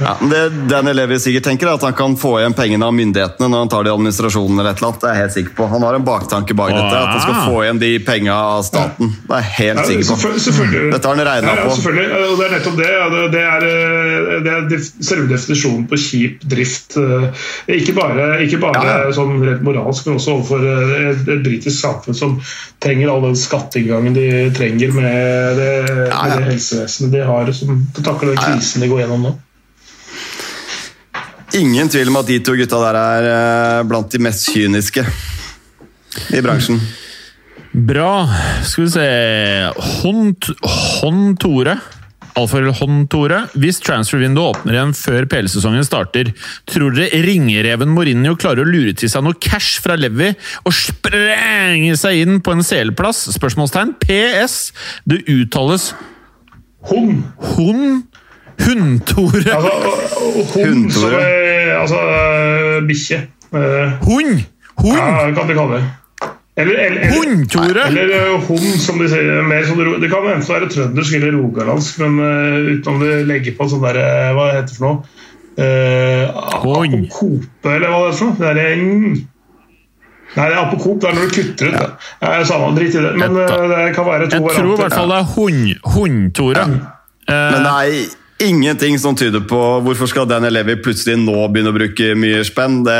Ja, 0.00 0.16
det 0.30 0.40
Daniel 0.70 0.96
Levi 0.96 1.16
sikkert 1.22 1.44
tenker, 1.46 1.68
er 1.70 1.76
at 1.78 1.82
han 1.86 1.94
kan 1.98 2.16
få 2.18 2.32
igjen 2.40 2.54
pengene 2.56 2.86
av 2.86 2.94
myndighetene 2.94 3.46
når 3.50 3.58
han 3.64 3.70
tar 3.70 3.84
det 3.86 3.90
i 3.90 3.94
administrasjonen. 3.94 4.58
eller 4.60 4.70
et 4.74 4.78
eller 4.80 4.88
annet. 4.90 5.00
Det 5.04 5.08
er 5.10 5.14
jeg 5.14 5.22
helt 5.24 5.34
sikker 5.36 5.54
på. 5.58 5.66
Han 5.70 5.82
har 5.86 5.94
en 5.98 6.04
baktanke 6.06 6.54
bak 6.58 6.72
dette. 6.74 6.96
At 6.98 7.12
han 7.14 7.20
skal 7.24 7.34
Ah. 7.34 7.46
få 7.48 7.62
igjen 7.64 7.78
de 7.82 7.90
penga 8.06 8.34
av 8.34 8.62
staten. 8.66 9.12
Det 9.28 9.34
er 9.38 9.42
jeg 9.42 9.52
helt 9.58 9.86
sikker 9.86 10.04
på. 10.10 10.90
Dette 10.94 11.08
har 11.08 11.14
han 11.16 11.26
regnet 11.26 11.50
ja, 11.50 11.54
ja, 11.56 11.64
på. 11.68 11.76
selvfølgelig. 11.76 12.08
Og 12.30 12.38
det 12.38 12.46
er 12.46 12.54
nettopp 12.56 12.76
det. 12.76 12.90
Det, 13.34 13.44
er, 13.54 13.66
eh, 13.70 14.40
det 14.44 14.78
er 14.78 14.84
selve 15.10 15.28
definisjonen 15.30 15.86
på 15.90 16.00
kjip 16.04 16.44
drift. 16.54 16.96
eh, 16.96 17.30
Ikke 17.78 17.94
bare, 17.94 18.28
ikke 18.46 18.60
bare 18.60 18.84
Ja, 18.84 18.98
ja. 19.06 19.12
sånn 19.14 19.38
rett 19.46 19.62
moralsk, 19.62 20.06
men 20.06 20.18
også 20.18 20.34
overfor 20.38 20.60
eh, 20.64 21.10
et, 21.12 21.28
et 21.28 21.42
britisk 21.44 21.80
samfunn 21.80 22.14
som 22.14 22.40
trenger 22.80 23.10
all 23.10 23.22
den 23.22 23.36
skatteinngangen 23.38 24.14
de 24.14 24.50
trenger 24.54 24.92
med 24.92 25.56
det, 25.56 25.72
med 25.88 26.38
det 26.38 26.44
helsevesenet 26.52 27.12
de 27.12 27.24
har, 27.24 27.52
som 27.52 27.86
takler 28.02 28.34
den 28.34 28.42
krisen 28.44 28.80
de 28.84 28.88
går 28.90 29.04
gjennom 29.04 29.22
nå. 29.30 29.34
Ingen 31.54 31.90
tvil 31.92 32.10
om 32.10 32.18
at 32.18 32.26
de 32.26 32.40
to 32.42 32.56
gutta 32.58 32.80
der 32.82 32.96
er 32.98 33.30
eh, 33.30 33.86
blant 33.86 34.10
de 34.10 34.20
mest 34.26 34.48
kyniske 34.50 35.04
i 36.34 36.40
bransjen. 36.42 36.80
Bra. 37.74 38.26
Skal 38.66 38.86
vi 38.86 38.90
se 38.94 39.04
Hånd, 40.00 40.48
Hånd 40.62 41.36
Tore. 41.42 41.76
Alfakrøll 42.34 42.74
Hånd 42.74 43.06
Tore. 43.10 43.44
Hvis 43.58 43.78
transfervinduet 43.86 44.56
åpner 44.56 44.76
igjen 44.76 44.94
før 44.98 45.28
PL-sesongen 45.30 45.86
starter, 45.86 46.32
tror 46.70 46.94
dere 46.96 47.22
ringereven 47.22 47.92
Mourinho 47.94 48.34
klarer 48.38 48.64
å 48.64 48.70
lure 48.70 48.94
til 48.98 49.10
seg 49.10 49.22
noe 49.26 49.38
cash 49.38 49.78
fra 49.84 49.98
Levi 49.98 50.32
og 50.64 50.74
sprenge 50.74 51.94
seg 52.00 52.24
inn 52.24 52.42
på 52.42 52.54
en 52.54 52.66
CL-plass? 52.66 53.28
Spørsmålstegn. 53.38 53.94
PS. 54.02 54.58
Det 55.06 55.22
uttales 55.30 55.92
Hund! 56.90 57.22
Hund 57.54 58.02
Hund-Tore. 58.60 59.54
Altså, 59.54 59.72
hund 60.54 60.90
som 60.92 61.02
Tore. 61.02 61.20
eh, 61.20 61.80
Altså 61.80 61.98
eh, 61.98 62.78
bikkje. 62.88 63.18
Eh, 63.54 63.92
Hund! 64.06 64.40
Hund! 64.78 64.98
Ja, 64.98 65.32
kan 65.36 65.48
du 65.48 65.54
kalle 65.54 65.78
det. 65.78 65.84
Eller, 66.56 66.74
eller, 66.86 67.00
eller, 67.02 67.16
Hund, 67.18 67.50
Tore! 67.50 67.82
eller 67.86 68.36
hund, 68.46 68.80
som 68.80 68.98
de 69.02 69.08
sier. 69.10 69.42
Mer 69.42 69.64
som 69.66 69.78
det, 69.78 69.88
det 70.04 70.10
kan 70.12 70.26
enten 70.30 70.54
være 70.54 70.68
trøndersk 70.70 71.16
eller 71.18 71.34
rogalandsk, 71.34 71.98
men 72.04 72.18
uh, 72.22 72.72
utenom 72.76 73.00
du 73.02 73.08
legger 73.26 73.56
på 73.58 73.66
sånn 73.72 73.82
der 73.82 73.98
eh, 73.98 74.30
Hva 74.36 74.44
heter 74.52 74.70
det 74.70 74.76
for 74.78 74.86
noe? 74.86 74.96
Uh, 75.54 76.24
Hund. 76.62 76.94
apokope, 77.08 77.74
eller 77.74 77.90
hva 77.90 78.00
det 78.04 78.12
er 78.12 78.18
for 78.18 78.30
noe? 78.30 78.38
Det 78.38 78.50
er 78.50 78.74
en 78.74 78.84
Nei, 80.34 80.48
det 80.50 80.54
er 80.56 80.60
apokop. 80.64 80.96
Det 80.98 81.06
er 81.10 81.14
når 81.14 81.28
du 81.28 81.34
kutter 81.36 81.68
ut. 81.68 81.74
det. 81.78 81.90
er 82.26 82.44
samme, 82.48 82.70
dritt 82.74 82.94
i 82.98 83.02
det. 83.04 83.10
Men 83.22 83.36
uh, 83.38 83.44
det 83.70 83.92
kan 83.94 84.06
være 84.08 84.26
to 84.32 84.38
Jeg 84.40 84.56
tror 84.56 84.72
i 84.72 84.78
hvert 84.80 84.96
fall 84.98 85.12
det 85.12 85.18
er 85.20 85.28
Hund, 85.36 85.60
Hund-Tore. 85.94 86.64
Men 87.28 87.60
det 87.66 87.74
er 87.74 88.14
ingenting 88.48 88.98
som 88.98 89.16
tyder 89.16 89.40
på 89.48 89.58
hvorfor 89.84 90.08
skal 90.10 90.26
Daniel 90.30 90.54
Levi 90.58 90.76
plutselig 90.84 91.16
nå 91.22 91.46
begynne 91.52 91.72
å 91.72 91.76
bruke 91.76 92.10
mye 92.18 92.42
spenn. 92.46 92.82
Det, 92.86 92.94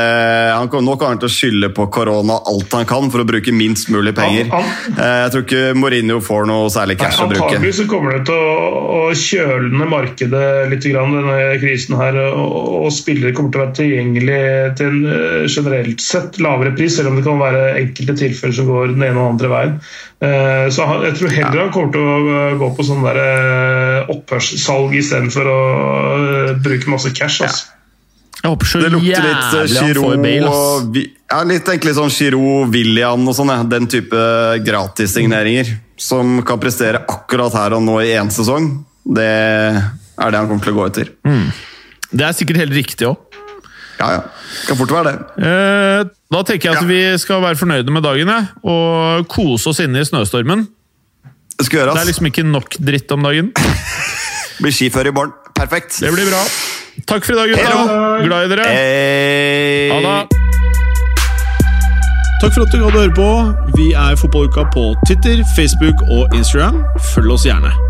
han, 0.55 0.69
nå 0.69 0.95
kommer 0.97 1.13
han 1.15 1.21
til 1.21 1.29
å 1.29 1.33
skylde 1.35 1.69
på 1.75 1.87
korona 1.93 2.37
alt 2.51 2.73
han 2.77 2.87
kan 2.89 3.11
for 3.13 3.23
å 3.23 3.27
bruke 3.27 3.53
minst 3.55 3.89
mulig 3.93 4.15
penger. 4.17 4.49
Han- 4.51 4.63
han- 4.63 4.73
Eh, 4.95 5.21
Jeg 5.25 5.31
tror 5.31 5.43
ikke 5.45 5.73
Mourinho 5.75 6.19
får 6.21 6.45
noe 6.47 6.69
særlig 6.69 6.97
cash 6.99 7.19
å 7.19 7.27
bruke. 7.29 7.43
Antagelig 7.49 7.73
så 7.75 7.87
kommer 7.89 8.13
det 8.17 8.25
til 8.25 8.35
å, 8.35 9.09
å 9.09 9.13
ned 9.71 9.89
markedet 9.89 10.69
litt, 10.69 10.83
grann, 10.85 11.11
denne 11.15 11.59
krisen 11.59 11.97
her. 11.97 12.15
Og, 12.31 12.85
og 12.85 12.91
spillere 12.91 13.33
kommer 13.33 13.51
til 13.51 13.61
å 13.61 13.65
være 13.65 13.77
tilgjengelig 13.81 14.75
til 14.77 14.87
en 14.87 15.05
eh, 15.05 15.47
generelt 15.47 16.01
sett 16.01 16.39
lavere 16.39 16.75
pris, 16.75 16.95
selv 16.95 17.09
om 17.09 17.15
det 17.19 17.25
kan 17.25 17.39
være 17.39 17.75
enkelte 17.81 18.15
tilfeller 18.17 18.53
som 18.55 18.67
går 18.67 18.93
den 18.95 19.03
ene 19.09 19.19
og 19.19 19.33
andre 19.35 19.49
veien. 19.49 19.79
Eh, 20.21 20.69
Så 20.71 20.85
jeg 21.03 21.15
tror 21.19 21.29
heller 21.35 21.59
han 21.65 21.71
kommer 21.71 21.91
til 21.91 22.01
å 22.01 22.57
gå 22.57 22.69
på 22.77 22.83
sånn 22.87 23.03
opphørssalg 24.09 24.93
istedenfor 24.95 25.34
å 25.43 26.49
eh, 26.49 26.53
bruke 26.63 26.87
masse 26.87 27.11
cash. 27.13 27.41
Altså. 27.41 27.65
Jeg 28.45 28.51
håper 28.51 28.65
så 28.65 28.79
Det 28.81 28.91
lukter 28.91 29.23
litt 29.25 29.71
Giroud 29.73 30.21
Bale, 30.21 30.45
ass. 30.47 30.55
og 30.55 30.93
Vi- 30.93 31.11
ja, 31.31 31.43
litt 31.43 31.65
egentlig 31.65 31.95
sånn 31.95 32.11
Giro, 32.13 32.65
William 32.69 33.27
og 33.27 33.35
sånn. 33.35 33.47
Ja. 33.49 33.63
Den 33.63 33.87
type 33.87 34.15
gratissigneringer 34.63 35.79
som 35.97 36.41
kan 36.43 36.59
prestere 36.59 37.05
akkurat 37.09 37.53
her 37.53 37.73
og 37.73 37.81
nå 37.83 37.99
i 38.03 38.13
én 38.13 38.29
sesong. 38.29 38.85
Det 39.05 39.23
er 39.25 40.31
det 40.31 40.37
han 40.37 40.47
kommer 40.47 40.63
til 40.63 40.73
å 40.73 40.77
gå 40.77 40.85
etter. 40.91 41.09
Det 42.11 42.21
er 42.21 42.33
sikkert 42.33 42.57
helt 42.57 42.71
riktig 42.73 43.07
òg. 43.07 43.17
Ja, 43.99 44.11
ja. 44.11 44.21
Kan 44.67 44.77
fort 44.77 44.89
være 44.91 45.11
det. 45.11 45.43
Eh, 45.47 46.03
da 46.31 46.43
tenker 46.43 46.69
jeg 46.69 46.75
at 46.75 46.81
Ja. 46.81 46.87
vi 46.87 47.17
skal 47.17 47.41
være 47.41 47.55
fornøyde 47.55 47.89
med 47.89 48.03
dagen 48.03 48.29
og 48.63 49.27
kose 49.27 49.67
oss 49.69 49.79
inne 49.79 50.01
i 50.01 50.03
snøstormen. 50.03 50.67
Det 51.57 51.65
skal 51.65 51.87
Det 51.93 52.01
er 52.01 52.11
liksom 52.11 52.27
ikke 52.27 52.43
nok 52.45 52.69
dritt 52.77 53.09
om 53.11 53.23
dagen. 53.23 53.51
Blir 54.61 54.71
skifører 54.71 55.07
i 55.11 55.15
morgen. 55.15 55.33
Perfekt. 55.55 55.99
Det 55.99 56.11
blir 56.13 56.25
bra. 56.29 56.41
Takk 57.07 57.25
for 57.25 57.33
i 57.33 57.35
dag, 57.35 57.49
gutta. 57.49 57.77
Glad 58.23 58.45
i 58.45 58.49
dere. 58.55 58.63
Hey. 58.71 59.89
Ha 59.91 59.97
det. 60.05 60.27
Takk 62.41 62.53
for 62.53 62.61
at 62.63 62.71
du 62.71 62.77
gadd 62.79 62.95
å 62.95 62.99
høre 62.99 63.15
på. 63.15 63.29
Vi 63.75 63.87
er 63.97 64.15
Fotballuka 64.19 64.63
på 64.73 64.83
Twitter, 65.07 65.37
Facebook 65.55 65.97
og 66.11 66.35
Instagram. 66.35 66.83
Følg 67.13 67.31
oss 67.35 67.45
gjerne. 67.47 67.71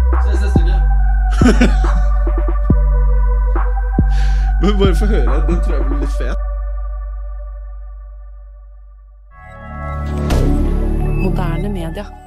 Men 4.61 4.77
bare 4.79 4.95
få 4.95 5.05
høre. 5.05 5.41
Den 5.49 5.57
tror 5.63 5.73
jeg 5.75 5.83
blir 5.89 5.99
litt 6.01 6.15
fet. 6.19 6.39
Moderne 11.25 11.69
media. 11.69 12.24